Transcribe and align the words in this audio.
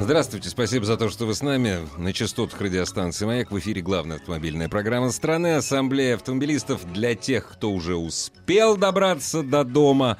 Здравствуйте, 0.00 0.48
спасибо 0.48 0.86
за 0.86 0.96
то, 0.96 1.10
что 1.10 1.26
вы 1.26 1.34
с 1.34 1.42
нами. 1.42 1.80
На 1.96 2.12
частотах 2.12 2.60
радиостанции 2.60 3.26
«Маяк» 3.26 3.50
в 3.50 3.58
эфире 3.58 3.82
главная 3.82 4.18
автомобильная 4.18 4.68
программа 4.68 5.10
страны 5.10 5.56
«Ассамблея 5.56 6.14
автомобилистов» 6.14 6.90
для 6.92 7.16
тех, 7.16 7.48
кто 7.48 7.72
уже 7.72 7.96
успел 7.96 8.76
добраться 8.76 9.42
до 9.42 9.64
дома 9.64 10.16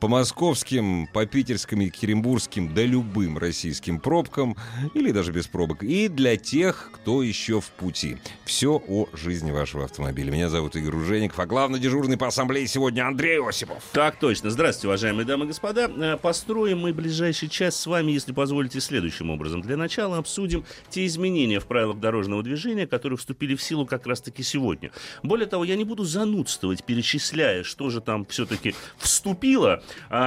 по 0.00 0.08
московским, 0.08 1.06
по 1.12 1.26
питерским, 1.26 1.80
екатеринбургским, 1.80 2.72
да 2.74 2.82
любым 2.82 3.36
российским 3.36 4.00
пробкам, 4.00 4.56
или 4.94 5.12
даже 5.12 5.30
без 5.30 5.46
пробок, 5.46 5.82
и 5.82 6.08
для 6.08 6.36
тех, 6.36 6.90
кто 6.92 7.22
еще 7.22 7.60
в 7.60 7.66
пути. 7.66 8.16
Все 8.46 8.82
о 8.88 9.08
жизни 9.12 9.50
вашего 9.50 9.84
автомобиля. 9.84 10.30
Меня 10.30 10.48
зовут 10.48 10.74
Игорь 10.74 10.96
Ужеников, 10.96 11.38
а 11.38 11.46
главный 11.46 11.78
дежурный 11.78 12.16
по 12.16 12.26
ассамблее 12.26 12.66
сегодня 12.66 13.06
Андрей 13.06 13.40
Осипов. 13.46 13.84
Так 13.92 14.18
точно. 14.18 14.50
Здравствуйте, 14.50 14.88
уважаемые 14.88 15.26
дамы 15.26 15.44
и 15.44 15.48
господа. 15.48 15.90
Э, 15.94 16.16
Построим 16.16 16.80
мы 16.80 16.94
ближайший 16.94 17.48
час 17.48 17.76
с 17.76 17.86
вами, 17.86 18.12
если 18.12 18.32
позволите, 18.32 18.80
следующим 18.80 19.30
образом. 19.30 19.60
Для 19.60 19.76
начала 19.76 20.16
обсудим 20.16 20.64
те 20.88 21.04
изменения 21.04 21.60
в 21.60 21.66
правилах 21.66 22.00
дорожного 22.00 22.42
движения, 22.42 22.86
которые 22.86 23.18
вступили 23.18 23.54
в 23.54 23.62
силу 23.62 23.84
как 23.84 24.06
раз-таки 24.06 24.42
сегодня. 24.42 24.92
Более 25.22 25.46
того, 25.46 25.64
я 25.64 25.76
не 25.76 25.84
буду 25.84 26.04
занудствовать, 26.04 26.84
перечисляя, 26.84 27.62
что 27.64 27.90
же 27.90 28.00
там 28.00 28.24
все-таки 28.24 28.74
вступило, 28.96 29.82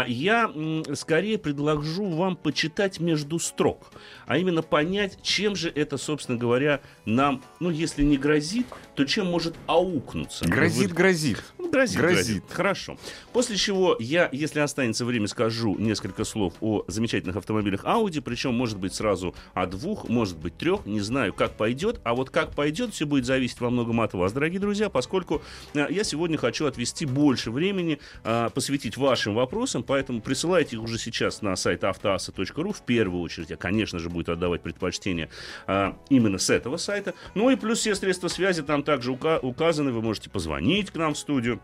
я 0.07 0.51
м, 0.53 0.83
скорее 0.95 1.37
предложу 1.37 2.05
вам 2.09 2.35
почитать 2.35 2.99
между 2.99 3.39
строк, 3.39 3.91
а 4.25 4.37
именно 4.37 4.61
понять, 4.61 5.17
чем 5.21 5.55
же 5.55 5.69
это, 5.69 5.97
собственно 5.97 6.37
говоря, 6.37 6.81
нам, 7.05 7.41
ну, 7.59 7.69
если 7.69 8.03
не 8.03 8.17
грозит, 8.17 8.65
то 8.95 9.05
чем 9.05 9.27
может 9.27 9.55
аукнуться. 9.67 10.45
Грозит, 10.45 10.89
Вы- 10.91 10.95
грозит. 10.95 11.43
ну, 11.57 11.69
грозит, 11.71 11.97
Грозит. 11.97 12.15
грозит. 12.25 12.43
Хорошо. 12.49 12.97
После 13.31 13.55
чего 13.55 13.95
я, 13.99 14.29
если 14.31 14.59
останется 14.59 15.05
время, 15.05 15.27
скажу 15.27 15.75
несколько 15.77 16.23
слов 16.23 16.53
о 16.61 16.83
замечательных 16.87 17.35
автомобилях 17.35 17.83
Audi, 17.85 18.21
причем, 18.21 18.53
может 18.53 18.77
быть, 18.77 18.93
сразу 18.93 19.33
о 19.53 19.65
двух, 19.65 20.09
может 20.09 20.37
быть, 20.37 20.57
трех, 20.57 20.85
не 20.85 20.99
знаю, 21.01 21.33
как 21.33 21.53
пойдет. 21.53 21.99
А 22.03 22.13
вот 22.13 22.29
как 22.29 22.51
пойдет, 22.53 22.93
все 22.93 23.05
будет 23.05 23.25
зависеть 23.25 23.59
во 23.61 23.69
многом 23.69 24.01
от 24.01 24.13
вас, 24.13 24.31
дорогие 24.33 24.59
друзья, 24.59 24.89
поскольку 24.89 25.41
э, 25.73 25.87
я 25.89 26.03
сегодня 26.03 26.37
хочу 26.37 26.65
отвести 26.65 27.05
больше 27.05 27.51
времени, 27.51 27.99
э, 28.23 28.49
посвятить 28.53 28.97
вашим 28.97 29.33
вопросам, 29.35 29.52
поэтому 29.83 30.21
присылайте 30.21 30.75
их 30.75 30.83
уже 30.83 30.97
сейчас 30.97 31.41
на 31.41 31.55
сайт 31.55 31.83
автоаса.ру. 31.83 32.73
В 32.73 32.81
первую 32.81 33.21
очередь, 33.21 33.49
я, 33.49 33.57
конечно 33.57 33.99
же, 33.99 34.09
буду 34.09 34.31
отдавать 34.31 34.61
предпочтение 34.61 35.29
э, 35.67 35.93
именно 36.09 36.37
с 36.37 36.49
этого 36.49 36.77
сайта. 36.77 37.13
Ну 37.35 37.49
и 37.49 37.55
плюс 37.55 37.79
все 37.79 37.95
средства 37.95 38.27
связи 38.27 38.63
там 38.63 38.83
также 38.83 39.11
ука- 39.11 39.39
указаны. 39.39 39.91
Вы 39.91 40.01
можете 40.01 40.29
позвонить 40.29 40.91
к 40.91 40.95
нам 40.95 41.13
в 41.13 41.17
студию 41.17 41.59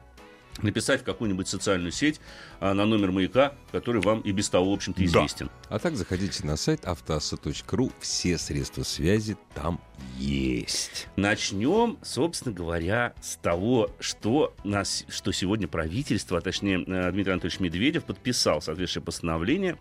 написать 0.63 1.01
в 1.01 1.03
какую-нибудь 1.03 1.47
социальную 1.47 1.91
сеть 1.91 2.19
а, 2.59 2.73
на 2.73 2.85
номер 2.85 3.11
маяка, 3.11 3.53
который 3.71 4.01
вам 4.01 4.21
и 4.21 4.31
без 4.31 4.49
того, 4.49 4.71
в 4.71 4.73
общем-то, 4.73 5.03
известен. 5.05 5.49
А 5.69 5.79
так 5.79 5.95
заходите 5.95 6.45
на 6.45 6.57
сайт 6.57 6.85
автоаса.ру. 6.85 7.91
Все 7.99 8.37
средства 8.37 8.83
связи 8.83 9.37
там 9.53 9.79
есть. 10.17 11.07
Начнем, 11.15 11.97
собственно 12.01 12.53
говоря, 12.53 13.13
с 13.21 13.35
того, 13.37 13.91
что, 13.99 14.53
нас, 14.63 15.05
что 15.07 15.31
сегодня 15.31 15.67
правительство, 15.67 16.37
а 16.37 16.41
точнее 16.41 16.83
э, 16.85 17.11
Дмитрий 17.11 17.33
Анатольевич 17.33 17.59
Медведев 17.59 18.05
подписал 18.05 18.61
соответствующее 18.61 19.03
постановление 19.03 19.77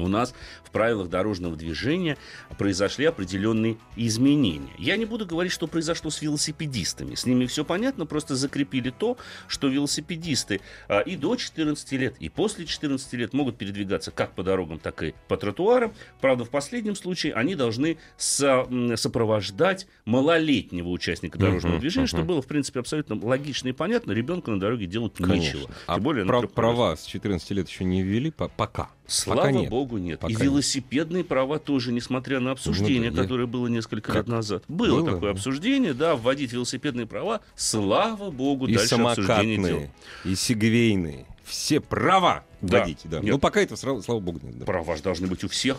у 0.00 0.08
нас 0.08 0.34
в 0.64 0.70
правилах 0.70 1.08
дорожного 1.08 1.56
движения 1.56 2.16
произошли 2.58 3.04
определенные 3.04 3.76
изменения. 3.96 4.72
Я 4.78 4.96
не 4.96 5.04
буду 5.04 5.26
говорить, 5.26 5.52
что 5.52 5.66
произошло 5.66 6.10
с 6.10 6.22
велосипедистами. 6.22 7.14
С 7.14 7.26
ними 7.26 7.46
все 7.46 7.64
понятно, 7.64 8.06
просто 8.06 8.34
закрепили 8.36 8.90
то, 8.90 9.16
что 9.48 9.68
велосипедисты 9.68 10.60
а, 10.88 11.00
и 11.00 11.16
до 11.16 11.36
14 11.36 11.92
лет, 11.92 12.16
и 12.20 12.28
после 12.28 12.66
14 12.66 13.12
лет 13.14 13.32
могут 13.32 13.58
передвигаться 13.58 14.10
как 14.10 14.32
по 14.32 14.42
дорогам, 14.42 14.78
так 14.78 15.02
и 15.02 15.14
по 15.28 15.36
тротуарам. 15.36 15.92
Правда, 16.20 16.44
в 16.44 16.50
последнем 16.50 16.94
случае 16.94 17.34
они 17.34 17.54
должны 17.54 17.98
со- 18.16 18.66
сопровождать 18.96 19.86
малолетнего 20.04 20.88
участника 20.88 21.38
дорожного 21.38 21.74
Мгм, 21.74 21.80
движения, 21.80 22.06
что 22.06 22.18
мгм. 22.18 22.26
было, 22.28 22.42
в 22.42 22.46
принципе, 22.46 22.80
абсолютно 22.80 23.18
логично 23.22 23.68
и 23.68 23.72
понятно. 23.72 24.12
Ребенку 24.12 24.50
на 24.50 24.60
дороге 24.60 24.86
делать 24.86 25.18
нечего. 25.20 25.68
А 25.86 25.94
Тем 25.94 26.02
более 26.04 26.24
на 26.24 26.28
прав- 26.28 26.40
трёх 26.42 26.52
права 26.52 26.96
с 26.96 27.04
14 27.04 27.50
лет 27.50 27.68
еще 27.68 27.84
не 27.84 28.02
ввели? 28.02 28.30
По- 28.30 28.48
Пока. 28.48 28.90
Слава 29.06 29.40
Пока 29.42 29.52
нет. 29.52 29.68
богу, 29.68 29.81
нет. 29.98 30.20
Пока 30.20 30.32
и 30.32 30.36
нет. 30.36 30.42
велосипедные 30.44 31.24
права 31.24 31.58
тоже, 31.58 31.92
несмотря 31.92 32.40
на 32.40 32.52
обсуждение, 32.52 33.10
Ну 33.10 33.16
да, 33.16 33.22
я- 33.22 33.28
которое 33.28 33.46
было 33.46 33.66
несколько 33.68 34.08
Как? 34.08 34.16
лет 34.16 34.28
назад. 34.28 34.64
Было, 34.68 35.00
Было? 35.00 35.10
такое 35.12 35.30
обсуждение, 35.32 35.94
да, 35.94 36.16
вводить 36.16 36.52
велосипедные 36.52 37.06
права, 37.06 37.40
слава 37.56 38.30
богу, 38.30 38.66
И 38.66 38.74
дальше 38.74 38.94
обсуждение 38.94 39.56
дел. 39.56 39.64
самокатные, 39.66 39.90
и 40.24 40.34
сегвейные. 40.34 41.26
Все 41.44 41.80
права 41.80 42.44
Да. 42.60 42.78
вводить, 42.80 43.00
да. 43.04 43.20
Нет. 43.20 43.32
Ну, 43.32 43.38
пока 43.38 43.60
этого, 43.60 43.76
слава, 44.00 44.20
богу, 44.20 44.40
нет. 44.42 44.58
да. 44.58 44.64
Права 44.64 44.96
же 44.96 45.02
должны 45.02 45.26
быть 45.26 45.44
у 45.44 45.48
всех. 45.48 45.78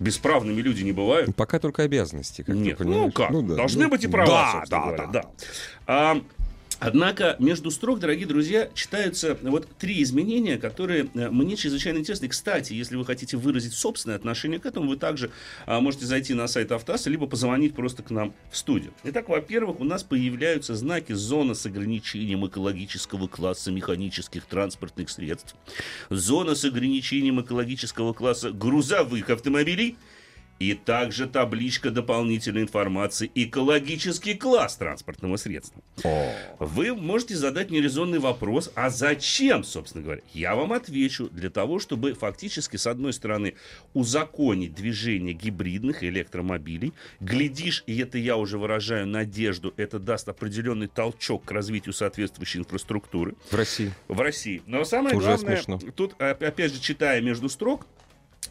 Бесправными 0.00 0.60
люди 0.60 0.82
не 0.84 0.92
бывают. 0.92 1.26
Ну, 1.26 1.32
Пока 1.32 1.58
только 1.58 1.82
обязанности, 1.82 2.42
как 2.42 2.54
Нет, 2.54 2.78
ну 2.78 3.10
как? 3.10 3.32
да. 3.32 3.56
Должны 3.56 3.84
Ну, 3.84 3.90
быть 3.90 4.04
и 4.04 4.06
права, 4.08 4.64
Да, 4.64 4.64
да, 4.70 4.84
говоря, 4.86 5.06
да. 5.08 5.22
да. 5.22 5.30
А, 5.88 6.22
Однако 6.80 7.34
между 7.38 7.70
строк, 7.70 7.98
дорогие 7.98 8.26
друзья, 8.26 8.70
читаются 8.74 9.36
вот 9.42 9.68
три 9.78 10.02
изменения, 10.02 10.58
которые 10.58 11.08
э, 11.14 11.28
мне 11.28 11.56
чрезвычайно 11.56 11.98
интересны. 11.98 12.28
Кстати, 12.28 12.72
если 12.72 12.96
вы 12.96 13.04
хотите 13.04 13.36
выразить 13.36 13.72
собственное 13.72 14.16
отношение 14.16 14.60
к 14.60 14.66
этому, 14.66 14.88
вы 14.88 14.96
также 14.96 15.30
а, 15.66 15.80
можете 15.80 16.06
зайти 16.06 16.34
на 16.34 16.46
сайт 16.46 16.70
Автоаса, 16.70 17.10
либо 17.10 17.26
позвонить 17.26 17.74
просто 17.74 18.02
к 18.02 18.10
нам 18.10 18.32
в 18.50 18.56
студию. 18.56 18.92
Итак, 19.02 19.28
во-первых, 19.28 19.80
у 19.80 19.84
нас 19.84 20.04
появляются 20.04 20.76
знаки 20.76 21.12
зона 21.12 21.54
с 21.54 21.66
ограничением 21.66 22.46
экологического 22.46 23.26
класса 23.26 23.72
механических 23.72 24.44
транспортных 24.44 25.10
средств, 25.10 25.56
зона 26.10 26.54
с 26.54 26.64
ограничением 26.64 27.40
экологического 27.40 28.12
класса 28.12 28.52
грузовых 28.52 29.30
автомобилей, 29.30 29.96
и 30.58 30.74
также 30.74 31.26
табличка 31.26 31.90
дополнительной 31.90 32.62
информации 32.62 33.30
«Экологический 33.34 34.34
класс 34.34 34.76
транспортного 34.76 35.36
средства». 35.36 35.82
Вы 36.58 36.94
можете 36.94 37.36
задать 37.36 37.70
мне 37.70 37.80
резонный 37.80 38.18
вопрос, 38.18 38.70
а 38.74 38.90
зачем, 38.90 39.62
собственно 39.64 40.02
говоря? 40.02 40.22
Я 40.32 40.54
вам 40.56 40.72
отвечу, 40.72 41.28
для 41.30 41.50
того, 41.50 41.78
чтобы 41.78 42.14
фактически, 42.14 42.76
с 42.76 42.86
одной 42.86 43.12
стороны, 43.12 43.54
узаконить 43.94 44.74
движение 44.74 45.32
гибридных 45.34 46.02
электромобилей. 46.02 46.92
Глядишь, 47.20 47.84
и 47.86 47.98
это 47.98 48.18
я 48.18 48.36
уже 48.36 48.58
выражаю 48.58 49.06
надежду, 49.06 49.72
это 49.76 49.98
даст 49.98 50.28
определенный 50.28 50.88
толчок 50.88 51.44
к 51.44 51.50
развитию 51.52 51.92
соответствующей 51.92 52.58
инфраструктуры 52.58 53.34
В 53.50 53.54
России. 53.54 53.92
в 54.08 54.20
России. 54.20 54.62
Но 54.66 54.84
самое 54.84 55.16
Уже 55.16 55.26
главное, 55.28 55.56
смешно. 55.56 55.78
тут, 55.94 56.14
оп- 56.20 56.42
опять 56.42 56.72
же, 56.74 56.80
читая 56.80 57.20
между 57.20 57.48
строк, 57.48 57.86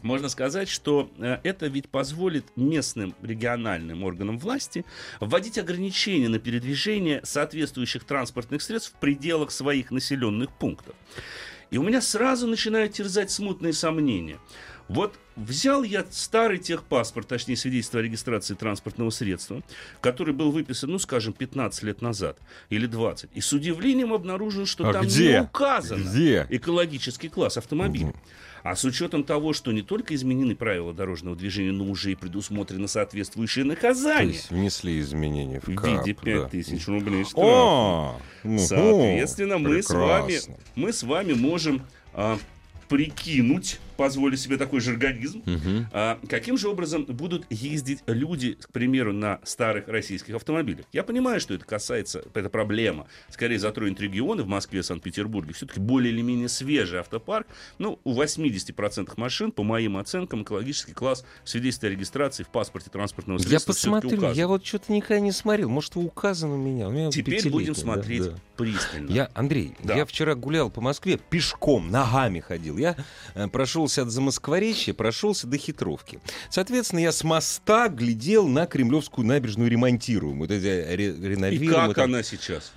можно 0.02 0.28
сказать, 0.28 0.68
что 0.68 1.10
э, 1.18 1.38
это 1.42 1.66
ведь 1.66 1.88
позволит 1.88 2.44
местным 2.56 3.14
региональным 3.22 4.04
органам 4.04 4.38
власти 4.38 4.84
вводить 5.20 5.58
ограничения 5.58 6.28
на 6.28 6.38
передвижение 6.38 7.20
соответствующих 7.24 8.04
транспортных 8.04 8.62
средств 8.62 8.92
в 8.94 9.00
пределах 9.00 9.50
своих 9.50 9.90
населенных 9.90 10.50
пунктов. 10.50 10.94
И 11.70 11.78
у 11.78 11.82
меня 11.82 12.00
сразу 12.00 12.46
начинают 12.46 12.92
терзать 12.94 13.30
смутные 13.30 13.72
сомнения. 13.74 14.38
Вот 14.88 15.18
взял 15.36 15.82
я 15.82 16.06
старый 16.10 16.56
техпаспорт, 16.56 17.28
точнее 17.28 17.56
свидетельство 17.56 18.00
о 18.00 18.02
регистрации 18.02 18.54
транспортного 18.54 19.10
средства, 19.10 19.62
который 20.00 20.32
был 20.32 20.50
выписан, 20.50 20.90
ну, 20.90 20.98
скажем, 20.98 21.34
15 21.34 21.82
лет 21.82 22.00
назад 22.00 22.38
или 22.70 22.86
20, 22.86 23.28
и 23.34 23.40
с 23.42 23.52
удивлением 23.52 24.14
обнаружил, 24.14 24.64
что 24.64 24.88
А 24.88 24.94
там 24.94 25.04
где? 25.04 25.32
не 25.34 25.42
указано 25.42 26.02
Где? 26.08 26.46
экологический 26.48 27.28
класс 27.28 27.58
автомобиля. 27.58 28.14
А 28.62 28.76
с 28.76 28.84
учетом 28.84 29.24
того, 29.24 29.52
что 29.52 29.72
не 29.72 29.82
только 29.82 30.14
изменены 30.14 30.54
правила 30.54 30.92
дорожного 30.92 31.36
движения, 31.36 31.72
но 31.72 31.84
уже 31.84 32.12
и 32.12 32.14
предусмотрено 32.14 32.88
соответствующее 32.88 33.64
То 33.64 33.70
наказание 33.70 34.34
есть 34.34 34.50
внесли 34.50 35.00
изменения 35.00 35.60
в 35.60 35.68
в 35.68 35.74
КАП, 35.74 36.06
виде 36.06 36.16
да. 36.22 36.48
5000 36.48 36.88
рублей 36.88 37.24
штрафа. 37.24 37.46
О, 37.46 38.20
Соответственно, 38.58 39.58
мы 39.58 39.82
с, 39.82 39.90
вами, 39.90 40.38
мы 40.74 40.92
с 40.92 41.02
вами 41.02 41.32
можем 41.32 41.82
а, 42.12 42.38
прикинуть, 42.88 43.80
позволить 43.98 44.40
себе 44.40 44.56
такой 44.56 44.80
жаргонизм. 44.80 45.42
А, 45.92 46.18
каким 46.28 46.56
же 46.56 46.68
образом 46.68 47.04
будут 47.04 47.44
ездить 47.50 47.98
люди, 48.06 48.52
к 48.52 48.70
примеру, 48.70 49.12
на 49.12 49.40
старых 49.42 49.88
российских 49.88 50.36
автомобилях? 50.36 50.86
Я 50.92 51.02
понимаю, 51.02 51.40
что 51.40 51.52
это 51.52 51.64
касается, 51.64 52.22
это 52.32 52.48
проблема, 52.48 53.08
скорее 53.28 53.58
затронет 53.58 54.00
регионы 54.00 54.44
в 54.44 54.46
Москве, 54.46 54.82
Санкт-Петербурге. 54.84 55.52
Все-таки 55.52 55.80
более 55.80 56.12
или 56.12 56.22
менее 56.22 56.48
свежий 56.48 57.00
автопарк. 57.00 57.48
Ну, 57.78 57.98
у 58.04 58.14
80% 58.14 59.12
машин, 59.16 59.50
по 59.50 59.64
моим 59.64 59.96
оценкам, 59.96 60.44
экологический 60.44 60.92
класс 60.92 61.24
в 61.42 61.48
свидетельстве 61.50 61.88
о 61.88 61.92
регистрации 61.92 62.44
в 62.44 62.48
паспорте 62.48 62.90
транспортного 62.90 63.38
Я 63.40 63.44
средства 63.48 63.74
всё-таки 63.74 64.08
посмотрю, 64.08 64.32
я 64.32 64.46
вот 64.46 64.64
что-то 64.64 64.92
никогда 64.92 65.18
не 65.18 65.32
смотрел. 65.32 65.68
Может, 65.68 65.96
указан 65.96 66.52
у 66.52 66.56
меня. 66.56 66.88
У 66.88 66.92
меня 66.92 67.10
Теперь 67.10 67.50
будем 67.50 67.72
да, 67.74 67.80
смотреть 67.80 68.24
да. 68.26 68.34
пристально. 68.56 69.10
Я, 69.10 69.28
Андрей, 69.34 69.74
Да. 69.82 69.96
я 69.96 70.04
вчера 70.04 70.36
гулял 70.36 70.70
по 70.70 70.80
Москве, 70.80 71.18
пешком, 71.18 71.90
ногами 71.90 72.38
ходил. 72.38 72.78
Я 72.78 72.94
э, 73.34 73.48
прошелся 73.88 74.02
от 74.02 74.10
Замоскворечья, 74.10 74.92
прошелся 74.92 75.46
до 75.46 75.56
Хитровки. 75.56 76.20
Соответственно, 76.50 77.00
я 77.00 77.10
с 77.10 77.24
моста 77.24 77.88
глядел 77.88 78.46
на 78.46 78.66
Кремлевскую 78.66 79.26
набережную 79.26 79.70
ремонтируемую. 79.70 80.40
Вот 80.40 80.50
эти 80.50 80.66
ре- 80.66 81.14
И 81.16 81.22
реновируемую 81.28 81.86
как 81.88 81.96
там. 81.96 82.04
она 82.10 82.22
сейчас? 82.22 82.72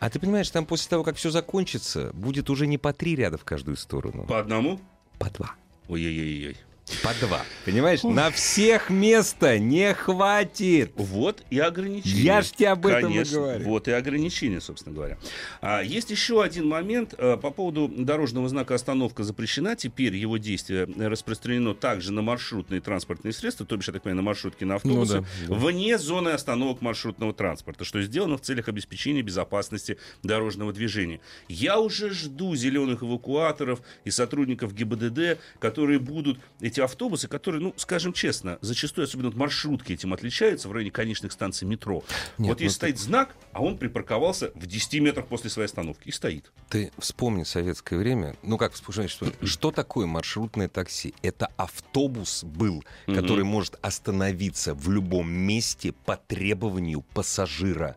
А 0.00 0.08
ты 0.08 0.18
понимаешь, 0.18 0.48
там 0.50 0.64
после 0.64 0.88
того, 0.88 1.04
как 1.04 1.16
все 1.16 1.30
закончится, 1.30 2.10
будет 2.14 2.48
уже 2.48 2.66
не 2.66 2.78
по 2.78 2.92
три 2.94 3.14
ряда 3.14 3.36
в 3.36 3.44
каждую 3.44 3.76
сторону, 3.76 4.24
По 4.26 4.38
одному? 4.40 4.80
по 5.18 5.28
два. 5.30 5.54
Ой-ой-ой. 5.88 6.56
По 7.02 7.14
два. 7.14 7.42
Понимаешь? 7.64 8.02
На 8.02 8.30
всех 8.30 8.90
места 8.90 9.58
не 9.58 9.94
хватит. 9.94 10.92
Вот 10.96 11.42
и 11.48 11.58
ограничения. 11.58 12.20
Я 12.22 12.42
ж 12.42 12.50
тебе 12.50 12.68
об 12.68 12.86
этом 12.86 13.10
и 13.10 13.24
говорю. 13.24 13.64
Вот 13.64 13.88
и 13.88 13.92
ограничения, 13.92 14.60
собственно 14.60 14.94
говоря. 14.94 15.18
А, 15.62 15.82
есть 15.82 16.10
еще 16.10 16.42
один 16.42 16.68
момент 16.68 17.14
э, 17.16 17.38
по 17.38 17.50
поводу 17.50 17.88
дорожного 17.88 18.48
знака 18.50 18.74
«Остановка 18.74 19.22
запрещена». 19.22 19.76
Теперь 19.76 20.14
его 20.14 20.36
действие 20.36 20.86
распространено 20.98 21.74
также 21.74 22.12
на 22.12 22.20
маршрутные 22.20 22.82
транспортные 22.82 23.32
средства, 23.32 23.64
то 23.64 23.76
бишь, 23.78 23.86
я 23.86 23.94
так 23.94 24.02
понимаю, 24.02 24.16
на 24.16 24.22
маршрутки, 24.22 24.64
на 24.64 24.74
автобусы, 24.74 25.16
Ну 25.16 25.22
да, 25.22 25.48
да. 25.48 25.54
вне 25.54 25.96
зоны 25.96 26.30
остановок 26.30 26.82
маршрутного 26.82 27.32
транспорта, 27.32 27.84
что 27.84 28.02
сделано 28.02 28.36
в 28.36 28.42
целях 28.42 28.68
обеспечения 28.68 29.22
безопасности 29.22 29.96
дорожного 30.22 30.72
движения. 30.74 31.20
Я 31.48 31.80
уже 31.80 32.10
жду 32.10 32.54
зеленых 32.56 33.02
эвакуаторов 33.02 33.80
и 34.04 34.10
сотрудников 34.10 34.74
ГИБДД, 34.74 35.38
которые 35.58 35.98
будут 35.98 36.38
эти 36.60 36.73
автобусы, 36.82 37.28
которые, 37.28 37.62
ну, 37.62 37.72
скажем 37.76 38.12
честно, 38.12 38.58
зачастую, 38.60 39.04
особенно 39.04 39.28
вот 39.28 39.36
маршрутки 39.36 39.92
этим 39.92 40.12
отличаются 40.12 40.68
в 40.68 40.72
районе 40.72 40.90
конечных 40.90 41.32
станций 41.32 41.66
метро. 41.68 42.02
Нет, 42.38 42.48
вот 42.48 42.58
ну 42.60 42.64
если 42.64 42.66
ты- 42.66 42.70
стоит 42.74 42.98
знак, 42.98 43.34
а 43.52 43.62
он 43.62 43.78
припарковался 43.78 44.50
в 44.54 44.66
10 44.66 45.00
метрах 45.00 45.26
после 45.26 45.50
своей 45.50 45.66
остановки 45.66 46.08
и 46.08 46.12
стоит. 46.12 46.50
Ты 46.68 46.92
вспомни 46.98 47.44
советское 47.44 47.96
время. 47.96 48.36
Ну 48.42 48.58
как 48.58 48.72
вспомнить, 48.72 49.10
что, 49.10 49.26
что 49.44 49.70
такое 49.70 50.06
маршрутное 50.06 50.68
такси? 50.68 51.14
Это 51.22 51.48
автобус 51.56 52.44
был, 52.44 52.84
который 53.06 53.44
может 53.44 53.76
остановиться 53.82 54.74
в 54.74 54.90
любом 54.90 55.30
месте 55.30 55.92
по 56.04 56.16
требованию 56.16 57.02
пассажира. 57.14 57.96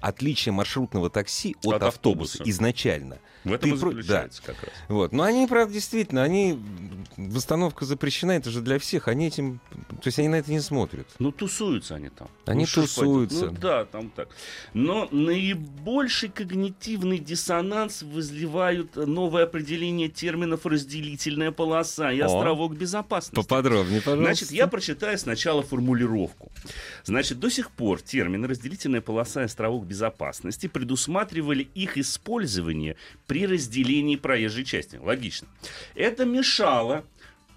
Отличие 0.00 0.52
маршрутного 0.52 1.10
такси 1.10 1.54
от, 1.62 1.74
От 1.74 1.82
автобуса. 1.84 2.32
автобуса. 2.38 2.50
изначально. 2.50 3.18
В 3.44 3.52
этом 3.52 3.70
Ты 3.70 3.76
и 3.76 3.80
про- 3.80 3.90
заключается 3.90 4.42
как 4.42 4.62
раз. 4.62 4.72
Вот. 4.88 5.12
Но 5.12 5.24
они, 5.24 5.46
правда, 5.46 5.74
действительно, 5.74 6.22
они... 6.22 6.58
Восстановка 7.16 7.84
запрещена, 7.84 8.32
это 8.32 8.50
же 8.50 8.60
для 8.60 8.78
всех. 8.78 9.08
Они 9.08 9.26
этим... 9.26 9.60
То 9.70 10.06
есть 10.06 10.18
они 10.18 10.28
на 10.28 10.36
это 10.36 10.50
не 10.50 10.60
смотрят. 10.60 11.06
Ну, 11.18 11.32
тусуются 11.32 11.96
они 11.96 12.08
там. 12.08 12.28
Они 12.46 12.60
Ну, 12.60 12.66
ж 12.66 12.74
тусуются. 12.74 13.46
Ну, 13.46 13.52
да, 13.60 13.84
там 13.84 14.10
так. 14.10 14.28
Но 14.74 15.08
наибольший 15.10 16.28
когнитивный 16.28 17.18
диссонанс 17.18 18.02
вызывают 18.02 18.96
новое 18.96 19.44
определение 19.44 20.08
терминов 20.08 20.64
«разделительная 20.66 21.50
полоса» 21.52 22.12
и 22.12 22.20
О. 22.20 22.26
«островок 22.26 22.76
безопасности». 22.76 23.34
Поподробнее, 23.34 24.00
пожалуйста. 24.00 24.24
Значит, 24.24 24.52
я 24.52 24.66
прочитаю 24.68 25.18
сначала 25.18 25.62
формулировку. 25.62 26.50
Значит, 27.04 27.38
до 27.40 27.50
сих 27.50 27.70
пор 27.70 28.00
термины 28.00 28.46
«разделительная 28.46 29.00
полоса» 29.00 29.42
и 29.42 29.44
«островок 29.46 29.84
безопасности» 29.84 30.66
предусматривали 30.68 31.62
их 31.74 31.98
использование 31.98 32.96
при 33.32 33.46
разделении 33.46 34.16
проезжей 34.16 34.62
части. 34.62 34.96
Логично. 34.96 35.48
Это 35.94 36.26
мешало 36.26 37.06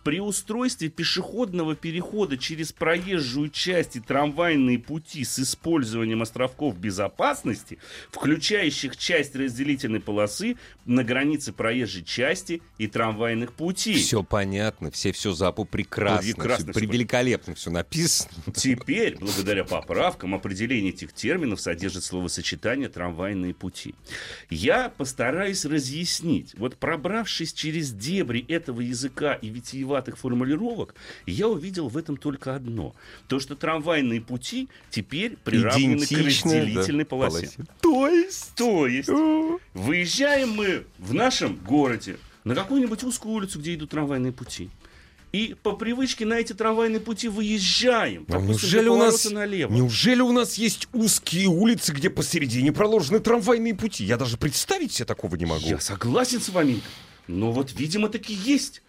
при 0.06 0.20
устройстве 0.20 0.90
пешеходного 0.90 1.76
перехода 1.76 2.38
через 2.38 2.72
проезжую 2.72 3.50
часть 3.50 3.96
и 3.96 4.00
трамвайные 4.00 4.78
пути 4.78 5.24
с 5.24 5.40
использованием 5.40 6.22
островков 6.22 6.78
безопасности, 6.78 7.80
включающих 8.12 8.98
часть 8.98 9.36
разделительной 9.36 10.00
полосы 10.00 10.58
на 10.86 11.04
границе 11.04 11.54
проезжей 11.54 12.04
части 12.04 12.62
и 12.78 12.86
трамвайных 12.86 13.54
путей. 13.54 13.96
Все 13.96 14.22
понятно, 14.22 14.92
все 14.92 15.12
все 15.12 15.34
запу 15.34 15.66
прекрасно, 15.66 16.34
Прекрасно 16.36 16.72
всё 16.72 16.82
всё. 16.82 16.92
великолепно 16.92 17.56
все 17.56 17.72
написано. 17.72 18.30
Теперь, 18.54 19.18
благодаря 19.20 19.64
поправкам, 19.64 20.36
определение 20.36 20.92
этих 20.92 21.14
терминов 21.14 21.60
содержит 21.60 22.04
словосочетание 22.04 22.90
«трамвайные 22.90 23.56
пути». 23.56 23.96
Я 24.52 24.90
постараюсь 24.90 25.66
разъяснить. 25.66 26.54
Вот 26.60 26.78
пробравшись 26.78 27.54
через 27.54 27.92
дебри 27.92 28.46
этого 28.48 28.82
языка 28.82 29.34
и 29.34 29.50
витиеватых 29.96 30.18
формулировок, 30.18 30.96
я 31.26 31.48
увидел 31.48 31.88
в 31.88 31.98
этом 31.98 32.18
только 32.18 32.56
одно. 32.56 32.96
То, 33.28 33.40
что 33.40 33.56
трамвайные 33.56 34.22
пути 34.22 34.70
теперь 34.90 35.38
приравнены 35.44 36.06
к 36.06 36.12
разделительной 36.12 37.04
да, 37.04 37.10
полосе. 37.10 37.50
То 37.82 38.08
есть... 38.08 38.54
То 38.56 38.88
есть, 38.88 39.10
выезжаем 39.74 40.52
мы 40.52 40.86
в 40.98 41.14
нашем 41.14 41.56
городе 41.56 42.18
на 42.44 42.56
какую-нибудь 42.56 43.04
узкую 43.04 43.36
улицу, 43.36 43.60
где 43.60 43.76
идут 43.76 43.92
трамвайные 43.92 44.32
пути. 44.32 44.70
И 45.32 45.54
по 45.64 45.74
привычке 45.74 46.26
на 46.26 46.36
эти 46.36 46.54
трамвайные 46.54 47.02
пути 47.02 47.28
выезжаем. 47.28 48.24
А 48.30 48.34
допустим, 48.34 48.52
неужели 48.52 48.88
у 48.88 48.96
нас, 48.96 49.30
налево. 49.30 49.74
неужели 49.74 50.22
у 50.22 50.32
нас 50.32 50.56
есть 50.56 50.88
узкие 50.94 51.48
улицы, 51.48 51.92
где 51.92 52.10
посередине 52.10 52.72
проложены 52.72 53.20
трамвайные 53.20 53.76
пути? 53.76 54.06
Я 54.06 54.16
даже 54.16 54.38
представить 54.38 54.94
себе 54.94 55.06
такого 55.06 55.36
не 55.36 55.46
могу. 55.46 55.66
Я 55.66 55.82
согласен 55.82 56.40
с 56.40 56.48
вами, 56.48 56.80
но 57.28 57.52
вот, 57.52 57.74
видимо, 57.74 58.08
таки 58.08 58.34
есть. 58.34 58.82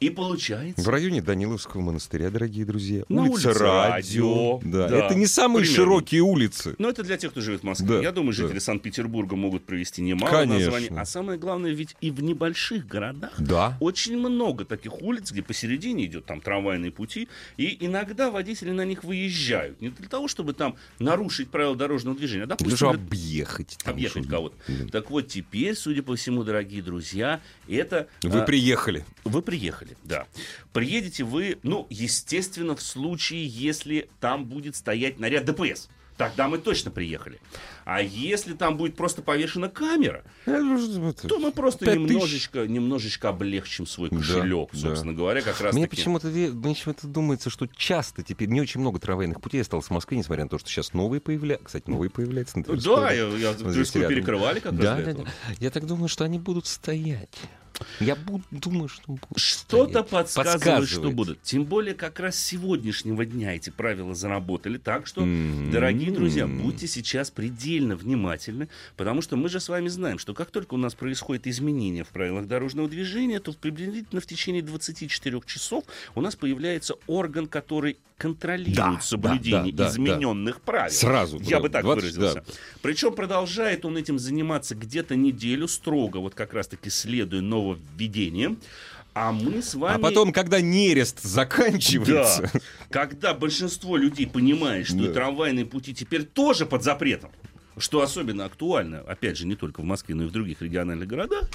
И 0.00 0.08
получается... 0.08 0.80
В 0.82 0.88
районе 0.88 1.20
Даниловского 1.20 1.82
монастыря, 1.82 2.30
дорогие 2.30 2.64
друзья. 2.64 3.02
На 3.10 3.22
улица 3.22 3.48
улице 3.50 3.58
Радио. 3.62 3.90
Радио, 3.90 4.60
Да. 4.64 4.88
да, 4.88 5.04
Это 5.06 5.14
не 5.14 5.26
самые 5.26 5.60
примерно. 5.64 5.76
широкие 5.84 6.20
улицы. 6.22 6.74
Но 6.78 6.88
это 6.88 7.02
для 7.02 7.18
тех, 7.18 7.32
кто 7.32 7.42
живет 7.42 7.60
в 7.60 7.64
Москве. 7.64 7.86
Да, 7.86 8.00
Я 8.00 8.10
думаю, 8.10 8.34
да. 8.34 8.42
жители 8.44 8.58
Санкт-Петербурга 8.60 9.36
могут 9.36 9.66
провести 9.66 10.00
немало 10.00 10.30
Конечно. 10.30 10.54
названий. 10.72 10.88
А 10.98 11.04
самое 11.04 11.38
главное, 11.38 11.72
ведь 11.72 11.96
и 12.00 12.10
в 12.10 12.22
небольших 12.22 12.86
городах 12.86 13.32
Да. 13.38 13.76
очень 13.80 14.16
много 14.16 14.64
таких 14.64 15.02
улиц, 15.02 15.32
где 15.32 15.42
посередине 15.42 16.06
идет 16.06 16.24
там 16.24 16.40
трамвайные 16.40 16.92
пути, 16.92 17.28
и 17.58 17.76
иногда 17.84 18.30
водители 18.30 18.70
на 18.70 18.86
них 18.86 19.04
выезжают. 19.04 19.82
Не 19.82 19.90
для 19.90 20.08
того, 20.08 20.28
чтобы 20.28 20.54
там 20.54 20.76
нарушить 20.98 21.50
правила 21.50 21.76
дорожного 21.76 22.16
движения, 22.16 22.44
а, 22.44 22.46
допустим, 22.46 22.70
Даже 22.70 22.98
для- 22.98 23.06
объехать. 23.06 23.76
там, 23.84 23.92
объехать 23.94 24.26
кого-то. 24.26 24.56
Так 24.90 25.10
вот, 25.10 25.28
теперь, 25.28 25.74
судя 25.76 26.02
по 26.02 26.16
всему, 26.16 26.42
дорогие 26.42 26.80
друзья, 26.82 27.40
это... 27.68 28.08
Вы 28.22 28.40
а, 28.40 28.44
приехали. 28.46 29.04
Вы 29.24 29.42
приехали, 29.42 29.89
да. 30.04 30.26
Приедете 30.72 31.24
вы, 31.24 31.58
ну, 31.62 31.86
естественно, 31.90 32.76
в 32.76 32.82
случае, 32.82 33.46
если 33.46 34.08
там 34.20 34.44
будет 34.46 34.76
стоять 34.76 35.18
наряд 35.18 35.44
ДПС. 35.44 35.88
Тогда 36.16 36.48
мы 36.48 36.58
точно 36.58 36.90
приехали. 36.90 37.40
А 37.86 38.02
если 38.02 38.52
там 38.52 38.76
будет 38.76 38.94
просто 38.94 39.22
повешена 39.22 39.68
камера, 39.70 40.22
то 40.44 41.38
мы 41.38 41.50
просто 41.50 41.96
немножечко, 41.96 42.66
немножечко 42.66 43.30
облегчим 43.30 43.86
свой 43.86 44.10
Да, 44.10 44.18
кошелек, 44.18 44.68
да. 44.74 44.78
собственно 44.78 45.14
говоря, 45.14 45.40
как 45.40 45.58
раз 45.62 45.74
Мне 45.74 45.88
почему-то, 45.88 46.26
мне 46.26 46.50
почему-то 46.52 47.06
думается, 47.06 47.48
что 47.48 47.66
часто 47.68 48.22
теперь 48.22 48.50
не 48.50 48.60
очень 48.60 48.80
много 48.82 48.98
трамвайных 48.98 49.40
путей 49.40 49.62
осталось 49.62 49.86
в 49.86 49.90
Москве, 49.92 50.18
несмотря 50.18 50.44
на 50.44 50.50
то, 50.50 50.58
что 50.58 50.68
сейчас 50.68 50.92
новые 50.92 51.22
появляются. 51.22 51.64
Кстати, 51.68 51.88
новые 51.88 52.10
появляются. 52.10 52.58
на 52.58 52.64
Тверской, 52.64 52.96
Да, 52.96 53.10
я, 53.12 53.26
я 53.28 53.54
Тверскую 53.54 54.06
перекрывали 54.06 54.60
как 54.60 54.72
раз 54.72 54.80
Да, 54.82 54.96
для 54.96 55.04
да, 55.06 55.10
этого. 55.12 55.24
да. 55.26 55.32
Я 55.58 55.70
так 55.70 55.86
думаю, 55.86 56.08
что 56.10 56.24
они 56.24 56.38
будут 56.38 56.66
стоять. 56.66 57.30
Я 58.00 58.16
буду, 58.16 58.44
думаю, 58.50 58.88
что 58.88 59.02
будут 59.12 59.26
Что-то 59.36 59.90
стоять. 59.90 60.08
подсказывает, 60.10 60.62
что 60.62 60.72
Подсказывает. 60.80 61.14
будут. 61.14 61.42
Тем 61.42 61.64
более, 61.64 61.94
как 61.94 62.20
раз 62.20 62.36
с 62.36 62.44
сегодняшнего 62.44 63.24
дня 63.24 63.54
эти 63.54 63.70
правила 63.70 64.14
заработали. 64.14 64.78
Так 64.78 65.06
что, 65.06 65.22
М. 65.22 65.70
дорогие 65.70 66.10
друзья, 66.10 66.46
будьте 66.46 66.86
сейчас 66.86 67.30
предельно 67.30 67.96
внимательны, 67.96 68.68
потому 68.96 69.22
что 69.22 69.36
мы 69.36 69.48
же 69.48 69.60
с 69.60 69.68
вами 69.68 69.88
знаем, 69.88 70.18
что 70.18 70.34
как 70.34 70.50
только 70.50 70.74
у 70.74 70.78
нас 70.78 70.94
происходит 70.94 71.46
изменение 71.46 72.04
в 72.04 72.08
правилах 72.08 72.46
дорожного 72.46 72.88
движения, 72.88 73.40
то 73.40 73.52
в 73.52 73.56
приблизительно 73.56 74.20
в 74.20 74.26
течение 74.26 74.62
24 74.62 75.40
часов 75.46 75.84
у 76.14 76.20
нас 76.20 76.36
появляется 76.36 76.94
орган, 77.06 77.46
который 77.46 77.96
контролирует 78.18 78.76
Да, 78.76 79.00
соблюдение 79.00 79.72
да, 79.72 79.84
да, 79.84 79.84
да, 79.84 79.90
измененных 79.90 80.60
правил. 80.60 80.92
Сразу, 80.92 81.40
Я 81.40 81.56
да, 81.56 81.60
бы 81.60 81.68
так 81.70 81.82
20, 81.84 82.02
выразился. 82.16 82.44
да. 82.46 82.52
Причем 82.82 83.14
продолжает 83.14 83.86
он 83.86 83.96
этим 83.96 84.18
заниматься 84.18 84.74
где-то 84.74 85.16
неделю 85.16 85.66
строго, 85.66 86.18
вот 86.18 86.34
как 86.34 86.52
раз-таки 86.52 86.90
следуя 86.90 87.40
нововведениям. 87.74 88.58
А 89.12 89.32
мы 89.32 89.60
с 89.60 89.74
вами... 89.74 89.96
А 89.96 89.98
потом, 89.98 90.32
когда 90.32 90.60
нерест 90.60 91.20
заканчивается, 91.22 92.50
Да. 92.52 92.60
Когда 92.90 93.34
большинство 93.34 93.96
людей 93.96 94.26
понимает, 94.26 94.86
что 94.86 94.98
Да. 94.98 95.10
и 95.10 95.12
трамвайные 95.12 95.66
пути 95.66 95.92
теперь 95.94 96.24
тоже 96.24 96.64
под 96.64 96.84
запретом, 96.84 97.30
что 97.76 98.02
особенно 98.02 98.44
актуально, 98.44 99.00
опять 99.00 99.36
же, 99.36 99.46
не 99.46 99.56
только 99.56 99.80
в 99.80 99.84
Москве, 99.84 100.14
но 100.14 100.24
и 100.24 100.26
в 100.26 100.30
других 100.32 100.62
региональных 100.62 101.08
городах, 101.08 101.48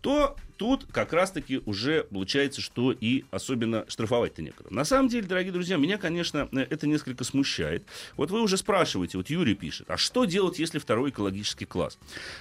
то 0.00 0.36
тут 0.56 0.86
как 0.92 1.12
раз-таки 1.12 1.60
уже 1.66 2.04
получается, 2.04 2.60
что 2.60 2.92
и 2.92 3.24
особенно 3.32 3.84
штрафовать-то 3.88 4.40
некогда. 4.42 4.72
На 4.72 4.84
самом 4.84 5.08
деле, 5.08 5.26
дорогие 5.26 5.52
друзья, 5.52 5.76
меня, 5.78 5.98
конечно, 5.98 6.48
это 6.52 6.86
несколько 6.86 7.24
смущает. 7.24 7.84
Вот 8.16 8.30
вы 8.30 8.40
уже 8.42 8.56
спрашиваете, 8.56 9.18
вот 9.18 9.28
Юрий 9.28 9.54
пишет, 9.54 9.90
а 9.90 9.96
что 9.96 10.24
делать, 10.24 10.60
если 10.60 10.78
второй 10.78 11.10
экологический 11.10 11.64
класс? 11.64 11.98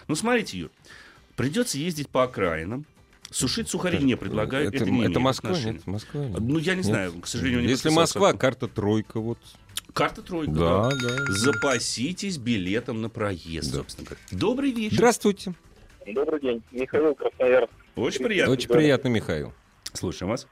Ну, 0.08 0.14
смотрите, 0.14 0.60
Юр, 0.60 0.70
придется 1.36 1.80
ездить 1.80 2.10
по 2.10 2.24
окраинам, 2.26 2.86
Сушить 3.32 3.70
сухари 3.70 4.00
не 4.00 4.16
предлагают. 4.16 4.74
Это, 4.74 4.84
это, 4.84 4.92
не 4.92 5.06
это 5.06 5.20
Москва, 5.20 5.50
отношения. 5.50 5.74
нет? 5.74 5.88
Москва, 5.88 6.26
нет. 6.26 6.40
Ну, 6.40 6.58
я 6.60 6.74
не 6.74 6.78
Нет. 6.78 6.86
знаю, 6.86 7.14
к 7.22 7.28
сожалению, 7.28 7.62
не 7.62 7.68
Если. 7.68 7.90
Москва, 7.90 8.34
карта 8.34 8.68
тройка, 8.68 9.20
вот. 9.20 9.38
Карта 9.94 10.22
тройка. 10.22 10.52
Да, 10.52 10.90
да. 10.90 10.90
да. 10.92 11.34
Запаситесь 11.34 12.38
билетом 12.38 13.02
на 13.02 13.10
проезд, 13.10 13.72
Да. 13.72 13.80
собственно 13.80 14.06
говоря. 14.08 14.22
Добрый 14.32 14.72
вечер. 14.72 14.98
Здравствуйте. 14.98 15.54
Добрый 16.06 16.40
день, 16.40 16.64
Михаил 16.72 17.16
Красноярск. 17.16 17.72
Очень 17.96 18.26
приятно. 18.26 18.54
Очень 18.54 18.70
приятно, 18.70 19.08
Михаил. 19.08 19.54
Слушаем 19.94 20.32
вас. 20.32 20.48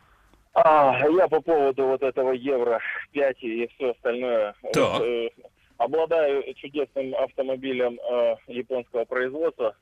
А, 0.53 0.98
я 1.10 1.27
по 1.27 1.42
поводу 1.42 1.86
вот 1.86 2.01
этого 2.03 2.32
Евро 2.32 2.80
5 3.12 3.38
и 3.44 3.68
все 3.75 3.92
остальное. 3.92 4.56
Так. 4.72 5.00
Вот, 5.00 5.01
э, 5.03 5.30
обладаю 5.77 6.44
чудесным 6.56 7.13
автомобилем 7.15 8.00
э, 8.00 8.36
японского 8.48 9.06
производства 9.06 9.75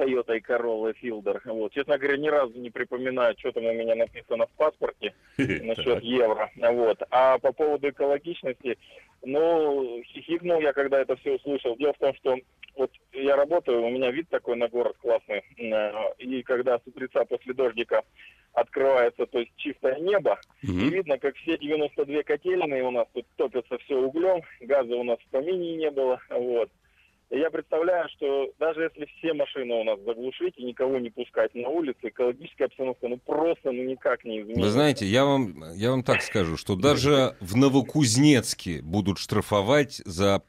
Toyota 0.00 0.40
Corolla 0.40 0.94
Fielder. 1.00 1.40
Вот. 1.44 1.72
Честно 1.72 1.98
говоря, 1.98 2.16
ни 2.16 2.28
разу 2.28 2.58
не 2.58 2.70
припоминаю, 2.70 3.34
что 3.38 3.52
там 3.52 3.64
у 3.64 3.72
меня 3.72 3.94
написано 3.94 4.46
в 4.46 4.50
паспорте 4.52 5.14
насчет 5.38 6.02
евро. 6.02 6.50
Вот. 6.56 7.02
А 7.10 7.38
по 7.38 7.52
поводу 7.52 7.88
экологичности, 7.90 8.78
ну, 9.22 10.02
хихикнул 10.06 10.60
я, 10.60 10.72
когда 10.72 11.00
это 11.00 11.16
все 11.16 11.36
услышал. 11.36 11.76
Дело 11.76 11.92
в 11.92 11.98
том, 11.98 12.14
что 12.14 12.36
вот 12.76 12.90
я 13.12 13.36
работаю, 13.36 13.82
у 13.82 13.90
меня 13.90 14.10
вид 14.10 14.28
такой 14.30 14.56
на 14.56 14.68
город 14.68 14.96
классный. 15.02 15.42
Э, 15.58 15.92
И 16.18 16.42
когда 16.42 16.78
с 16.78 16.82
утреца 16.86 17.24
после 17.24 17.52
дождика 17.52 18.02
открывается, 18.52 19.26
то 19.26 19.38
есть 19.38 19.52
чистое 19.56 19.96
небо, 19.98 20.40
и 20.62 20.66
Мгм. 20.70 20.88
видно, 20.90 21.18
как 21.18 21.36
все 21.36 21.56
92 21.58 22.22
котельные 22.22 22.82
у 22.82 22.90
нас 22.90 23.06
тут 23.12 23.26
топятся 23.36 23.78
все 23.78 23.96
углем, 23.96 24.42
газа 24.60 24.96
у 24.96 25.04
нас 25.04 25.18
в 25.20 25.30
помине 25.30 25.76
не 25.76 25.90
было, 25.90 26.20
вот. 26.30 26.70
Я 27.30 27.48
представляю, 27.50 28.08
что 28.08 28.50
даже 28.58 28.82
если 28.82 29.08
все 29.16 29.32
машины 29.32 29.74
у 29.74 29.84
нас 29.84 30.00
заглушить 30.00 30.54
и 30.56 30.64
никого 30.64 30.98
не 30.98 31.10
пускать 31.10 31.54
на 31.54 31.68
улицу, 31.68 32.08
экологическая 32.08 32.64
обстановка 32.64 33.06
ну 33.06 33.18
просто 33.18 33.70
ну, 33.70 33.84
никак 33.84 34.24
не 34.24 34.40
изменится. 34.40 34.62
Вы 34.64 34.70
знаете, 34.70 35.06
я 35.06 35.24
вам, 35.24 35.54
я 35.74 35.90
вам 35.90 36.02
так 36.02 36.22
скажу, 36.22 36.56
что 36.56 36.74
даже 36.74 37.36
в 37.40 37.56
Новокузнецке 37.56 38.82
будут 38.82 39.18
штрафовать 39.18 40.02
за 40.04 40.42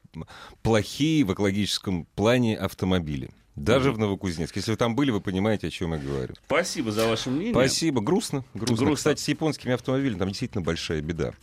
плохие 0.63 1.23
в 1.23 1.33
экологическом 1.33 2.05
плане 2.15 2.57
автомобили. 2.57 3.29
Даже 3.55 3.91
в 3.91 3.98
Новокузнецке. 3.98 4.60
Если 4.60 4.72
вы 4.72 4.77
там 4.77 4.96
были, 4.96 5.12
вы 5.12 5.20
понимаете, 5.22 5.67
о 5.67 5.70
чем 5.70 5.93
я 5.93 6.00
говорю. 6.00 6.34
Спасибо 6.46 6.91
за 6.91 7.08
ваше 7.08 7.29
мнение. 7.29 7.53
Спасибо. 7.53 8.01
Грустно. 8.01 8.46
Грустно. 8.53 8.75
Грустно. 8.77 8.96
Кстати, 8.96 9.22
с 9.22 9.27
японскими 9.27 9.74
автомобилями 9.74 10.17
там 10.20 10.29
действительно 10.29 10.63
большая 10.63 11.01
беда. 11.01 11.34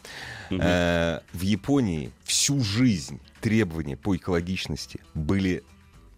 Мгм. 0.50 0.60
Э, 0.62 1.20
В 1.32 1.42
Японии 1.42 2.10
всю 2.24 2.60
жизнь 2.62 3.20
требования 3.40 3.96
по 3.96 4.16
экологичности 4.16 5.00
были 5.14 5.62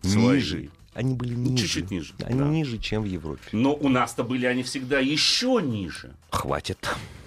Свои. 0.03 0.37
ниже. 0.37 0.71
Они 0.93 1.15
были 1.15 1.35
ниже. 1.35 1.51
Ну, 1.51 1.57
Чуть-чуть 1.57 1.91
ниже. 1.91 2.15
Они 2.25 2.39
да. 2.39 2.45
ниже, 2.49 2.79
чем 2.79 3.03
в 3.03 3.07
Европе. 3.07 3.43
Но 3.53 3.75
у 3.75 3.89
нас-то 3.89 4.25
были 4.25 4.47
они 4.47 4.63
всегда 4.65 4.99
еще 4.99 5.61
ниже. 5.63 6.15
Хватит. 6.31 6.79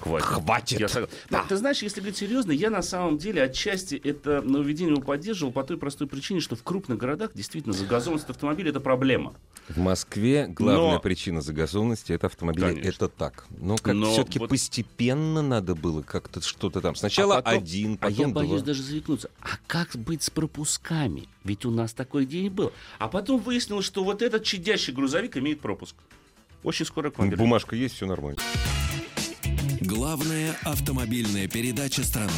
Хватит. 0.02 0.26
Хватит. 0.28 0.80
Я 0.82 0.90
согласен. 0.90 1.16
Да. 1.30 1.46
Ты 1.48 1.56
знаешь, 1.56 1.82
если 1.82 2.02
говорить 2.02 2.18
серьезно, 2.18 2.52
я 2.52 2.70
на 2.70 2.82
самом 2.82 3.18
деле 3.18 3.42
отчасти 3.44 3.96
это 3.96 4.42
нововведение 4.42 4.94
его 4.96 5.02
поддерживал 5.02 5.54
по 5.54 5.64
той 5.64 5.78
простой 5.78 6.08
причине, 6.08 6.42
что 6.42 6.58
в 6.58 6.64
крупных 6.64 6.98
городах 6.98 7.32
действительно 7.34 7.74
загазованность 7.74 8.30
автомобиля 8.30 8.72
это 8.72 8.82
проблема. 8.82 9.34
В 9.70 9.78
Москве 9.78 10.48
главная 10.50 10.96
Но- 10.96 11.00
причина 11.00 11.42
загазованности 11.42 12.12
это 12.12 12.28
автомобили. 12.28 12.66
Конечно. 12.66 12.90
Это 12.90 13.08
так. 13.08 13.46
Но 13.58 13.78
как 13.78 13.94
Но 13.96 14.12
все-таки 14.12 14.40
вот- 14.40 14.50
постепенно 14.50 15.42
надо 15.42 15.74
было 15.74 16.02
как-то 16.02 16.42
что-то 16.42 16.82
там. 16.82 16.96
Сначала 16.96 17.38
А 17.38 17.42
потом- 17.42 17.60
один, 17.64 17.94
А 18.02 18.08
потом 18.10 18.28
я 18.28 18.34
боюсь 18.34 18.62
два. 18.62 18.66
даже 18.68 18.84
заикнуться. 18.84 19.30
А 19.42 19.52
как 19.68 19.96
быть 19.96 20.24
с 20.24 20.30
пропусками? 20.30 21.30
Ведь 21.46 21.66
у 21.66 21.72
нас 21.72 21.94
такой 21.94 22.26
день 22.26 22.50
был. 22.50 22.72
А 23.00 23.08
потом 23.08 23.40
выяснилось, 23.54 23.86
что 23.86 24.04
вот 24.04 24.24
этот 24.24 24.44
чадящий 24.44 24.92
грузовик 24.94 25.38
имеет 25.38 25.62
пропуск. 25.62 25.96
Очень 26.64 26.86
скоро 26.86 27.12
к 27.12 27.20
вам 27.20 27.28
вернемся. 27.28 27.44
Бумажка 27.44 27.76
есть, 27.76 27.96
все 27.96 28.08
нормально. 28.08 28.40
Главная 29.82 30.56
автомобильная 30.64 31.48
передача 31.48 32.04
страны. 32.04 32.32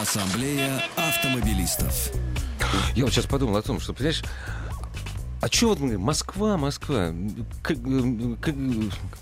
Ассамблея 0.00 0.80
автомобилистов. 0.96 2.12
Я 2.94 3.04
вот 3.04 3.12
сейчас 3.12 3.26
подумал 3.26 3.56
о 3.56 3.62
том, 3.62 3.80
что, 3.80 3.94
понимаешь, 3.94 4.22
а 5.40 5.48
что 5.48 5.68
вот 5.68 5.78
мы 5.78 5.86
говорим, 5.86 6.00
Москва, 6.02 6.56
Москва, 6.56 7.12
к- 7.62 7.74
к- 7.74 8.54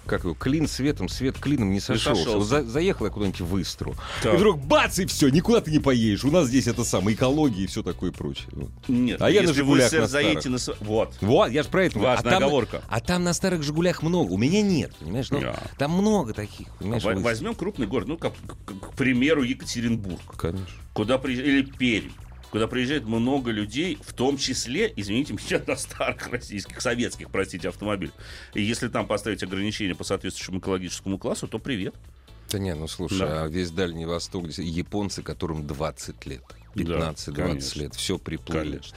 как 0.06 0.24
его, 0.24 0.34
клин 0.34 0.66
светом, 0.68 1.08
свет 1.08 1.38
клином 1.38 1.70
не 1.72 1.80
сошелся. 1.80 2.20
сошелся. 2.20 2.38
Вот 2.38 2.44
за- 2.46 2.64
заехал 2.64 3.06
я 3.06 3.12
куда-нибудь 3.12 3.40
в 3.40 3.60
Истру, 3.62 3.94
Так. 4.22 4.34
и 4.34 4.36
вдруг 4.36 4.58
бац, 4.58 4.98
и 4.98 5.06
все, 5.06 5.28
никуда 5.28 5.60
ты 5.60 5.70
не 5.70 5.78
поедешь. 5.78 6.24
У 6.24 6.30
нас 6.30 6.48
здесь 6.48 6.66
это 6.66 6.84
самое, 6.84 7.16
экология 7.16 7.64
и 7.64 7.66
все 7.66 7.82
такое 7.82 8.12
прочее. 8.12 8.46
Нет, 8.88 9.20
А 9.20 9.30
я 9.30 9.42
на 9.42 9.48
если 9.48 9.60
вы, 9.62 9.66
«Жигулях» 9.76 9.90
сэр, 9.90 10.00
на 10.02 10.06
заедете 10.08 10.48
на... 10.48 10.58
Вот. 10.80 11.14
Вот, 11.20 11.50
я 11.50 11.62
же 11.62 11.68
про 11.68 11.84
это 11.84 11.94
говорю. 11.98 12.14
Важная 12.16 12.30
а 12.32 12.34
там, 12.34 12.42
оговорка. 12.44 12.82
А 12.88 13.00
там 13.00 13.24
на 13.24 13.32
старых 13.32 13.62
«Жигулях» 13.62 14.02
много. 14.02 14.32
У 14.32 14.38
меня 14.38 14.62
нет, 14.62 14.94
понимаешь? 14.98 15.30
Ну, 15.30 15.40
Да. 15.40 15.56
Там 15.78 15.90
много 15.92 16.32
таких, 16.32 16.68
понимаешь? 16.78 17.02
Вы- 17.04 17.16
Возьмем 17.16 17.54
крупный 17.54 17.86
город, 17.86 18.08
ну, 18.08 18.16
как, 18.16 18.32
к, 18.64 18.90
к 18.90 18.92
примеру, 18.94 19.42
Екатеринбург, 19.42 20.36
Конечно. 20.36 20.66
куда 20.94 21.18
приезжает, 21.18 21.48
или 21.48 21.62
Пермь, 21.62 22.10
куда 22.56 22.68
приезжает 22.68 23.04
много 23.04 23.50
людей, 23.50 23.98
в 24.02 24.14
том 24.14 24.38
числе, 24.38 24.90
извините 24.96 25.34
меня, 25.34 25.62
на 25.66 25.76
старых 25.76 26.28
российских, 26.28 26.80
советских, 26.80 27.30
простите, 27.30 27.68
автомобилях. 27.68 28.14
И 28.54 28.62
если 28.62 28.88
там 28.88 29.06
поставить 29.06 29.42
ограничения 29.42 29.94
по 29.94 30.04
соответствующему 30.04 30.60
экологическому 30.60 31.18
классу, 31.18 31.48
то 31.48 31.58
привет. 31.58 31.94
Да 32.50 32.58
не, 32.58 32.74
ну 32.74 32.88
слушай, 32.88 33.18
Да. 33.18 33.42
а 33.42 33.48
весь 33.48 33.70
Дальний 33.70 34.06
Восток, 34.06 34.46
японцы, 34.48 35.22
которым 35.22 35.66
20 35.66 36.24
лет, 36.24 36.44
15-20 36.76 37.34
конечно. 37.34 37.80
лет, 37.80 37.94
все 37.94 38.18
приплыли. 38.18 38.70
Конечно. 38.70 38.96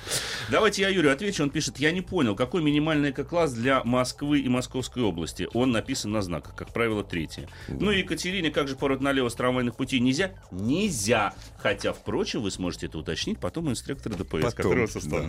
Давайте 0.50 0.81
я 0.81 0.89
Юрию 0.89 1.13
отвечу. 1.13 1.43
Он 1.43 1.50
пишет, 1.50 1.79
я 1.79 1.91
не 1.91 2.01
понял, 2.01 2.36
какой 2.36 2.62
минимальный 2.62 3.12
эко-класс 3.12 3.53
для 3.53 3.83
Москвы 3.83 4.39
и 4.39 4.50
Московской 4.50 5.03
области. 5.03 5.48
Он 5.53 5.71
написан 5.71 6.12
на 6.12 6.21
знаках, 6.21 6.55
как 6.55 6.74
правило, 6.74 7.03
третий. 7.03 7.48
Ну 7.67 7.91
и 7.91 8.00
Екатерине, 8.00 8.51
как 8.51 8.67
же 8.67 8.75
пород 8.75 9.01
налево 9.01 9.29
с 9.29 9.36
трамвайных 9.36 9.75
путей 9.75 10.00
нельзя? 10.00 10.31
Нельзя. 10.51 11.33
Хотя, 11.57 11.93
впрочем, 11.93 12.41
вы 12.41 12.51
сможете 12.51 12.88
это 12.88 12.98
уточнить 12.98 13.39
потом 13.39 13.67
у 13.67 13.71
инструктора 13.71 14.13
ДПС, 14.13 14.29
Потом, 14.29 14.51
который 14.51 14.88
вас 14.88 15.05
да. 15.05 15.24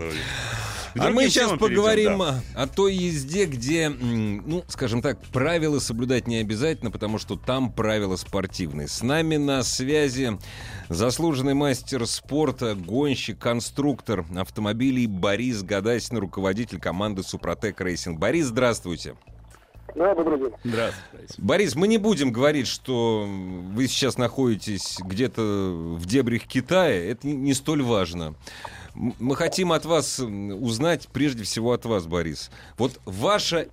А 0.97 1.11
мы 1.11 1.29
сейчас 1.29 1.57
поговорим 1.59 2.19
да. 2.19 2.43
о 2.55 2.67
той 2.67 2.95
езде, 2.95 3.47
где, 3.47 3.89
ну, 3.89 4.65
скажем 4.69 5.03
так, 5.03 5.21
правила 5.27 5.79
соблюдать 5.79 6.27
не 6.27 6.39
обязательно, 6.39 6.91
потому 6.91 7.19
что 7.19 7.37
там 7.37 7.73
правила 7.73 8.17
спортивные. 8.17 8.89
С 8.89 9.03
нами 9.03 9.37
на 9.37 9.63
связи 9.63 10.39
заслуженный 10.89 11.55
мастер 11.55 12.07
спорта, 12.07 12.40
гонщик, 12.75 13.39
конструктор 13.39 14.25
автомобилей 14.37 15.07
Борис 15.07 15.63
Гадасин, 15.63 16.19
руководитель 16.19 16.81
команды 16.81 17.23
Супротек 17.23 17.81
Racing. 17.81 18.19
Борис, 18.19 18.47
здравствуйте. 18.47 19.15
Да, 19.95 20.15
добрый 20.15 20.39
день. 20.39 20.53
Здравствуйте. 20.65 21.35
Борис, 21.39 21.75
мы 21.75 21.89
не 21.89 21.99
будем 21.99 22.33
говорить, 22.33 22.67
что 22.67 23.27
вы 23.29 23.87
сейчас 23.89 24.17
находитесь 24.19 24.99
где-то 25.01 25.43
в 25.99 26.07
дебрях 26.07 26.43
Китая. 26.45 27.11
Это 27.11 27.27
не- 27.27 27.55
столь 27.55 27.83
важно. 27.83 28.35
Мы 28.95 29.37
хотим 29.37 29.73
от 29.73 29.85
вас 29.85 30.19
узнать, 30.21 31.09
прежде 31.13 31.43
всего 31.45 31.73
от 31.73 31.85
вас, 31.85 32.07
Борис. 32.07 32.51
Вот 32.79 33.01
ваша 33.05 33.69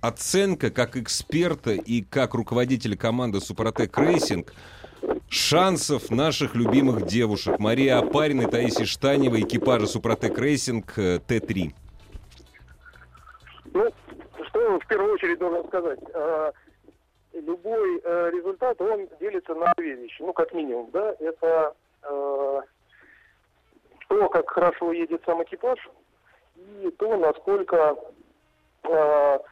оценка 0.00 0.70
как 0.70 0.96
эксперта 0.96 1.72
и 1.72 2.02
как 2.02 2.34
руководителя 2.34 2.96
команды 2.96 3.40
Супротек 3.40 3.96
Racing 3.98 4.52
шансов 5.28 6.10
наших 6.10 6.54
любимых 6.54 7.06
девушек 7.06 7.58
Марии 7.58 7.88
Апариной, 7.88 8.46
Таисии 8.46 8.84
Штаневой, 8.84 9.42
экипажа 9.42 9.86
Супротек 9.86 10.38
Racing 10.38 10.98
э, 10.98 11.18
T-3. 11.26 11.72
Ну, 13.72 13.92
что 14.48 14.78
в 14.78 14.86
первую 14.86 15.14
очередь 15.14 15.38
должен 15.38 15.66
сказать? 15.66 15.98
А, 16.14 16.52
Любой 17.34 18.00
э, 18.04 18.30
результат, 18.30 18.80
он 18.80 19.08
делится 19.18 19.54
на 19.54 19.72
две 19.76 19.94
вещи. 19.94 20.22
Ну, 20.22 20.32
как 20.32 20.54
минимум, 20.54 20.88
да, 20.92 21.16
это 21.18 21.74
э, 22.02 22.60
то, 24.08 24.28
как 24.28 24.48
хорошо 24.48 24.92
едет 24.92 25.20
сам 25.26 25.42
экипаж, 25.42 25.78
и 26.56 26.90
то, 26.92 27.16
насколько 27.16 27.96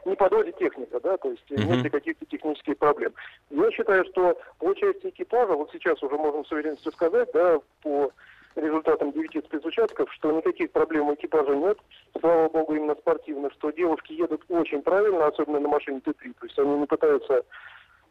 не 0.04 0.14
подводит 0.16 0.58
техника, 0.58 1.00
да, 1.00 1.16
то 1.16 1.30
есть 1.30 1.50
Мгм. 1.50 1.82
нет 1.82 1.90
каких-то 1.90 2.26
технических 2.26 2.76
проблем. 2.78 3.12
Я 3.50 3.70
считаю, 3.70 4.04
что 4.06 4.38
по 4.58 4.74
части 4.74 5.08
экипажа, 5.08 5.54
вот 5.54 5.70
сейчас 5.72 6.02
уже 6.02 6.16
можем 6.16 6.44
с 6.44 6.52
уверенностью 6.52 6.92
сказать, 6.92 7.28
да, 7.32 7.58
по 7.82 8.10
результатам 8.54 9.12
9 9.12 9.44
спецучастков, 9.46 10.12
что 10.12 10.32
никаких 10.32 10.70
проблем 10.72 11.08
у 11.08 11.14
экипажа 11.14 11.54
нет, 11.54 11.78
слава 12.20 12.48
богу, 12.50 12.74
именно 12.74 12.94
спортивных, 12.94 13.52
что 13.54 13.70
девушки 13.70 14.12
едут 14.12 14.42
очень 14.48 14.82
правильно, 14.82 15.26
особенно 15.26 15.60
на 15.60 15.68
машине 15.68 16.02
Т3, 16.04 16.34
то 16.38 16.46
есть 16.46 16.58
они 16.58 16.74
не 16.76 16.86
пытаются 16.86 17.44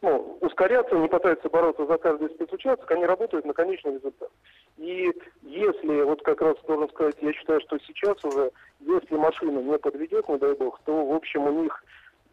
ну, 0.02 0.38
ускоряться, 0.42 0.96
не 0.96 1.08
пытаются 1.08 1.50
бороться 1.50 1.86
за 1.86 1.98
каждый 1.98 2.30
спецучасток, 2.30 2.90
они 2.92 3.06
работают 3.06 3.46
на 3.46 3.54
конечный 3.54 3.96
результат. 3.96 4.30
И 4.78 5.12
если, 5.44 6.02
вот 6.04 6.24
как 6.24 6.42
раз 6.42 6.56
должен 6.68 6.90
сказать, 6.90 7.16
я 7.22 7.34
считаю, 7.34 7.62
что 7.62 7.78
сейчас 7.86 8.24
уже, 8.26 8.52
если 8.80 9.16
машина 9.16 9.60
не 9.60 9.78
подведет, 9.78 10.28
не 10.28 10.38
дай 10.38 10.56
бог, 10.56 10.80
то, 10.86 11.06
в 11.06 11.14
общем, 11.14 11.44
у 11.44 11.62
них 11.64 11.84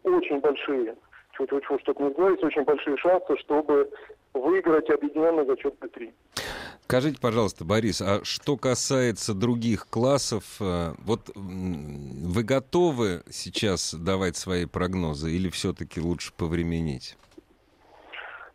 очень 0.03 0.39
большие, 0.39 0.95
чуть-чуть, 1.37 1.81
чтобы 1.81 2.03
не 2.03 2.11
сговорить, 2.11 2.43
очень 2.43 2.63
большие 2.63 2.97
шансы, 2.97 3.37
чтобы 3.37 3.91
выиграть 4.33 4.89
объединенный 4.89 5.45
зачет 5.45 5.75
П3. 5.79 6.11
Скажите, 6.83 7.19
пожалуйста, 7.21 7.65
Борис, 7.65 8.01
а 8.01 8.21
что 8.23 8.57
касается 8.57 9.35
других 9.35 9.87
классов, 9.87 10.43
э, 10.59 10.93
вот 11.05 11.29
вы 11.35 12.43
готовы 12.43 13.21
сейчас 13.29 13.93
давать 13.93 14.37
свои 14.37 14.65
прогнозы 14.65 15.31
или 15.31 15.49
все-таки 15.49 16.01
лучше 16.01 16.33
повременить? 16.33 17.15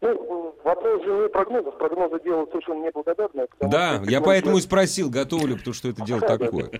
Ну, 0.04 0.54
вопрос 0.62 1.02
же 1.02 1.12
не 1.12 1.28
прогнозов. 1.28 1.78
Прогнозы 1.78 2.20
делают 2.22 2.50
совершенно 2.50 2.84
неблагодарные. 2.84 3.48
Да, 3.60 4.02
я 4.04 4.20
поэтому 4.20 4.58
и 4.58 4.60
спросил, 4.60 5.08
готовы 5.08 5.48
ли, 5.48 5.56
потому 5.56 5.72
что 5.72 5.88
это 5.88 6.04
дело 6.04 6.20
такое. 6.20 6.70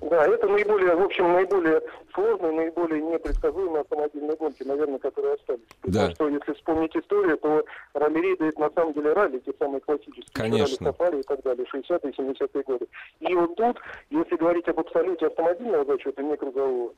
Да, 0.00 0.26
это 0.26 0.46
наиболее, 0.46 0.94
в 0.94 1.02
общем, 1.02 1.32
наиболее 1.32 1.82
сложные, 2.14 2.52
наиболее 2.52 3.02
непредсказуемые 3.02 3.80
автомобильные 3.80 4.36
гонки, 4.36 4.62
наверное, 4.62 4.98
которые 4.98 5.34
остались. 5.34 5.60
Да. 5.82 6.08
Потому 6.08 6.14
что, 6.14 6.28
если 6.28 6.52
вспомнить 6.54 6.96
историю, 6.96 7.38
то 7.38 7.64
ралли-рейды 7.94 8.46
это 8.46 8.60
на 8.60 8.70
самом 8.70 8.92
деле 8.92 9.12
ралли, 9.12 9.38
те 9.38 9.52
самые 9.58 9.80
классические. 9.80 10.24
Конечно. 10.32 10.90
Ралли-сафари 10.90 11.20
и 11.20 11.22
так 11.22 11.42
далее, 11.42 11.66
60-е, 11.72 12.12
70-е 12.12 12.62
годы. 12.64 12.86
И 13.20 13.34
вот 13.34 13.56
тут, 13.56 13.78
если 14.10 14.36
говорить 14.36 14.68
об 14.68 14.80
абсолюте 14.80 15.26
автомобильного 15.26 15.84
зачета, 15.84 16.22
не 16.22 16.36
кругового, 16.36 16.92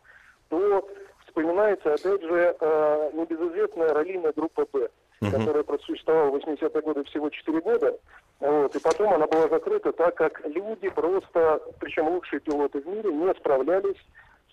то 0.49 0.89
вспоминается, 1.27 1.95
опять 1.95 2.23
же, 2.23 2.57
э, 2.61 3.11
небезызвестная 3.15 3.95
раллийная 3.95 4.33
группа 4.35 4.67
«Б», 4.73 4.91
Мгм. 5.21 5.33
которая 5.33 5.63
просуществовала 5.65 6.31
в 6.31 6.37
80-е 6.37 6.81
годы 6.81 7.05
всего 7.05 7.29
4 7.29 7.61
года. 7.61 7.99
Вот, 8.41 8.75
и 8.75 8.81
потом 8.81 9.13
она 9.13 9.27
была 9.27 9.49
закрыта, 9.49 9.93
так 9.93 10.15
как 10.15 10.41
люди 10.47 10.89
просто, 10.89 11.61
причем 11.79 12.09
лучшие 12.09 12.41
пилоты 12.41 12.81
в 12.81 12.87
мире, 12.87 13.13
не 13.13 13.35
справлялись 13.35 13.99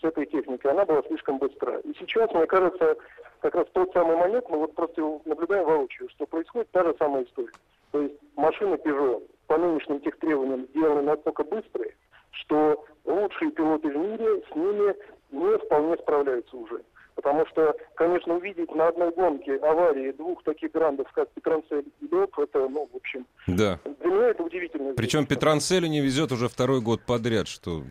с 0.02 0.04
этой 0.04 0.26
техникой. 0.26 0.72
Она 0.72 0.84
была 0.86 1.02
слишком 1.04 1.38
быстра. 1.38 1.80
И 1.80 1.94
сейчас, 1.98 2.30
мне 2.34 2.46
кажется, 2.48 2.98
как 3.40 3.56
раз 3.56 3.66
тот 3.72 3.94
самый 3.94 4.18
момент, 4.18 4.46
мы 4.50 4.58
вот 4.58 4.76
просто 4.76 5.02
наблюдаем 5.24 5.66
воочию, 5.66 6.10
что 6.10 6.26
происходит 6.26 6.70
та 6.72 6.84
же 6.84 6.94
самая 7.00 7.24
история. 7.24 7.54
То 7.92 8.02
есть 8.02 8.16
машины 8.36 8.76
Peugeot 8.76 9.24
по 9.48 9.58
нынешним 9.58 10.02
тех 10.02 10.20
требованиям 10.20 10.68
сделаны 10.72 11.04
настолько 11.04 11.46
быстрые, 11.46 11.96
что 12.32 12.86
лучшие 13.06 13.52
пилоты 13.52 13.88
в 13.88 13.96
мире 13.96 14.44
с 14.52 14.56
ними 14.56 14.96
не 15.32 15.58
вполне 15.60 15.96
справляются 15.98 16.58
уже. 16.58 16.82
Потому 17.18 17.48
что, 17.48 17.76
конечно, 17.96 18.36
увидеть 18.36 18.74
на 18.76 18.90
одной 18.90 19.12
гонке 19.12 19.56
аварии 19.56 20.12
двух 20.12 20.44
таких 20.44 20.72
грандов, 20.72 21.12
как 21.14 21.28
Петранцель 21.32 21.86
и 22.00 22.08
Лёб, 22.08 22.38
это, 22.38 22.70
ну, 22.70 22.88
в 22.94 22.96
общем, 22.96 23.26
Да. 23.48 23.80
для 24.02 24.12
меня 24.12 24.28
это 24.30 24.44
удивительно. 24.44 24.94
Причем 24.94 25.26
Петранцелю 25.26 25.88
не 25.88 26.00
везет 26.00 26.32
уже 26.32 26.48
второй 26.48 26.80
год 26.80 27.02
подряд, 27.08 27.48
что, 27.48 27.82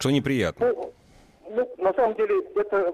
что 0.00 0.10
неприятно. 0.10 0.72
Ну, 0.72 0.92
ну, 1.48 1.74
на 1.78 1.94
самом 1.94 2.16
деле, 2.16 2.42
это 2.56 2.92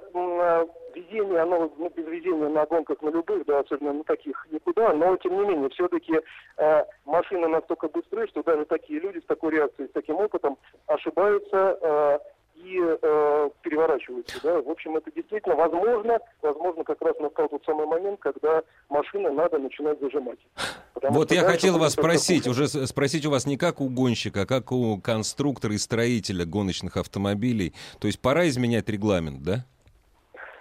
везение, 0.95 1.41
оно 1.41 1.73
ну, 1.79 1.91
без 1.91 2.07
везения 2.07 2.49
на 2.49 2.67
гонках 2.67 3.01
на 3.01 3.09
любых, 3.09 3.47
да, 3.47 3.61
особенно 3.61 3.95
на 3.95 4.05
таких 4.05 4.47
никуда, 4.51 4.93
но 4.93 5.17
тем 5.17 5.37
не 5.41 5.49
менее, 5.49 5.71
все-таки 5.71 6.21
э, 6.59 6.85
машины 7.07 7.49
настолько 7.49 7.89
быстрые, 7.89 8.27
что 8.29 8.43
даже 8.43 8.67
такие 8.67 9.01
люди 9.01 9.21
с 9.21 9.25
такой 9.27 9.53
реакцией, 9.53 9.89
с 9.89 9.93
таким 9.93 10.17
опытом 10.17 10.59
ошибаются 10.87 11.79
э, 11.81 12.19
и 12.57 12.81
э, 12.81 13.51
переворачиваются, 13.63 14.39
да. 14.43 14.61
В 14.61 14.69
общем, 14.69 14.97
это 14.97 15.11
действительно 15.13 15.55
возможно, 15.55 16.19
возможно, 16.43 16.85
как 16.85 17.01
раз 17.03 17.19
настал 17.19 17.49
тот 17.49 17.65
самый 17.65 17.87
момент, 17.87 18.19
когда 18.21 18.63
машины 18.89 19.31
надо 19.31 19.59
начинать 19.59 20.01
зажимать. 20.01 20.39
Вот 21.03 21.31
я 21.33 21.43
хотел 21.43 21.79
вас 21.79 21.93
спросить, 21.93 22.47
уже 22.47 22.67
спросить 22.69 23.27
у 23.27 23.31
вас 23.31 23.47
не 23.47 23.57
как 23.57 23.81
у 23.81 23.89
гонщика, 23.89 24.43
а 24.43 24.47
как 24.47 24.73
у 24.73 24.99
конструктора 25.01 25.75
и 25.75 25.79
строителя 25.79 26.45
гоночных 26.45 26.97
автомобилей. 26.97 27.75
То 28.01 28.07
есть 28.07 28.21
пора 28.21 28.49
изменять 28.49 28.89
регламент, 28.89 29.43
да? 29.43 29.65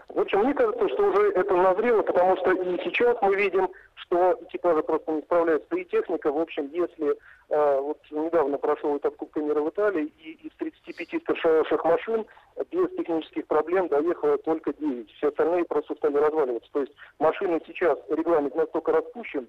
В 0.09 0.19
общем, 0.19 0.39
мне 0.39 0.53
кажется, 0.53 0.87
что 0.87 1.09
уже 1.09 1.31
это 1.31 1.53
назрело, 1.55 2.01
потому 2.01 2.37
что 2.37 2.51
и 2.51 2.79
сейчас 2.85 3.17
мы 3.21 3.35
видим, 3.35 3.67
что 4.05 4.37
экипажи 4.41 4.83
просто 4.83 5.11
не 5.11 5.21
справляются. 5.21 5.75
И 5.75 5.85
техника, 5.85 6.31
в 6.31 6.39
общем, 6.39 6.69
если 6.71 7.15
э, 7.49 7.79
вот 7.79 7.99
недавно 8.11 8.57
прошел 8.57 8.97
этап 8.97 9.15
Кубка 9.15 9.39
мира 9.39 9.61
в 9.61 9.69
Италии, 9.69 10.11
и 10.19 10.47
из 10.47 10.51
35 10.57 11.21
стартовавших 11.21 11.83
машин 11.83 12.25
без 12.71 12.89
технических 12.95 13.47
проблем 13.47 13.87
доехало 13.87 14.37
только 14.39 14.73
9. 14.73 15.11
Все 15.11 15.29
остальные 15.29 15.65
просто 15.65 15.95
стали 15.95 16.17
разваливаться. 16.17 16.69
То 16.71 16.81
есть 16.81 16.93
машины 17.19 17.61
сейчас, 17.67 17.97
регламент 18.09 18.55
настолько 18.55 18.91
распущен, 18.91 19.47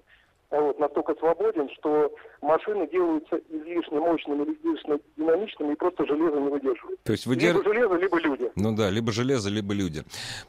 вот, 0.49 0.79
настолько 0.79 1.13
свободен, 1.15 1.69
что 1.77 2.13
машины 2.41 2.87
делаются 2.87 3.37
излишне 3.49 3.99
мощными 3.99 4.43
или 4.43 4.53
излишне 4.53 4.99
динамичными 5.17 5.73
и 5.73 5.75
просто 5.75 6.05
железо 6.05 6.39
не 6.39 6.49
выдерживает. 6.49 7.03
То 7.03 7.11
есть 7.11 7.25
Либо 7.25 7.35
выдерж... 7.35 7.63
железо, 7.65 7.95
либо 7.95 8.19
люди. 8.19 8.51
Ну 8.55 8.75
да, 8.75 8.89
либо 8.89 9.11
железо, 9.11 9.49
либо 9.49 9.73
люди. 9.73 10.03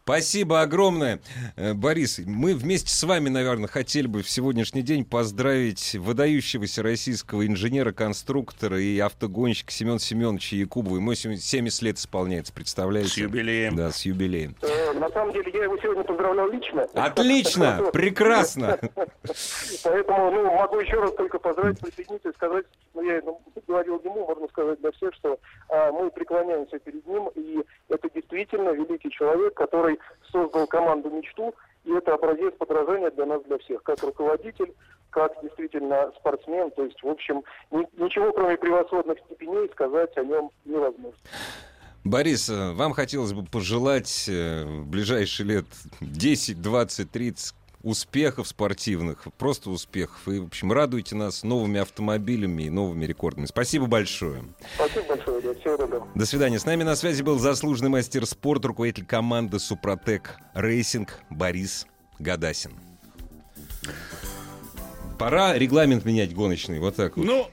Спасибо 0.04 0.60
огромное. 0.60 1.20
Э, 1.56 1.74
Борис, 1.74 2.20
мы 2.24 2.54
вместе 2.54 2.90
с 2.90 3.02
вами, 3.02 3.28
наверное, 3.28 3.66
хотели 3.68 4.06
бы 4.06 4.22
в 4.22 4.30
сегодняшний 4.30 4.82
день 4.82 5.04
поздравить 5.04 5.96
выдающегося 5.96 6.82
российского 6.82 7.44
инженера-конструктора 7.46 8.80
и 8.80 8.98
автогонщика 9.00 9.72
Семена 9.72 9.98
Семеновича 9.98 10.56
Якубова. 10.56 10.96
Ему 10.96 11.14
сегодня 11.14 11.40
70 11.40 11.82
лет 11.82 11.98
исполняется, 11.98 12.52
представляете? 12.52 13.10
С 13.10 13.16
юбилеем. 13.16 13.74
Да, 13.74 13.90
с 13.90 14.02
юбилеем. 14.02 14.54
На 14.94 15.08
самом 15.10 15.32
деле, 15.32 15.50
я 15.52 15.64
его 15.64 15.76
сегодня 15.78 16.04
поздравлял 16.04 16.50
лично. 16.50 16.86
Отлично! 16.94 17.80
Прекрасно! 17.92 18.78
Поэтому, 19.84 20.30
ну, 20.30 20.44
могу 20.54 20.80
еще 20.80 21.00
раз 21.00 21.12
только 21.14 21.38
поздравить, 21.38 21.80
присоединиться 21.80 22.30
и 22.30 22.34
сказать, 22.34 22.66
ну, 22.94 23.02
я 23.02 23.20
ну, 23.24 23.40
говорил 23.66 24.00
ему, 24.04 24.26
можно 24.26 24.48
сказать 24.48 24.80
для 24.80 24.90
всех, 24.92 25.14
что 25.14 25.38
а, 25.68 25.92
мы 25.92 26.10
преклоняемся 26.10 26.78
перед 26.78 27.06
ним, 27.06 27.28
и 27.34 27.64
это 27.88 28.08
действительно 28.10 28.70
великий 28.70 29.10
человек, 29.10 29.54
который 29.54 29.98
создал 30.30 30.66
команду 30.66 31.10
«Мечту», 31.10 31.54
и 31.84 31.92
это 31.92 32.14
образец 32.14 32.54
подражания 32.58 33.10
для 33.10 33.26
нас, 33.26 33.42
для 33.44 33.58
всех, 33.58 33.82
как 33.82 34.02
руководитель, 34.02 34.74
как 35.10 35.32
действительно 35.42 36.12
спортсмен, 36.18 36.70
то 36.72 36.84
есть, 36.84 37.02
в 37.02 37.08
общем, 37.08 37.42
ни- 37.70 37.88
ничего, 37.96 38.32
кроме 38.32 38.56
превосходных 38.56 39.18
степеней, 39.20 39.68
сказать 39.72 40.16
о 40.16 40.24
нем 40.24 40.50
невозможно. 40.64 41.18
Борис, 42.04 42.48
э, 42.48 42.72
вам 42.72 42.92
хотелось 42.92 43.32
бы 43.32 43.44
пожелать 43.44 44.24
э, 44.28 44.64
в 44.64 44.86
ближайшие 44.86 45.46
лет 45.46 45.66
10, 46.00 46.62
20, 46.62 47.10
30 47.10 47.54
успехов 47.82 48.48
спортивных, 48.48 49.26
просто 49.36 49.70
успехов. 49.70 50.26
И, 50.26 50.38
в 50.38 50.46
общем, 50.46 50.72
радуйте 50.72 51.14
нас 51.14 51.42
новыми 51.42 51.80
автомобилями 51.80 52.64
и 52.64 52.70
новыми 52.70 53.04
рекордами. 53.04 53.46
Спасибо 53.46 53.86
большое. 53.86 54.44
Спасибо 54.74 55.06
большое, 55.08 55.40
Илья. 55.40 55.54
Всего 55.54 55.76
доброго. 55.76 56.08
До 56.14 56.26
свидания. 56.26 56.58
С 56.58 56.64
нами 56.64 56.82
на 56.82 56.96
связи 56.96 57.22
был 57.22 57.38
заслуженный 57.38 57.90
мастер 57.90 58.26
спорта, 58.26 58.68
руководитель 58.68 59.06
команды 59.06 59.58
«Супротек 59.58 60.36
Racing» 60.54 61.20
Борис 61.30 61.86
Гадасин. 62.18 62.72
Пора 65.18 65.58
регламент 65.58 66.04
менять 66.04 66.32
гоночный, 66.32 66.78
вот 66.78 66.94
так 66.94 67.16
вот. 67.16 67.26
Ну, 67.26 67.50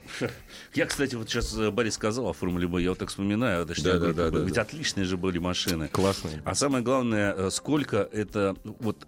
я, 0.75 0.85
кстати, 0.85 1.15
вот 1.15 1.29
сейчас 1.29 1.57
э, 1.57 1.71
Борис 1.71 1.95
сказал 1.95 2.27
о 2.27 2.33
Формуле 2.33 2.67
Б, 2.67 2.81
я 2.81 2.89
вот 2.89 2.99
так 2.99 3.09
вспоминаю, 3.09 3.65
даже 3.65 3.83
Да, 3.83 3.99
да, 3.99 4.13
да, 4.13 4.29
да, 4.29 4.39
ведь 4.39 4.55
да. 4.55 4.61
отличные 4.61 5.05
же 5.05 5.17
были 5.17 5.37
машины. 5.37 5.87
Классный. 5.87 6.41
А 6.43 6.55
самое 6.55 6.83
главное, 6.83 7.33
э, 7.33 7.49
сколько 7.51 7.97
это 8.11 8.55
ну, 8.63 8.75
вот 8.79 9.07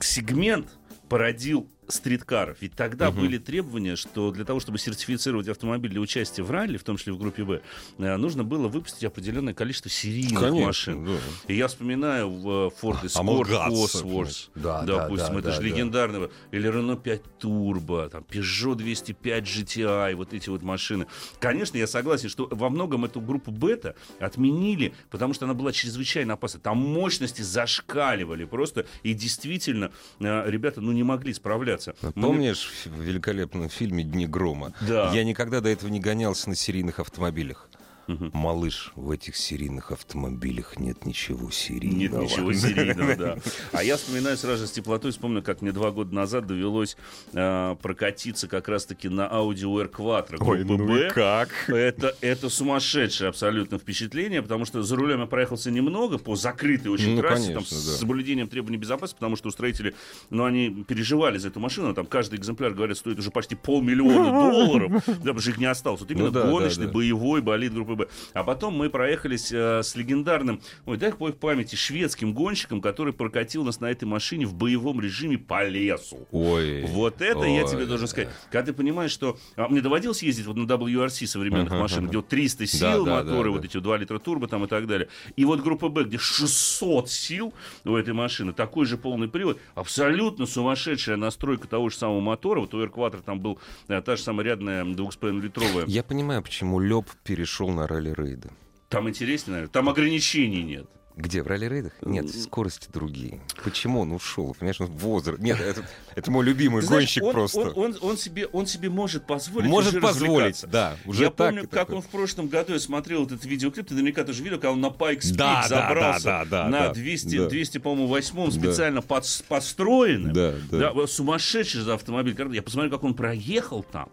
сегмент 0.00 0.68
породил 1.08 1.68
street 1.92 2.25
car 2.25 2.41
ов. 2.41 2.58
Ведь 2.60 2.74
тогда 2.74 3.10
Мгм. 3.10 3.20
были 3.20 3.38
требования, 3.38 3.96
что 3.96 4.30
для 4.30 4.44
того, 4.44 4.60
чтобы 4.60 4.78
сертифицировать 4.78 5.48
автомобиль 5.48 5.90
для 5.90 6.00
участия 6.00 6.42
в 6.42 6.50
ралли, 6.50 6.76
в 6.76 6.84
том 6.84 6.96
числе 6.96 7.12
в 7.12 7.18
группе 7.18 7.44
Б, 7.44 7.60
э, 7.98 8.16
нужно 8.16 8.44
было 8.44 8.68
выпустить 8.68 9.04
определенное 9.04 9.54
количество 9.54 9.90
серийных 9.90 10.52
машин. 10.52 11.04
да. 11.04 11.12
И 11.48 11.54
я 11.56 11.68
вспоминаю 11.68 12.30
в 12.30 12.48
э, 12.48 12.70
Ford 12.82 13.02
Escort 13.04 13.68
Cosworth, 13.70 14.48
да, 14.54 14.82
да, 14.82 15.02
допустим, 15.04 15.34
да, 15.34 15.38
это 15.38 15.48
да, 15.48 15.52
же 15.52 15.60
да. 15.60 15.66
легендарного, 15.66 16.30
или 16.50 16.70
Renault 16.70 17.02
5 17.02 17.22
Turbo, 17.40 18.08
там, 18.08 18.24
Peugeot 18.28 18.74
205 18.76 19.44
GTI, 19.44 20.14
вот 20.14 20.32
эти 20.32 20.48
вот 20.48 20.62
машины. 20.62 21.06
Конечно, 21.38 21.76
я 21.76 21.86
согласен, 21.86 22.28
что 22.28 22.48
во 22.50 22.70
многом 22.70 23.04
эту 23.04 23.20
группу 23.20 23.50
бета 23.50 23.94
отменили, 24.20 24.94
потому 25.10 25.34
что 25.34 25.44
она 25.44 25.54
была 25.54 25.72
чрезвычайно 25.72 26.34
опасна. 26.34 26.60
Там 26.60 26.78
мощности 26.78 27.42
зашкаливали 27.42 28.44
просто, 28.44 28.86
и 29.02 29.14
действительно 29.14 29.90
э, 30.20 30.50
ребята, 30.50 30.80
ну, 30.80 30.92
не 30.92 31.02
могли 31.02 31.34
справляться. 31.34 31.81
Мы- 32.02 32.12
Помнишь 32.12 32.70
в 32.86 33.00
великолепном 33.00 33.68
фильме 33.68 34.04
«Дни 34.04 34.26
грома»? 34.26 34.72
Да. 34.80 35.12
Я 35.12 35.24
никогда 35.24 35.60
до 35.60 35.68
этого 35.68 35.90
не 35.90 36.00
гонялся 36.00 36.48
на 36.48 36.54
серийных 36.54 36.98
автомобилях. 37.00 37.68
Малыш, 38.06 38.92
в 38.96 39.10
этих 39.10 39.36
серийных 39.36 39.90
автомобилях 39.92 40.78
нет 40.78 41.04
ничего 41.06 41.50
серийного. 41.50 42.22
Нет 42.22 42.30
ничего 42.30 42.52
серийного, 42.52 43.16
да. 43.16 43.38
А 43.72 43.82
я 43.82 43.96
вспоминаю 43.96 44.36
сразу 44.36 44.62
же 44.62 44.66
с 44.66 44.72
теплотой, 44.72 45.12
вспомню, 45.12 45.42
как 45.42 45.62
мне 45.62 45.72
два 45.72 45.90
года 45.90 46.14
назад 46.14 46.46
довелось 46.46 46.96
э, 47.32 47.76
прокатиться 47.82 48.48
как 48.48 48.68
раз-таки 48.68 49.08
на 49.08 49.22
Audi 49.22 49.64
R 49.80 49.86
Quattro 49.88 50.36
Ой, 50.40 50.64
ну 50.64 50.96
и 50.96 51.08
как? 51.10 51.48
Это, 51.68 52.14
это 52.20 52.48
сумасшедшее 52.48 53.28
абсолютно 53.28 53.78
впечатление, 53.78 54.42
потому 54.42 54.64
что 54.64 54.82
за 54.82 54.96
рулем 54.96 55.20
я 55.20 55.26
проехался 55.26 55.70
немного 55.70 56.18
по 56.18 56.36
закрытой 56.36 56.88
очень 56.88 57.14
Ну, 57.14 57.20
трассе, 57.20 57.52
конечно, 57.54 57.54
там, 57.54 57.64
с 57.64 57.86
да. 57.86 57.92
соблюдением 57.98 58.48
требований 58.48 58.78
безопасности, 58.78 59.16
потому 59.16 59.36
что 59.36 59.48
устроители, 59.48 59.94
ну, 60.30 60.44
они 60.44 60.84
переживали 60.86 61.38
за 61.38 61.48
эту 61.48 61.60
машину, 61.60 61.94
там 61.94 62.06
каждый 62.06 62.38
экземпляр, 62.38 62.72
говорят, 62.72 62.98
стоит 62.98 63.18
уже 63.18 63.30
почти 63.30 63.54
полмиллиона 63.54 64.30
долларов, 64.50 64.92
да, 65.06 65.14
потому 65.14 65.40
что 65.40 65.50
их 65.50 65.58
не 65.58 65.66
осталось. 65.66 66.00
Вот 66.00 66.10
именно 66.10 66.26
Ну 66.26 66.30
да, 66.32 66.42
да, 66.44 66.50
гоночный, 66.50 66.86
да. 66.86 66.92
боевой 66.92 67.40
болид 67.42 67.72
группы 67.72 67.91
Б. 67.96 68.08
А 68.32 68.44
потом 68.44 68.74
мы 68.74 68.90
проехались 68.90 69.52
э, 69.52 69.82
с 69.82 69.94
легендарным, 69.96 70.60
ой, 70.86 70.96
дай 70.96 71.12
бог 71.12 71.36
памяти, 71.36 71.76
шведским 71.76 72.32
гонщиком, 72.34 72.80
который 72.80 73.12
прокатил 73.12 73.64
нас 73.64 73.80
на 73.80 73.90
этой 73.90 74.04
машине 74.04 74.46
в 74.46 74.54
боевом 74.54 75.00
режиме 75.00 75.38
по 75.38 75.66
лесу. 75.66 76.26
Ой. 76.30 76.84
Вот 76.86 77.20
это 77.20 77.44
я 77.44 77.64
Ой, 77.64 77.70
тебе 77.70 77.86
должен 77.86 78.08
сказать. 78.08 78.28
Когда 78.50 78.66
ты 78.66 78.72
понимаешь, 78.72 79.10
что... 79.10 79.38
а, 79.56 79.68
мне 79.68 79.80
доводилось 79.80 80.22
ездить 80.22 80.46
вот 80.46 80.56
на 80.56 80.64
WRC 80.64 81.26
современных 81.26 81.72
Ага, 81.72 81.82
машин, 81.82 81.98
ага. 82.00 82.08
где 82.08 82.16
вот 82.18 82.28
300 82.28 82.66
сил 82.66 83.04
Да, 83.04 83.22
да, 83.22 83.24
моторы, 83.24 83.44
да, 83.44 83.50
вот 83.50 83.60
да. 83.62 83.66
эти 83.68 83.78
2 83.78 83.96
литра 83.98 84.18
турбо 84.18 84.48
там 84.48 84.64
и 84.64 84.68
так 84.68 84.86
далее. 84.86 85.08
И 85.36 85.44
вот 85.44 85.60
группа 85.60 85.88
Б, 85.88 86.04
где 86.04 86.18
600 86.18 87.10
сил 87.10 87.54
у 87.84 87.96
этой 87.96 88.14
машины, 88.14 88.52
такой 88.52 88.86
же 88.86 88.96
полный 88.96 89.28
привод, 89.28 89.58
абсолютно 89.74 90.46
сумасшедшая 90.46 91.16
настройка 91.16 91.68
того 91.68 91.88
же 91.88 91.96
самого 91.96 92.20
мотора. 92.20 92.60
Вот 92.60 92.74
у 92.74 92.80
R 92.80 92.88
Quattro 92.88 93.22
там 93.22 93.40
был 93.40 93.58
э, 93.88 94.00
та 94.00 94.16
же 94.16 94.22
самая 94.22 94.46
рядная 94.46 94.84
2,5-литровая. 94.84 95.84
Я 95.86 96.02
понимаю, 96.02 96.42
почему 96.42 96.80
Лёб 96.80 97.06
перешел 97.24 97.68
на 97.70 97.81
ралли-рейды. 97.86 98.50
Там 98.88 99.08
интереснее, 99.08 99.52
наверное. 99.52 99.72
Там 99.72 99.88
ограничений 99.88 100.62
нет. 100.62 100.86
Где, 101.16 101.42
в 101.42 101.46
ралли-рейдах? 101.46 101.92
Нет, 102.02 102.28
скорости 102.34 102.88
другие. 102.92 103.40
Почему 103.64 104.00
он 104.00 104.12
ушел? 104.12 104.54
Понимаешь, 104.58 104.80
он 104.80 104.86
возраст. 104.88 105.40
Нет, 105.40 105.60
это, 105.60 105.86
это 106.14 106.30
мой 106.30 106.44
любимый 106.44 106.80
Ты 106.80 106.86
знаешь, 106.86 107.02
гонщик 107.04 107.22
он, 107.24 107.32
просто. 107.32 107.60
Он, 107.60 107.72
он- 107.76 107.98
он 108.00 108.16
себе, 108.16 108.46
он 108.46 108.66
себе 108.66 108.88
может 108.88 109.26
позволить 109.26 109.68
Может 109.68 110.00
позволить, 110.00 110.64
да. 110.68 110.96
Уже 111.04 111.24
я 111.24 111.30
так 111.30 111.48
помню, 111.48 111.62
как 111.62 111.70
такое. 111.70 111.96
он 111.96 112.02
в 112.02 112.06
прошлом 112.06 112.48
году, 112.48 112.72
я 112.72 112.78
смотрел 112.80 113.26
этот 113.26 113.44
видеоклип, 113.44 113.86
ты 113.88 113.94
наверняка 113.94 114.24
тоже 114.24 114.42
видел, 114.42 114.56
когда 114.56 114.72
он 114.72 114.80
на 114.80 114.86
Pikes 114.86 115.18
Peak 115.32 115.36
Да, 115.36 115.66
да, 115.68 115.88
забрался 115.88 116.24
да, 116.24 116.44
да, 116.44 116.62
да, 116.64 116.68
на 116.68 116.78
да, 116.88 116.94
200, 116.94 117.36
да. 117.38 117.48
200, 117.48 117.78
по-моему, 117.78 118.06
восьмом 118.08 118.50
Да. 118.50 118.56
специально 118.58 119.02
под- 119.02 119.44
подстроенным. 119.48 120.32
Да, 120.32 120.54
да. 120.70 120.92
вот 120.92 121.10
сумасшедший 121.10 121.82
за 121.82 121.94
автомобиль. 121.94 122.34
Я 122.54 122.62
посмотрел, 122.62 122.90
как 122.92 123.04
он 123.04 123.14
проехал 123.14 123.82
там. 123.82 124.08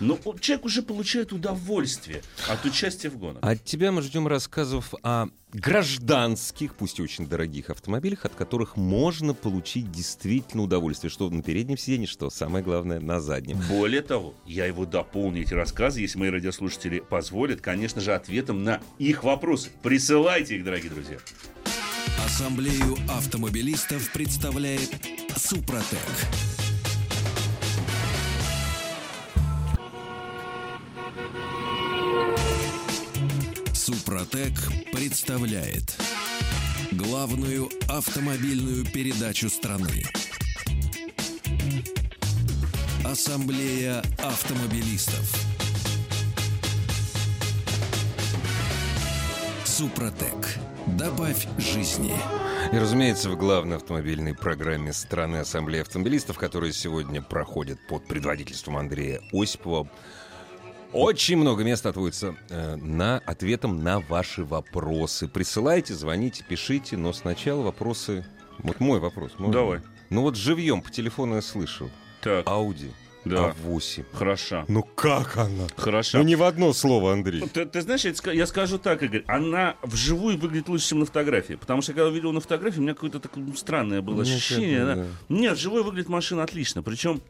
Но 0.00 0.18
человек 0.40 0.64
уже 0.64 0.82
получает 0.82 1.32
удовольствие 1.32 2.22
от 2.48 2.64
участия 2.64 3.10
в 3.10 3.18
гонках. 3.18 3.42
От 3.42 3.64
тебя 3.64 3.92
мы 3.92 4.02
ждем 4.02 4.26
рассказов 4.28 4.94
о 5.02 5.26
гражданских, 5.54 6.74
пусть 6.74 6.98
и 6.98 7.02
очень 7.02 7.26
дорогих 7.26 7.70
автомобилях, 7.70 8.24
от 8.24 8.34
которых 8.34 8.76
можно 8.76 9.32
получить 9.32 9.90
действительно 9.90 10.64
удовольствие. 10.64 11.10
Что 11.10 11.30
на 11.30 11.42
переднем 11.42 11.78
сиденье, 11.78 12.06
что 12.06 12.28
самое 12.28 12.64
главное, 12.64 13.00
на 13.00 13.20
заднем. 13.20 13.60
Более 13.68 14.02
того, 14.02 14.34
я 14.44 14.66
его 14.66 14.84
дополню, 14.84 15.42
эти 15.42 15.54
рассказы, 15.54 16.00
если 16.00 16.18
мои 16.18 16.30
радиослушатели 16.30 16.98
позволят, 16.98 17.60
конечно 17.60 18.00
же, 18.00 18.14
ответом 18.14 18.64
на 18.64 18.80
их 18.98 19.24
вопросы. 19.24 19.70
Присылайте 19.82 20.56
их, 20.56 20.64
дорогие 20.64 20.90
друзья. 20.90 21.18
Ассамблею 22.24 22.96
автомобилистов 23.08 24.10
представляет 24.12 24.90
Супротек. 25.36 25.98
Супротек 33.84 34.54
представляет 34.94 35.94
главную 36.92 37.68
автомобильную 37.86 38.82
передачу 38.86 39.50
страны. 39.50 40.04
Ассамблея 43.04 44.02
автомобилистов. 44.20 45.30
Супротек. 49.66 50.56
Добавь 50.86 51.46
жизни. 51.58 52.14
И, 52.72 52.78
разумеется, 52.78 53.28
в 53.28 53.36
главной 53.36 53.76
автомобильной 53.76 54.34
программе 54.34 54.94
страны 54.94 55.36
Ассамблеи 55.36 55.82
автомобилистов, 55.82 56.38
которая 56.38 56.72
сегодня 56.72 57.20
проходит 57.20 57.86
под 57.86 58.06
предводительством 58.06 58.78
Андрея 58.78 59.20
Осипова, 59.30 59.90
очень 60.94 61.36
много 61.36 61.64
места 61.64 61.88
отводится 61.90 62.36
э, 62.50 62.76
на 62.76 63.18
ответом 63.18 63.82
на 63.82 64.00
ваши 64.00 64.44
вопросы. 64.44 65.28
Присылайте, 65.28 65.94
звоните, 65.94 66.44
пишите, 66.48 66.96
но 66.96 67.12
сначала 67.12 67.62
вопросы. 67.62 68.24
Вот 68.58 68.80
мой 68.80 69.00
вопрос. 69.00 69.32
можно? 69.38 69.52
Давай. 69.52 69.80
Ну 70.10 70.22
вот 70.22 70.36
живьем 70.36 70.80
по 70.80 70.90
телефону 70.90 71.34
я 71.36 71.42
слышал. 71.42 71.90
Так, 72.20 72.46
Ауди 72.48 72.90
Да. 73.24 73.54
А8. 73.66 74.04
хороша. 74.12 74.64
Ну 74.68 74.82
как 74.82 75.36
она? 75.36 75.66
Хороша. 75.76 76.18
Ну 76.18 76.24
не 76.24 76.36
в 76.36 76.42
одно 76.44 76.72
слово, 76.72 77.12
Андрей. 77.12 77.42
Ты, 77.48 77.66
ты 77.66 77.80
знаешь, 77.80 78.04
я, 78.04 78.32
я 78.32 78.46
скажу 78.46 78.78
так, 78.78 79.02
Игорь, 79.02 79.24
она 79.26 79.76
вживую 79.82 80.38
выглядит 80.38 80.68
лучше, 80.68 80.90
чем 80.90 81.00
на 81.00 81.06
фотографии. 81.06 81.54
Потому 81.54 81.82
что, 81.82 81.92
когда 81.92 82.04
я 82.04 82.10
увидел 82.10 82.32
на 82.32 82.40
фотографии, 82.40 82.78
у 82.78 82.82
меня 82.82 82.94
какое-то 82.94 83.18
такое 83.18 83.44
странное 83.56 84.00
было 84.00 84.22
ощущение. 84.22 84.78
это 84.78 84.94
да. 84.96 85.06
Нет, 85.28 85.56
вживую 85.56 85.84
выглядит 85.84 86.08
машина 86.08 86.44
отлично. 86.44 86.82
Причем, 86.82 87.20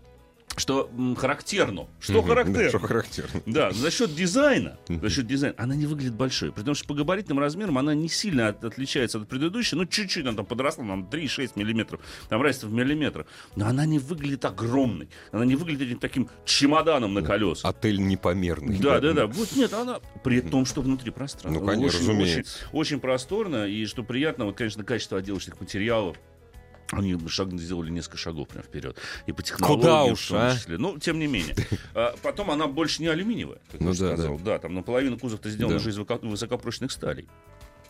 что 0.57 0.91
характерно. 1.17 1.87
Что 2.01 2.21
Мгм, 2.21 2.29
характерно. 2.29 2.63
да, 2.63 2.69
Что 2.69 2.79
характерно. 2.79 3.43
Да, 3.47 3.71
за 3.73 3.91
счет 3.91 4.15
дизайна, 4.15 4.79
за 4.89 5.11
счет 5.11 5.27
дизайна, 5.27 5.55
она 5.59 5.75
не 5.75 5.87
выглядит 5.87 6.15
большой. 6.15 6.53
При 6.53 6.63
том, 6.63 6.75
что 6.75 6.87
по 6.87 6.95
габаритным 6.95 7.39
размерам 7.39 7.79
она 7.79 7.95
не 7.95 8.09
сильно 8.09 8.49
от- 8.49 8.65
отличается 8.65 9.19
от 9.19 9.29
предыдущей, 9.29 9.77
ну, 9.77 9.85
чуть-чуть 9.87 10.25
она 10.27 10.37
там 10.37 10.47
подросла, 10.47 10.85
там 10.87 11.09
3-6 11.11 11.57
миллиметров, 11.57 12.01
там 12.29 12.41
разница 12.43 12.67
в 12.67 12.73
миллиметрах. 12.73 13.27
Но 13.57 13.67
она 13.67 13.85
не 13.87 13.99
выглядит 13.99 14.45
огромной, 14.45 15.09
она 15.33 15.45
не 15.45 15.57
выглядит 15.57 15.89
этим 15.89 15.99
таким 15.99 16.29
чемоданом 16.45 17.15
на 17.15 17.23
колесах. 17.23 17.71
Отель 17.71 17.99
непомерный. 18.01 18.79
Да, 18.79 19.01
да, 19.01 19.13
да. 19.13 19.27
Вот 19.27 19.53
нет, 19.57 19.73
она 19.73 20.01
при 20.23 20.41
том, 20.41 20.67
что 20.67 20.83
внутри 20.83 21.11
пространства. 21.11 21.61
Ну, 21.61 21.67
конечно, 21.67 21.99
очень, 21.99 22.09
разумеется. 22.11 22.59
Очень, 22.69 22.79
очень 22.79 23.01
просторно, 23.01 23.67
и 23.67 23.87
что 23.87 24.03
приятно, 24.03 24.45
вот, 24.47 24.57
конечно, 24.57 24.85
качество 24.85 25.19
отделочных 25.19 25.61
материалов. 25.61 26.17
Они 26.91 27.19
шаг, 27.29 27.51
сделали 27.53 27.91
несколько 27.91 28.19
шагов 28.19 28.49
прям 28.49 28.63
вперед. 28.65 28.97
И 29.27 29.33
по 29.33 29.43
технологиям 29.43 29.81
Куда 29.81 30.05
уж, 30.05 30.21
в 30.27 30.29
том 30.29 30.39
а? 30.39 30.55
числе. 30.55 30.79
Ну, 30.79 30.99
тем 30.99 31.19
не 31.19 31.27
менее. 31.27 31.57
А, 31.95 32.15
Потом 32.23 32.51
она 32.51 32.67
больше 32.67 33.03
не 33.03 33.09
алюминиевая, 33.09 33.59
как 33.71 33.81
Ну 33.81 33.93
я 33.93 33.99
да, 33.99 34.15
сказал. 34.17 34.39
Да, 34.39 34.59
там 34.59 34.75
наполовину 34.75 35.19
кузов-то 35.19 35.49
сделан 35.51 35.73
Да. 35.73 35.77
уже 35.79 35.91
из 35.91 35.99
высоко- 35.99 36.27
высокопрочных 36.29 36.91
сталей. 36.93 37.29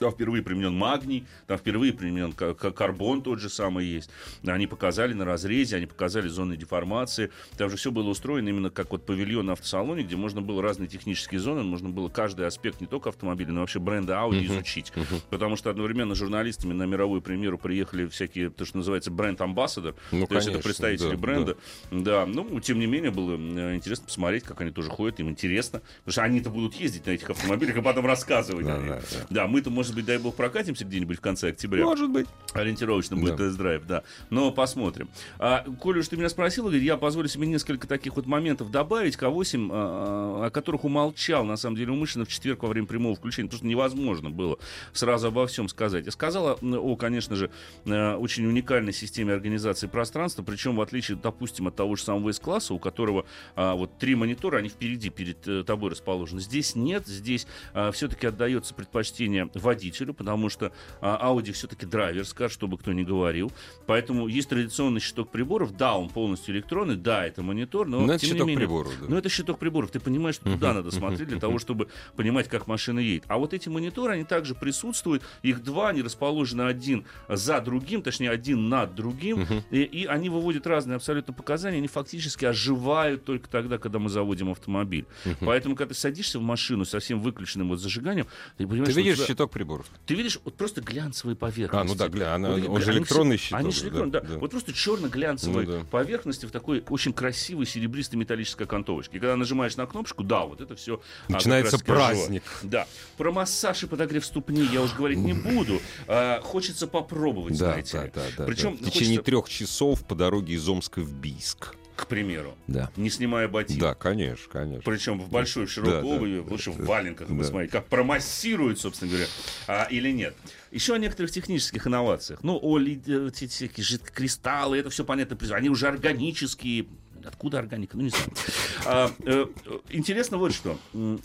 Там 0.04 0.12
впервые 0.12 0.42
применен 0.42 0.76
магний, 0.76 1.24
там 1.46 1.56
впервые 1.56 1.94
применен 1.94 2.34
ка- 2.34 2.52
ка- 2.52 2.72
карбон 2.72 3.22
тот 3.22 3.40
же 3.40 3.48
самый 3.48 3.86
есть. 3.86 4.10
Они 4.46 4.66
показали 4.66 5.14
на 5.14 5.24
разрезе, 5.24 5.76
они 5.76 5.86
показали 5.86 6.28
зоны 6.28 6.58
деформации. 6.58 7.30
Там 7.56 7.70
же 7.70 7.78
все 7.78 7.90
было 7.90 8.10
устроено 8.10 8.50
именно 8.50 8.68
как 8.68 8.90
вот 8.90 9.06
павильон 9.06 9.46
на 9.46 9.52
автосалоне, 9.52 10.02
где 10.02 10.16
можно 10.16 10.42
было 10.42 10.60
разные 10.60 10.88
технические 10.88 11.40
зоны, 11.40 11.62
можно 11.62 11.88
было 11.88 12.10
каждый 12.10 12.46
аспект 12.46 12.82
не 12.82 12.86
только 12.86 13.08
автомобиля, 13.08 13.52
но 13.52 13.60
вообще 13.60 13.78
бренда 13.78 14.16
Audi 14.16 14.44
изучить. 14.44 14.92
Потому 15.30 15.56
что 15.56 15.70
одновременно 15.70 16.14
журналистами 16.14 16.74
на 16.74 16.82
мировую 16.82 17.22
премьеру 17.22 17.56
приехали 17.56 18.06
всякие, 18.06 18.50
то, 18.50 18.66
что 18.66 18.76
называется 18.76 19.10
бренд-амбассадор. 19.10 19.94
Ну, 20.12 20.26
то 20.26 20.34
есть 20.34 20.48
это 20.48 20.60
конечно, 20.60 20.68
представители 20.68 21.12
да, 21.12 21.16
бренда. 21.16 21.56
Да. 21.90 22.26
ну, 22.26 22.60
тем 22.60 22.78
не 22.78 22.84
менее, 22.84 23.10
было 23.10 23.36
э, 23.36 23.74
интересно 23.74 24.04
посмотреть, 24.04 24.44
как 24.44 24.60
они 24.60 24.70
тоже 24.70 24.90
ходят, 24.90 25.18
им 25.20 25.30
интересно. 25.30 25.80
Потому 26.00 26.12
что 26.12 26.22
они-то 26.24 26.50
будут 26.50 26.74
ездить 26.74 27.06
на 27.06 27.12
этих 27.12 27.30
автомобилях 27.30 27.78
и 27.78 27.80
потом 27.80 28.04
рассказывать. 28.04 28.66
Да, 28.66 28.78
да, 28.78 29.00
да. 29.00 29.26
Да, 29.30 29.46
мы-то, 29.46 29.70
может 29.70 29.93
быть, 29.94 30.04
дай 30.04 30.18
бог, 30.18 30.34
прокатимся 30.34 30.84
где-нибудь 30.84 31.18
в 31.18 31.20
конце 31.20 31.48
октября. 31.48 31.84
Может 31.84 32.10
быть. 32.10 32.26
Ориентировочно 32.52 33.16
будет 33.16 33.36
Да. 33.36 33.44
тест-драйв, 33.44 33.84
да. 33.86 34.02
Но 34.30 34.50
посмотрим. 34.50 35.08
А, 35.38 35.64
Коля, 35.80 36.00
уж 36.00 36.08
ты 36.08 36.16
меня 36.16 36.28
спросил, 36.28 36.68
Игорь, 36.68 36.82
я 36.82 36.96
позволю 36.96 37.28
себе 37.28 37.46
несколько 37.46 37.86
таких 37.86 38.16
вот 38.16 38.26
моментов 38.26 38.70
добавить, 38.70 39.16
К8, 39.16 39.68
а, 39.72 40.46
о 40.46 40.50
которых 40.50 40.84
умолчал, 40.84 41.44
на 41.44 41.56
самом 41.56 41.76
деле, 41.76 41.92
умышленно 41.92 42.24
в 42.24 42.28
четверг 42.28 42.62
во 42.62 42.68
время 42.68 42.86
прямого 42.86 43.14
включения, 43.16 43.48
потому 43.48 43.58
что 43.58 43.66
невозможно 43.66 44.30
было 44.30 44.58
сразу 44.92 45.28
обо 45.28 45.46
всем 45.46 45.68
сказать. 45.68 46.06
Я 46.06 46.12
сказала 46.12 46.58
о, 46.62 46.96
конечно 46.96 47.36
же, 47.36 47.50
э, 47.84 48.14
очень 48.14 48.46
уникальной 48.46 48.92
системе 48.92 49.32
организации 49.32 49.86
пространства, 49.86 50.42
причем 50.42 50.76
в 50.76 50.80
отличие, 50.80 51.18
допустим, 51.20 51.68
от 51.68 51.76
того 51.76 51.96
же 51.96 52.02
самого 52.02 52.30
S-класса, 52.30 52.74
у 52.74 52.78
которого 52.78 53.26
а, 53.56 53.74
вот 53.74 53.98
три 53.98 54.14
монитора, 54.14 54.58
они 54.58 54.68
впереди, 54.68 55.10
перед 55.10 55.46
э, 55.48 55.64
тобой 55.64 55.90
расположены. 55.90 56.40
Здесь 56.40 56.74
нет, 56.74 57.06
здесь 57.06 57.46
все-таки 57.92 58.26
отдается 58.26 58.74
предпочтение 58.74 59.48
в 59.54 59.68
водителю, 59.74 60.14
потому 60.14 60.48
что 60.48 60.72
а, 61.00 61.30
Audi 61.30 61.52
все-таки 61.52 61.86
драйверская, 61.86 62.48
чтобы 62.48 62.78
кто 62.78 62.92
ни 62.92 63.02
говорил. 63.02 63.52
Поэтому 63.86 64.28
есть 64.28 64.48
традиционный 64.48 65.00
щиток 65.00 65.30
приборов. 65.30 65.76
Да, 65.76 65.96
он 65.96 66.08
полностью 66.08 66.54
электронный, 66.54 66.96
да, 66.96 67.26
это 67.26 67.42
монитор, 67.42 67.86
но, 67.86 68.00
Но 68.00 68.12
это 68.14 68.20
тем 68.20 68.30
не 68.30 68.34
щиток 68.34 68.46
менее... 68.48 68.66
приборов, 68.66 68.92
да. 69.00 69.06
Но 69.08 69.18
это 69.18 69.28
щиток 69.28 69.58
приборов. 69.58 69.90
Ты 69.90 70.00
понимаешь, 70.00 70.36
что 70.36 70.44
туда 70.44 70.72
надо 70.72 70.90
смотреть 70.90 71.28
для 71.28 71.38
того, 71.40 71.58
чтобы 71.64 71.88
понимать, 72.16 72.48
как 72.48 72.66
машина 72.66 73.00
едет. 73.00 73.24
А 73.28 73.38
вот 73.38 73.52
эти 73.54 73.68
мониторы, 73.68 74.14
они 74.14 74.24
также 74.24 74.54
присутствуют. 74.54 75.22
Их 75.42 75.62
два, 75.62 75.90
они 75.90 76.02
расположены 76.02 76.62
один 76.62 77.04
за 77.28 77.60
другим, 77.60 78.02
точнее, 78.02 78.30
один 78.30 78.68
над 78.68 78.94
другим. 78.94 79.46
И, 79.70 79.82
и 79.82 80.06
они 80.06 80.28
выводят 80.30 80.66
разные 80.66 80.96
абсолютно 80.96 81.32
показания. 81.34 81.78
Они 81.78 81.88
фактически 81.88 82.44
оживают 82.44 83.24
только 83.24 83.48
тогда, 83.48 83.78
когда 83.78 83.98
мы 83.98 84.08
заводим 84.08 84.50
автомобиль. 84.50 85.06
Поэтому, 85.40 85.76
когда 85.76 85.94
ты 85.94 86.00
садишься 86.00 86.38
в 86.38 86.42
машину 86.42 86.84
со 86.84 86.98
всем 87.00 87.20
выключенным 87.20 87.68
вот 87.68 87.80
зажиганием, 87.80 88.26
ты 88.56 88.66
понимаешь, 88.66 88.94
Ты 88.94 89.00
видишь 89.02 89.16
тебя- 89.16 89.26
щиток 89.26 89.50
приборов? 89.50 89.63
Ты 90.06 90.14
видишь 90.14 90.38
вот 90.44 90.54
просто 90.54 90.80
глянцевые 90.80 91.36
поверхности. 91.36 91.76
А, 91.80 91.84
ну 91.84 91.94
да, 91.94 92.06
гля- 92.08 92.34
она- 92.34 92.50
Вот 92.50 92.68
он 92.68 92.82
же 92.82 92.92
электронный 92.92 93.36
щиток 93.36 93.58
Они 93.60 93.70
же, 93.72 93.84
электронные, 93.84 94.10
да, 94.12 94.20
да, 94.20 94.28
да. 94.28 94.38
Вот 94.38 94.50
просто 94.50 94.72
черно-глянцевые 94.72 95.66
Ну 95.66 95.78
да. 95.80 95.84
поверхности 95.90 96.46
в 96.46 96.50
такой 96.50 96.84
очень 96.88 97.12
красивой 97.12 97.66
серебристой 97.66 98.18
металлической 98.18 98.64
окантовочке. 98.64 99.16
И 99.16 99.20
когда 99.20 99.36
нажимаешь 99.36 99.76
на 99.76 99.86
кнопочку, 99.86 100.22
да, 100.24 100.44
вот 100.44 100.60
это 100.60 100.76
все 100.76 101.00
Начинается 101.28 101.78
праздник. 101.78 102.42
Да. 102.62 102.86
Про 103.16 103.32
массаж 103.32 103.82
и 103.82 103.86
подогрев 103.86 104.24
ступни 104.24 104.62
я 104.72 104.82
уже 104.82 104.94
говорить 104.94 105.18
не 105.18 105.32
буду. 105.32 105.80
А, 106.06 106.40
хочется 106.40 106.86
попробовать, 106.86 107.58
Да, 107.58 107.66
знаете. 107.72 108.10
да, 108.14 108.22
да, 108.22 108.22
да. 108.38 108.44
Причем 108.44 108.76
да. 108.80 108.86
В 108.88 108.90
течение 108.90 109.18
хочется, 109.18 109.22
трех 109.22 109.48
часов 109.48 110.06
по 110.06 110.14
дороге 110.14 110.54
из 110.54 110.68
Омска 110.68 111.00
в 111.00 111.12
Бийск. 111.12 111.74
К 111.96 112.06
примеру, 112.06 112.56
Да. 112.66 112.90
не 112.96 113.08
снимая 113.08 113.46
ботинок. 113.48 113.80
Да, 113.80 113.94
конечно, 113.94 114.50
конечно. 114.50 114.82
Причем 114.84 115.20
в 115.20 115.28
большой, 115.30 115.66
в 115.66 115.70
широкой 115.70 116.02
Да, 116.02 116.06
обуви, 116.06 116.40
да, 116.44 116.50
лучше 116.50 116.70
в 116.72 116.78
да. 116.78 116.84
валенках 116.84 117.28
Да. 117.28 117.34
посмотреть, 117.36 117.70
как 117.70 117.86
промассирует, 117.86 118.78
собственно 118.80 119.10
говоря, 119.10 119.26
а, 119.68 119.84
или 119.84 120.10
нет. 120.10 120.34
Еще 120.72 120.94
о 120.94 120.98
некоторых 120.98 121.30
технических 121.30 121.86
инновациях. 121.86 122.42
Ну, 122.42 122.58
о 122.60 122.78
всякие 122.80 123.84
жидкокристаллы, 123.84 124.78
это 124.78 124.90
все 124.90 125.04
понятно. 125.04 125.36
Они 125.54 125.68
уже 125.68 125.86
органические. 125.86 126.86
Откуда 127.24 127.58
органика? 127.58 127.96
Ну, 127.96 128.02
не 128.04 128.10
знаю. 128.10 128.24
А, 128.86 129.10
э, 129.24 129.46
э, 129.64 129.78
интересно 129.90 130.36
вот 130.36 130.52
что. 130.52 130.78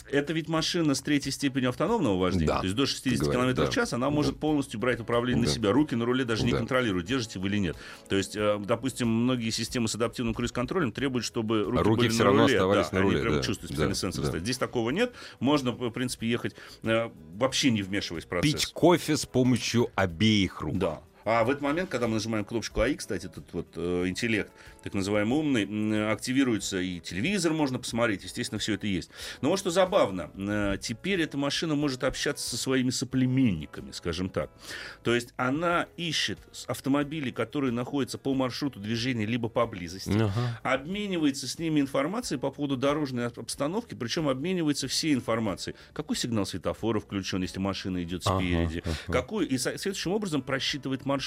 Это 0.10 0.32
ведь 0.32 0.48
машина 0.48 0.96
с 0.96 1.02
третьей 1.02 1.32
степенью 1.34 1.70
автономного 1.70 2.18
вождения. 2.18 2.48
Да, 2.48 2.60
То 2.60 2.64
есть 2.66 2.76
до 2.76 2.86
60 2.86 3.20
ты 3.20 3.26
км 3.26 3.34
говоришь, 3.36 3.54
в 3.54 3.58
да. 3.58 3.68
час 3.70 3.92
она 3.92 4.10
может 4.10 4.38
полностью 4.40 4.80
брать 4.80 5.02
управление 5.02 5.42
на 5.42 5.48
Да. 5.48 5.54
себя. 5.54 5.72
Руки 5.74 5.94
на 5.96 6.06
руле 6.06 6.24
даже 6.24 6.46
не 6.46 6.52
Да. 6.54 6.60
контролируют, 6.60 7.06
держите 7.06 7.38
вы 7.40 7.50
или 7.50 7.58
нет. 7.58 7.76
То 8.08 8.16
есть, 8.16 8.38
э, 8.38 8.58
допустим, 8.64 9.10
многие 9.10 9.50
системы 9.50 9.90
с 9.90 9.96
адаптивным 9.96 10.34
круиз-контролем 10.34 10.94
требуют, 10.94 11.26
чтобы 11.26 11.64
руки, 11.64 11.84
руки 11.84 11.98
были 12.00 12.10
все 12.10 12.20
на 12.20 12.24
равно 12.26 12.42
руле. 12.44 12.56
оставались 12.56 12.90
Да, 12.90 12.96
на 12.96 13.02
руле, 13.02 13.16
Они 13.18 13.24
прям 13.24 13.36
да, 13.36 13.44
чувствуют 13.44 13.62
да, 13.72 13.76
специальный 13.76 13.96
сенсор 13.96 14.22
да. 14.24 14.28
стоит. 14.30 14.44
Здесь 14.44 14.58
такого 14.58 14.90
нет. 14.92 15.12
Можно, 15.42 15.72
в 15.72 15.90
принципе, 15.90 16.30
ехать 16.30 16.56
э, 16.84 17.10
вообще 17.36 17.72
не 17.72 17.82
вмешиваясь 17.82 18.24
в 18.24 18.28
процесс. 18.28 18.54
Пить 18.54 18.66
кофе 18.68 19.18
с 19.18 19.26
помощью 19.26 19.90
обеих 19.96 20.62
рук. 20.62 20.78
Да. 20.78 21.02
А 21.32 21.44
в 21.44 21.50
этот 21.52 21.62
момент, 21.62 21.92
когда 21.92 22.08
мы 22.08 22.16
нажимаем 22.16 22.44
кнопочку 22.44 22.82
АИ, 22.82 22.96
кстати, 22.96 23.28
этот 23.28 23.54
вот 23.54 23.68
э, 23.76 24.08
интеллект, 24.08 24.52
так 24.82 24.96
называемый 24.96 25.38
умный, 25.38 26.12
активируется 26.12 26.80
и 26.80 27.00
телевизор 27.00 27.54
можно 27.54 27.78
посмотреть, 27.78 28.24
естественно, 28.24 28.58
все 28.58 28.74
это 28.74 28.88
есть. 28.88 29.12
Но 29.42 29.50
вот 29.50 29.60
что 29.60 29.70
забавно, 29.70 30.32
э, 30.36 30.78
теперь 30.82 31.22
эта 31.22 31.38
машина 31.38 31.76
может 31.76 32.04
общаться 32.04 32.50
со 32.50 32.58
своими 32.58 32.90
соплеменниками, 32.90 33.92
скажем 33.92 34.30
так. 34.32 34.50
То 35.04 35.14
есть 35.14 35.36
она 35.38 35.86
ищет 35.98 36.40
автомобили, 36.66 37.30
которые 37.30 37.74
находятся 37.74 38.18
по 38.18 38.34
маршруту 38.34 38.80
движения 38.80 39.28
либо 39.28 39.50
поблизости, 39.50 40.10
Ага. 40.10 40.60
обменивается 40.64 41.48
с 41.48 41.60
ними 41.60 41.80
информацией 41.80 42.40
по 42.40 42.50
поводу 42.50 42.76
дорожной 42.76 43.28
об- 43.28 43.40
обстановки, 43.40 43.94
причем 43.94 44.28
обменивается 44.28 44.88
всей 44.88 45.14
информацией. 45.14 45.76
Какой 45.94 46.16
сигнал 46.16 46.48
светофора 46.48 47.00
включен, 47.00 47.44
если 47.44 47.60
машина 47.60 48.02
идет 48.02 48.24
спереди, 48.24 48.82
ага. 48.84 49.14
какой, 49.14 49.46
и 49.46 49.60
следующим 49.60 50.14
образом 50.14 50.42
просчитывает 50.42 51.06
маршрут. 51.06 51.19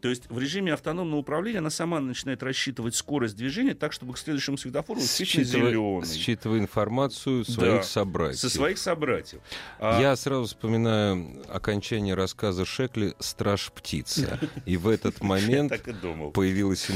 То 0.00 0.08
есть 0.08 0.28
в 0.28 0.38
режиме 0.38 0.72
автономного 0.72 1.20
управления 1.20 1.58
она 1.58 1.70
сама 1.70 2.00
начинает 2.00 2.42
рассчитывать 2.42 2.94
скорость 2.94 3.36
движения 3.36 3.74
так, 3.74 3.92
чтобы 3.92 4.14
к 4.14 4.18
следующему 4.18 4.56
светофору 4.56 5.00
действительно 5.00 5.44
зеленый. 5.44 6.06
считывая 6.06 6.58
информацию 6.60 7.44
своих 7.44 7.72
Да, 7.78 7.82
собратьев. 7.82 8.40
Со 8.40 8.50
своих 8.50 8.78
собратьев. 8.78 9.40
А, 9.78 10.00
Я 10.00 10.16
сразу 10.16 10.46
вспоминаю 10.46 11.42
окончание 11.48 12.14
рассказа 12.14 12.64
Шекли 12.64 13.14
«Страж 13.18 13.70
птица». 13.74 14.38
И 14.66 14.76
в 14.76 14.88
этот 14.88 15.20
момент 15.22 15.72
появилась... 16.34 16.88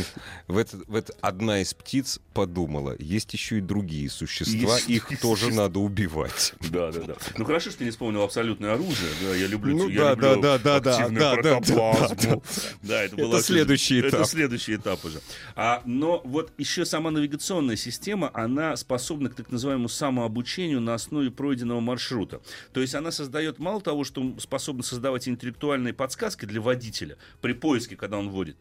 В 0.46 0.59
этот, 0.59 0.87
в 0.88 0.94
этот 0.94 1.16
одна 1.20 1.61
из 1.61 1.74
птиц 1.74 2.20
подумала, 2.35 2.94
есть 2.98 3.32
еще 3.32 3.59
и 3.59 3.61
другие 3.61 4.09
существа, 4.11 4.76
Есть 4.76 4.88
их 4.88 5.20
тоже 5.20 5.52
надо 5.52 5.78
убивать. 5.80 6.54
Да, 6.76 6.90
да, 6.92 7.00
да. 7.00 7.14
Ну 7.38 7.44
хорошо, 7.44 7.70
что 7.70 7.78
ты 7.78 7.85
не 7.85 7.90
вспомнил 7.90 8.22
абсолютное 8.22 8.74
оружие. 8.74 9.09
Да, 9.22 9.35
я 9.35 9.46
люблю, 9.46 9.76
Ну 9.76 9.88
я 9.88 10.14
да, 10.14 10.35
люблю 10.35 10.42
да, 10.42 10.59
да, 10.59 10.80
да, 10.80 10.96
активную 10.96 11.42
да, 11.42 11.61
да, 11.61 11.61
да, 11.61 12.36
Да, 12.83 13.03
это, 13.03 13.16
было 13.16 13.37
Это 13.37 13.42
следующий 13.42 13.99
Это 13.99 14.09
этап. 14.09 14.27
следующий 14.27 14.77
этап 14.77 15.05
уже. 15.05 15.20
А, 15.55 15.83
но 15.85 16.20
вот 16.25 16.53
еще 16.59 16.85
сама 16.85 17.11
навигационная 17.11 17.77
система, 17.77 18.31
она 18.35 18.77
способна 18.77 19.29
к 19.29 19.35
так 19.35 19.51
называемому 19.51 19.88
самообучению 19.88 20.81
на 20.81 20.94
основе 20.94 21.31
пройденного 21.31 21.81
маршрута. 21.81 22.40
То 22.72 22.81
есть 22.81 22.94
она 22.94 23.11
создает 23.11 23.59
мало 23.59 23.81
того, 23.81 24.05
что 24.05 24.35
способна 24.38 24.83
создавать 24.83 25.29
интеллектуальные 25.29 25.94
подсказки 25.94 26.44
для 26.44 26.61
водителя 26.61 27.16
при 27.40 27.53
поиске, 27.53 27.96
когда 27.96 28.18
он 28.18 28.31
вводит. 28.31 28.57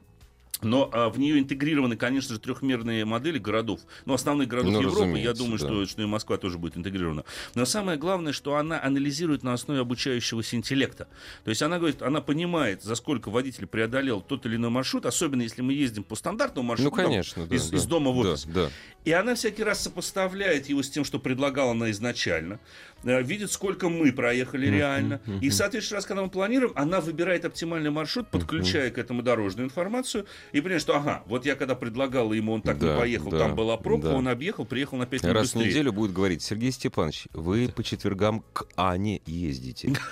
Но 0.61 0.89
а, 0.93 1.09
в 1.09 1.19
нее 1.19 1.39
интегрированы, 1.39 1.97
конечно 1.97 2.33
же, 2.35 2.39
трехмерные 2.39 3.05
модели 3.05 3.37
городов. 3.37 3.81
Ну, 4.05 4.13
основных 4.13 4.47
городов 4.47 4.73
Ну, 4.73 4.81
Европы, 4.81 5.19
я 5.19 5.33
думаю, 5.33 5.59
да. 5.59 5.67
что, 5.67 5.85
что 5.85 6.01
и 6.01 6.05
Москва 6.05 6.37
тоже 6.37 6.57
будет 6.57 6.77
интегрирована. 6.77 7.23
Но 7.55 7.65
самое 7.65 7.97
главное, 7.97 8.33
что 8.33 8.55
она 8.55 8.81
анализирует 8.81 9.43
на 9.43 9.53
основе 9.53 9.81
обучающегося 9.81 10.55
интеллекта. 10.55 11.07
То 11.43 11.49
есть 11.49 11.61
она 11.61 11.77
говорит, 11.77 12.01
она 12.01 12.21
понимает, 12.21 12.83
за 12.83 12.95
сколько 12.95 13.29
водитель 13.29 13.67
преодолел 13.67 14.21
тот 14.21 14.45
или 14.45 14.55
иной 14.55 14.69
маршрут, 14.69 15.05
особенно 15.05 15.41
если 15.41 15.61
мы 15.61 15.73
ездим 15.73 16.03
по 16.03 16.15
стандартному 16.15 16.63
Ну, 16.63 16.69
маршруту, 16.69 16.95
там, 16.95 17.05
конечно, 17.05 17.45
да. 17.45 17.55
из, 17.55 17.69
да. 17.69 17.77
из 17.77 17.85
дома 17.85 18.11
в 18.11 18.23
Да, 18.23 18.31
офис. 18.31 18.45
Да, 18.45 18.69
И 19.03 19.11
она 19.11 19.35
всякий 19.35 19.63
раз 19.63 19.81
сопоставляет 19.83 20.69
его 20.69 20.83
с 20.83 20.89
тем, 20.89 21.03
что 21.03 21.19
предлагала 21.19 21.71
она 21.71 21.91
изначально, 21.91 22.59
э, 23.03 23.21
видит, 23.21 23.51
сколько 23.51 23.89
мы 23.89 24.11
проехали 24.11 24.67
реально. 24.67 25.21
И 25.41 25.49
в 25.49 25.53
соответствующий 25.53 25.95
раз, 25.95 26.05
когда 26.05 26.23
мы 26.23 26.29
планируем, 26.29 26.73
она 26.75 27.01
выбирает 27.01 27.45
оптимальный 27.45 27.91
маршрут, 27.91 28.27
подключая 28.29 28.89
к 28.91 28.97
этому 28.97 29.21
дорожную 29.21 29.65
информацию, 29.65 30.25
и 30.51 30.61
понимает, 30.61 30.81
что, 30.81 30.95
ага, 30.95 31.23
вот 31.27 31.45
я 31.45 31.55
когда 31.55 31.75
предлагал 31.75 32.33
ему, 32.33 32.53
он 32.53 32.61
так 32.61 32.77
Да, 32.79 32.93
не 32.93 32.99
поехал, 32.99 33.29
да, 33.31 33.39
там 33.39 33.55
была 33.55 33.77
пробка, 33.77 34.09
да. 34.09 34.15
он 34.15 34.27
объехал, 34.27 34.65
приехал 34.65 34.97
на 34.97 35.05
5 35.05 35.23
минут 35.23 35.35
Раз 35.35 35.53
в 35.53 35.55
неделю 35.55 35.91
будет 35.93 36.13
говорить, 36.13 36.41
Сергей 36.41 36.71
Степанович, 36.71 37.27
вы 37.33 37.69
по 37.69 37.83
четвергам 37.83 38.43
к 38.53 38.67
Ане 38.75 39.21
ездите. 39.25 39.93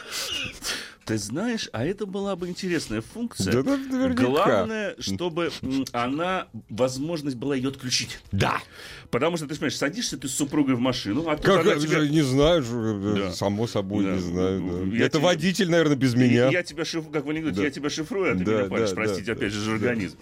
Ты 1.05 1.17
знаешь, 1.17 1.69
а 1.73 1.83
это 1.85 2.05
была 2.05 2.35
бы 2.35 2.47
интересная 2.47 3.01
функция. 3.01 3.51
Да, 3.51 3.63
да, 3.63 3.77
наверняка. 3.77 4.23
Главное, 4.23 4.95
чтобы 4.99 5.51
она, 5.91 6.47
возможность 6.69 7.35
была 7.35 7.55
ее 7.55 7.69
отключить. 7.69 8.19
Да. 8.31 8.61
Потому 9.11 9.35
что, 9.37 9.45
ты 9.47 9.53
понимаешь, 9.55 9.75
садишься 9.75 10.17
ты 10.17 10.27
с 10.29 10.33
супругой 10.33 10.75
в 10.75 10.79
машину, 10.79 11.27
а 11.27 11.35
Как, 11.35 11.61
она 11.65 11.75
тебе- 11.75 11.99
же 12.01 12.09
не 12.09 12.21
знаю, 12.21 12.63
ж- 12.63 13.15
Да. 13.17 13.31
само 13.33 13.67
собой 13.67 14.05
Да. 14.05 14.11
не 14.11 14.19
знаю. 14.19 14.61
да. 14.89 14.95
Я 14.97 15.05
Это 15.05 15.17
тебе- 15.17 15.25
водитель, 15.27 15.69
наверное, 15.69 15.97
без 15.97 16.15
меня. 16.15 16.49
Я 16.49 16.63
тебя 16.63 16.85
шифрую, 16.85 17.11
как 17.13 17.25
в 17.25 17.29
анекдоте, 17.29 17.57
Да. 17.57 17.63
я 17.63 17.69
тебя 17.71 17.89
шифрую, 17.89 18.31
а 18.33 18.37
ты 18.37 18.45
Да, 18.45 18.51
меня 18.59 18.65
палишь. 18.69 18.89
да, 18.89 18.95
Простите, 18.95 19.25
да, 19.27 19.31
опять 19.33 19.51
же, 19.51 19.59
да. 19.59 19.65
жаргонизм. 19.65 20.17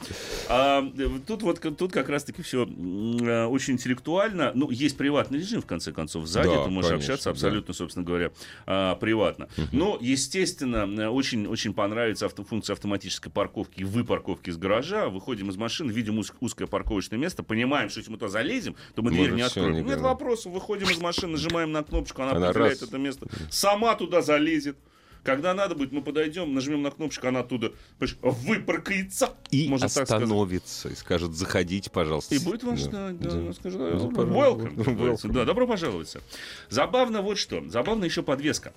А, 0.50 0.84
э, 0.98 1.08
тут 1.28 1.44
вот 1.44 1.60
тут 1.78 1.92
как 1.92 2.10
раз-таки 2.10 2.42
все 2.42 2.64
очень 2.66 3.74
интеллектуально. 3.76 4.52
Ну, 4.56 4.72
есть 4.72 4.98
приватный 4.98 5.40
режим, 5.40 5.62
в 5.62 5.66
конце 5.66 5.92
концов. 5.92 6.26
Сзади 6.28 6.48
Да, 6.50 6.64
ты 6.64 6.70
можешь 6.72 6.90
конечно, 6.90 6.96
общаться 7.14 7.26
да. 7.26 7.32
абсолютно, 7.32 7.74
собственно 7.74 8.06
говоря, 8.06 8.32
а, 8.66 8.96
приватно. 8.96 9.48
Но, 9.72 9.98
естественно, 10.02 10.71
э, 10.76 11.08
очень, 11.08 11.48
очень 11.48 11.74
понравится 11.74 12.26
авто, 12.26 12.44
функция 12.44 12.74
автоматической 12.74 13.32
парковки 13.32 13.82
и 13.82 13.84
выпарковки 13.84 14.50
из 14.50 14.58
гаража. 14.58 15.10
Выходим 15.10 15.50
из 15.50 15.58
машины, 15.58 15.92
видим 15.92 16.20
уз- 16.20 16.34
узкое 16.40 16.68
парковочное 16.68 17.20
место, 17.20 17.44
понимаем, 17.44 17.90
что 17.90 18.00
если 18.00 18.12
мы 18.12 18.18
туда 18.18 18.30
залезем, 18.30 18.76
то 18.96 19.02
мы 19.02 19.12
дверь 19.12 19.32
не 19.32 19.42
откроем. 19.42 19.74
не 19.76 19.82
Нет 19.84 19.98
да. 19.98 20.04
вопросов, 20.10 20.52
выходим 20.54 20.90
из 20.90 21.00
машины, 21.00 21.34
нажимаем 21.34 21.72
на 21.72 21.84
кнопочку, 21.84 22.22
она, 22.22 22.32
Она 22.32 22.50
определяет 22.50 22.82
раз. 22.82 22.90
это 22.90 22.98
место. 22.98 23.28
Сама 23.50 23.96
туда 23.96 24.22
залезет. 24.22 24.78
Когда 25.24 25.54
надо 25.54 25.76
будет, 25.76 25.92
мы 25.92 26.02
подойдем, 26.02 26.52
нажмем 26.56 26.82
на 26.82 26.90
кнопочку, 26.90 27.28
она 27.28 27.42
оттуда 27.42 27.74
выпаркается. 28.22 29.36
И 29.52 29.68
можно 29.70 29.86
остановится 29.86 30.90
и 30.90 30.96
скажет, 30.96 31.34
заходите, 31.34 31.90
пожалуйста. 31.90 32.34
И 32.36 32.40
будет 32.40 32.64
вас, 32.64 32.88
да, 32.88 33.10
да, 33.12 33.30
да. 33.30 33.54
скажет, 33.54 33.80
Ну, 33.80 34.10
welcome. 34.12 34.74
Welcome. 34.76 35.32
да, 35.32 35.46
добро 35.46 35.68
пожаловать. 35.68 36.16
Забавно 36.70 37.22
вот 37.22 37.38
что, 37.38 37.64
забавно 37.70 38.06
еще 38.06 38.24
подвеска. 38.24 38.74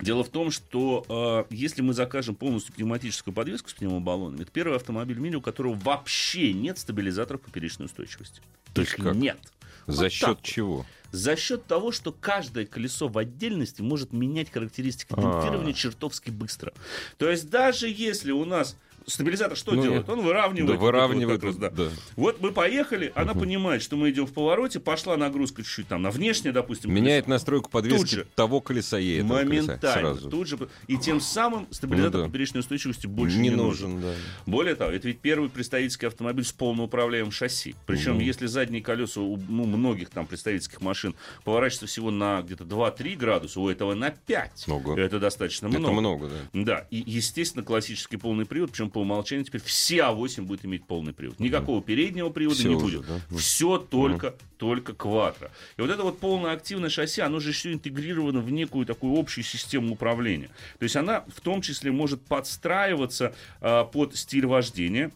Дело 0.00 0.24
в 0.24 0.28
том, 0.28 0.50
что 0.50 1.46
э, 1.48 1.54
если 1.54 1.82
мы 1.82 1.94
закажем 1.94 2.34
полностью 2.34 2.74
пневматическую 2.74 3.32
подвеску 3.32 3.70
с 3.70 3.74
пневмобаллонами, 3.74 4.42
это 4.42 4.50
первый 4.50 4.76
автомобиль 4.76 5.18
мини, 5.18 5.36
у 5.36 5.40
которого 5.40 5.74
вообще 5.74 6.52
нет 6.52 6.78
стабилизаторов 6.78 7.40
поперечной 7.42 7.86
устойчивости. 7.86 8.42
То 8.72 8.80
есть 8.80 8.94
как? 8.94 9.14
нет. 9.14 9.38
За 9.86 10.04
Вот 10.04 10.12
счет 10.12 10.28
вот. 10.28 10.42
чего? 10.42 10.86
За 11.12 11.36
счет 11.36 11.66
того, 11.66 11.92
что 11.92 12.10
каждое 12.10 12.66
колесо 12.66 13.06
в 13.06 13.16
отдельности 13.18 13.82
может 13.82 14.12
менять 14.12 14.50
характеристики 14.50 15.12
А. 15.12 15.20
демпфирования 15.20 15.72
чертовски 15.72 16.30
быстро. 16.30 16.72
То 17.18 17.30
есть 17.30 17.48
даже 17.50 17.88
если 17.88 18.32
у 18.32 18.44
нас 18.44 18.76
Стабилизатор 19.06 19.56
что 19.56 19.72
Ну, 19.72 19.82
делает? 19.82 20.08
Он 20.08 20.22
выравнивает. 20.22 20.66
Да, 20.66 20.76
вот 20.76 20.76
это 20.76 20.80
вот 20.80 20.86
выравнивает, 20.86 21.40
как 21.40 21.48
раз, 21.50 21.56
да. 21.56 21.88
Вот 22.16 22.40
мы 22.40 22.52
поехали, 22.52 23.12
она 23.14 23.34
понимает, 23.34 23.82
что 23.82 23.96
мы 23.96 24.10
идем 24.10 24.26
в 24.26 24.32
повороте, 24.32 24.80
пошла 24.80 25.16
нагрузка 25.16 25.62
чуть-чуть 25.62 25.88
там 25.88 26.02
на 26.02 26.10
внешнее, 26.10 26.52
допустим. 26.52 26.92
Меняет 26.92 27.26
настройку 27.28 27.64
Тут 27.64 27.72
подвески 27.72 28.14
же. 28.14 28.26
того 28.34 28.60
колеса 28.60 28.98
и 28.98 29.16
этого 29.18 29.38
колеса 29.38 29.66
моментально. 29.66 30.00
сразу. 30.14 30.30
Тут 30.30 30.48
же. 30.48 30.58
И 30.86 30.96
тем 30.96 31.20
самым 31.20 31.66
стабилизатор 31.70 32.20
Ну 32.20 32.26
да. 32.26 32.30
поперечной 32.30 32.60
устойчивости 32.60 33.06
больше 33.06 33.36
не 33.36 33.48
не, 33.50 33.56
нужен. 33.56 33.94
нужен, 33.94 34.02
да. 34.02 34.14
Более 34.46 34.74
того, 34.74 34.90
это 34.90 35.08
ведь 35.08 35.20
первый 35.20 35.48
представительский 35.50 36.08
автомобиль 36.08 36.44
с 36.44 36.52
полноуправляемым 36.52 37.30
шасси. 37.32 37.74
Причем, 37.86 38.18
если 38.20 38.46
задние 38.46 38.82
колеса 38.82 39.20
у 39.20 39.36
ну, 39.36 39.64
многих 39.64 40.10
там 40.10 40.26
представительских 40.26 40.80
машин 40.80 41.14
поворачиваются 41.44 41.86
всего 41.86 42.10
на 42.10 42.40
где-то 42.42 42.64
2-3 42.64 43.16
градуса, 43.16 43.60
у 43.60 43.68
этого 43.68 43.94
на 43.94 44.10
5. 44.10 44.64
Ого. 44.68 44.96
Это 44.98 45.18
достаточно 45.18 45.66
Это 45.68 45.78
много. 45.78 46.00
много, 46.00 46.28
да. 46.28 46.64
Да, 46.64 46.86
и, 46.90 47.02
естественно, 47.06 47.64
классический 47.64 48.16
полный 48.16 48.46
привод, 48.46 48.70
причем 48.70 48.90
по 48.94 49.00
умолчанию 49.00 49.44
теперь 49.44 49.60
все 49.60 49.98
А8 49.98 50.42
будет 50.42 50.64
иметь 50.64 50.86
полный 50.86 51.12
привод. 51.12 51.40
Никакого 51.40 51.82
переднего 51.82 52.30
привода 52.30 52.60
Всё 52.60 52.68
не 52.68 52.76
уже, 52.76 52.98
будет. 52.98 53.08
да? 53.08 53.36
Все 53.36 53.76
только, 53.76 54.36
только 54.56 54.94
квадро. 54.94 55.50
И 55.76 55.80
вот 55.82 55.90
это 55.90 56.04
вот 56.04 56.20
полное 56.20 56.52
активное 56.52 56.88
шасси, 56.90 57.20
оно 57.20 57.40
же 57.40 57.50
еще 57.50 57.72
интегрировано 57.72 58.40
в 58.40 58.50
некую 58.52 58.86
такую 58.86 59.18
общую 59.18 59.42
систему 59.42 59.92
управления. 59.92 60.48
То 60.78 60.84
есть 60.84 60.94
она 60.94 61.24
в 61.34 61.40
том 61.40 61.60
числе 61.60 61.90
может 61.90 62.22
подстраиваться 62.22 63.34
а, 63.60 63.84
под 63.84 64.16
стиль 64.16 64.46
вождения. 64.46 65.10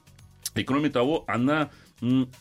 И 0.56 0.64
кроме 0.64 0.90
того, 0.90 1.22
она 1.28 1.70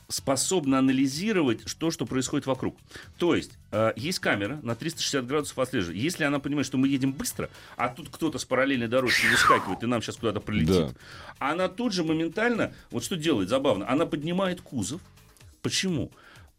способна 0.08 0.80
анализировать 0.80 1.62
то, 1.80 1.92
что 1.92 2.06
происходит 2.06 2.46
вокруг. 2.46 2.78
То 3.18 3.36
есть, 3.36 3.52
э, 3.72 3.94
есть 3.96 4.20
камера 4.20 4.60
на 4.64 4.76
360 4.76 5.26
градусов 5.26 5.58
отслеживает. 5.60 5.98
Если 6.02 6.24
она 6.24 6.40
понимает, 6.40 6.68
что 6.68 6.78
мы 6.78 6.88
едем 6.88 7.12
быстро, 7.12 7.50
а 7.76 7.90
тут 7.90 8.10
кто-то 8.10 8.38
с 8.38 8.46
параллельной 8.46 8.88
дорожки 8.88 9.26
выскакивает 9.28 9.84
и 9.84 9.88
нам 9.88 10.02
сейчас 10.02 10.18
куда-то 10.18 10.40
прилетит, 10.40 10.68
Да. 10.70 10.94
она 11.40 11.68
тут 11.70 11.94
же 11.94 12.04
моментально, 12.04 12.74
вот 12.92 13.04
что 13.04 13.16
делает, 13.18 13.50
забавно, 13.50 13.90
она 13.90 14.06
поднимает 14.06 14.62
кузов. 14.62 15.02
Почему? 15.62 16.12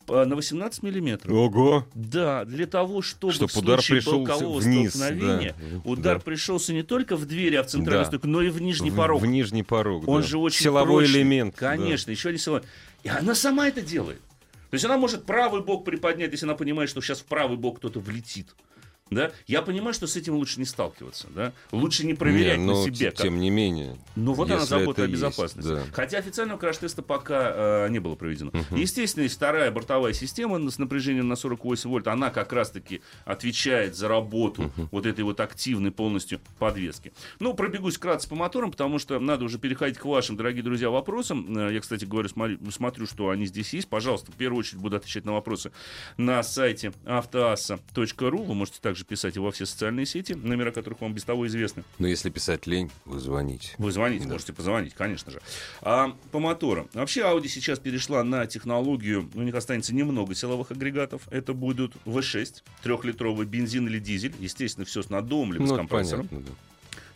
На 0.08 0.34
18 0.36 0.82
миллиметров. 0.82 1.32
Ого! 1.32 1.86
Да, 1.94 2.44
для 2.44 2.66
того, 2.66 3.02
чтобы 3.02 3.32
Чтоб 3.32 3.50
в 3.50 3.56
удар 3.58 3.82
случае 3.82 4.18
бокового 4.18 4.58
вниз, 4.58 4.94
столкновения 4.94 5.54
да. 5.60 5.80
удар 5.84 6.18
Да. 6.18 6.24
пришелся 6.24 6.72
не 6.72 6.82
только 6.82 7.16
в 7.16 7.26
двери, 7.26 7.56
а 7.56 7.62
в 7.62 7.66
центральную 7.66 8.04
Да. 8.04 8.08
стойку, 8.10 8.26
но 8.26 8.40
и 8.42 8.48
в 8.48 8.60
нижний 8.62 8.90
в, 8.90 8.96
порог. 8.96 9.20
в 9.22 9.26
нижний 9.26 9.62
порог. 9.62 10.08
Он 10.08 10.22
да. 10.22 10.26
же 10.26 10.38
очень 10.38 10.62
Силовой 10.64 11.04
прочный. 11.04 11.20
элемент. 11.20 11.54
да. 11.60 11.76
Конечно, 11.76 12.10
еще 12.10 12.30
один 12.30 12.40
силовой. 12.40 12.62
И 13.04 13.08
она 13.08 13.34
сама 13.34 13.68
это 13.68 13.80
делает. 13.82 14.20
То 14.70 14.74
есть 14.74 14.84
она 14.84 14.98
может 14.98 15.24
правый 15.24 15.62
бок 15.62 15.84
приподнять, 15.84 16.30
если 16.32 16.44
она 16.46 16.54
понимает, 16.54 16.90
что 16.90 17.00
сейчас 17.00 17.20
в 17.20 17.24
правый 17.24 17.56
бок 17.56 17.78
кто-то 17.78 18.00
влетит. 18.00 18.48
Да? 19.10 19.32
Я 19.46 19.62
понимаю, 19.62 19.94
что 19.94 20.06
с 20.06 20.16
этим 20.16 20.34
лучше 20.34 20.58
не 20.60 20.66
сталкиваться. 20.66 21.28
Да? 21.34 21.52
Лучше 21.72 22.04
не 22.06 22.14
проверять 22.14 22.58
Не, 22.58 22.66
на 22.66 22.72
но 22.72 22.84
себе. 22.84 23.10
т- 23.10 23.16
как- 23.16 23.22
Тем 23.24 23.40
не 23.40 23.50
менее. 23.50 23.96
ну 24.16 24.32
вот 24.34 24.50
она 24.50 24.64
забота 24.64 25.02
о 25.02 25.06
есть, 25.06 25.14
безопасности. 25.14 25.68
да. 25.68 25.82
Хотя 25.92 26.18
официального 26.18 26.58
краш-теста 26.58 27.02
пока 27.02 27.52
э, 27.86 27.88
не 27.90 27.98
было 27.98 28.14
проведено. 28.14 28.50
Естественно, 28.70 29.22
есть 29.24 29.36
вторая 29.36 29.70
бортовая 29.70 30.12
система 30.12 30.58
с 30.70 30.78
напряжением 30.78 31.28
на 31.28 31.36
48 31.36 31.88
вольт. 31.90 32.06
Она 32.08 32.30
как 32.30 32.52
раз-таки 32.52 33.00
отвечает 33.24 33.96
за 33.96 34.08
работу 34.08 34.72
вот 34.90 35.06
этой 35.06 35.24
вот 35.24 35.40
активной 35.40 35.90
полностью 35.90 36.40
подвески. 36.58 37.12
Ну, 37.40 37.54
пробегусь 37.54 37.96
вкратце 37.96 38.28
по 38.28 38.34
моторам, 38.34 38.70
потому 38.70 38.98
что 38.98 39.18
надо 39.18 39.44
уже 39.44 39.58
переходить 39.58 39.98
к 39.98 40.04
вашим, 40.04 40.36
дорогие 40.36 40.62
друзья, 40.62 40.90
вопросам. 40.90 41.56
Э, 41.56 41.72
Я, 41.72 41.80
кстати 41.80 42.04
говорю, 42.04 42.28
смотри- 42.28 42.58
смотрю, 42.70 43.06
что 43.06 43.30
они 43.30 43.46
здесь 43.46 43.72
есть. 43.72 43.88
Пожалуйста, 43.88 44.32
в 44.32 44.34
первую 44.34 44.60
очередь 44.60 44.80
буду 44.80 44.96
отвечать 44.96 45.24
на 45.24 45.32
вопросы 45.32 45.72
на 46.16 46.42
сайте 46.42 46.92
автоасса.ру. 47.04 48.42
Вы 48.44 48.54
можете 48.54 48.78
также 48.80 48.97
писать 49.04 49.36
и 49.36 49.38
во 49.38 49.50
все 49.52 49.66
социальные 49.66 50.06
сети, 50.06 50.32
номера 50.34 50.70
которых 50.70 51.00
вам 51.00 51.14
без 51.14 51.24
того 51.24 51.46
известны. 51.46 51.84
Но 51.98 52.06
если 52.06 52.30
писать 52.30 52.66
лень, 52.66 52.90
вы 53.04 53.18
звоните. 53.20 53.70
Вы 53.78 53.92
звоните, 53.92 54.26
можете 54.26 54.52
позвонить, 54.52 54.94
конечно 54.94 55.30
же. 55.32 55.40
А, 55.82 56.16
по 56.32 56.38
моторам. 56.38 56.88
Вообще 56.94 57.22
Audi 57.22 57.48
сейчас 57.48 57.78
перешла 57.78 58.22
на 58.24 58.46
технологию, 58.46 59.30
у 59.34 59.42
них 59.42 59.54
останется 59.54 59.94
немного 59.94 60.34
силовых 60.34 60.70
агрегатов. 60.70 61.22
Это 61.30 61.52
будут 61.52 61.94
V6, 62.06 62.62
трехлитровый 62.82 63.46
бензин 63.46 63.86
или 63.86 63.98
дизель. 63.98 64.34
Естественно, 64.38 64.84
все 64.84 65.02
с 65.02 65.10
наддувом 65.10 65.52
либо 65.52 65.64
Ну, 65.64 65.74
с 65.74 65.76
компрессором. 65.76 66.28
понятно, 66.28 66.48
да. 66.48 66.52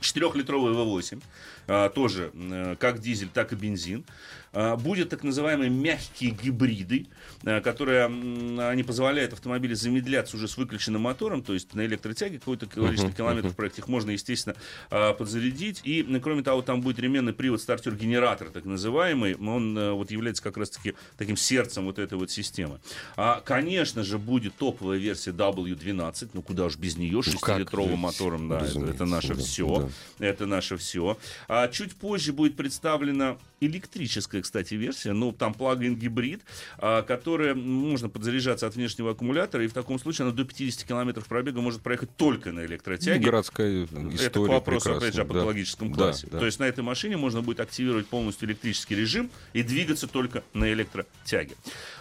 4-литровый 0.01 0.75
V8, 0.75 1.23
а, 1.69 1.89
тоже 1.89 2.31
э, 2.35 2.77
как 2.79 2.99
дизель, 3.01 3.29
так 3.33 3.53
и 3.53 3.57
бензин. 3.57 4.05
А, 4.53 4.77
Будет 4.77 5.09
так 5.09 5.23
называемые 5.23 5.71
мягкие 5.71 6.31
гибриды, 6.31 7.07
а, 7.45 7.61
которые 7.61 8.05
они 8.05 8.83
позволяют 8.83 9.33
автомобилю 9.33 9.75
замедляться 9.75 10.37
уже 10.37 10.49
с 10.49 10.57
выключенным 10.57 11.03
мотором, 11.03 11.43
то 11.43 11.55
есть 11.55 11.75
на 11.75 11.85
электротяге 11.87 12.39
какое-то 12.39 12.67
количество 12.67 13.13
километров 13.13 13.55
проехать, 13.57 13.81
их 13.81 13.89
можно, 13.89 14.11
естественно, 14.11 14.57
а, 14.91 15.15
подзарядить. 15.15 15.81
И, 15.85 16.03
кроме 16.23 16.43
того, 16.43 16.63
там 16.63 16.81
будет 16.83 16.99
ременный 16.99 17.33
привод 17.33 17.61
стартер-генератор, 17.61 18.51
так 18.51 18.65
называемый. 18.65 19.35
Он 19.37 19.77
э, 19.77 19.93
вот 19.93 20.11
является 20.11 20.43
как 20.43 20.57
раз-таки 20.57 20.95
таким 21.17 21.37
сердцем 21.37 21.85
вот 21.85 21.99
этой 21.99 22.19
вот 22.19 22.31
системы. 22.31 22.81
А, 23.17 23.41
конечно 23.41 24.03
же, 24.03 24.19
будет 24.19 24.55
топовая 24.57 24.99
версия 24.99 25.31
W12, 25.31 26.31
ну 26.35 26.43
куда 26.43 26.67
уж 26.67 26.77
без 26.77 26.97
нее, 26.97 27.21
Ну, 27.25 27.39
как 27.41 27.61
6-литровым 27.61 27.91
же, 27.91 27.97
мотором, 27.97 28.49
да, 28.49 28.61
это, 28.61 28.81
это 28.81 29.05
наше 29.05 29.35
да, 29.35 29.43
все. 29.43 29.91
Это 30.19 30.47
наше 30.47 30.77
все. 30.77 31.19
А 31.49 31.69
чуть 31.69 31.95
позже 31.95 32.33
будет 32.33 32.57
представлена 32.57 33.39
электрическая, 33.61 34.42
кстати, 34.43 34.75
версия, 34.75 35.13
ну, 35.13 35.33
там 35.33 35.55
плагин 35.55 35.97
гибрид, 35.97 36.43
а, 36.79 37.03
которая 37.03 37.55
можно 37.55 38.09
подзаряжаться 38.09 38.67
от 38.67 38.75
внешнего 38.75 39.13
аккумулятора, 39.13 39.65
и 39.65 39.69
в 39.69 39.73
таком 39.73 39.99
случае 39.99 40.27
она 40.27 40.35
до 40.35 40.45
50 40.45 40.85
километров 40.87 41.27
пробега 41.27 41.61
может 41.61 41.81
проехать 41.83 42.17
только 42.17 42.53
на 42.53 42.65
электротяге. 42.65 43.25
Городская 43.25 43.85
история 43.85 44.57
Это 44.57 44.61
прекрасна, 44.61 44.97
опять 44.97 45.15
же, 45.15 45.23
о 45.23 45.25
да. 45.25 45.33
патологическом 45.35 45.93
Да, 45.93 45.97
классе. 45.97 46.29
да. 46.31 46.39
То 46.39 46.47
есть 46.47 46.59
на 46.59 46.65
этой 46.65 46.83
машине 46.85 47.17
можно 47.17 47.43
будет 47.43 47.61
активировать 47.61 48.07
полностью 48.07 48.49
электрический 48.49 48.95
режим 48.95 49.31
и 49.53 49.63
двигаться 49.63 50.07
только 50.07 50.43
на 50.55 50.73
электротяге. 50.73 51.55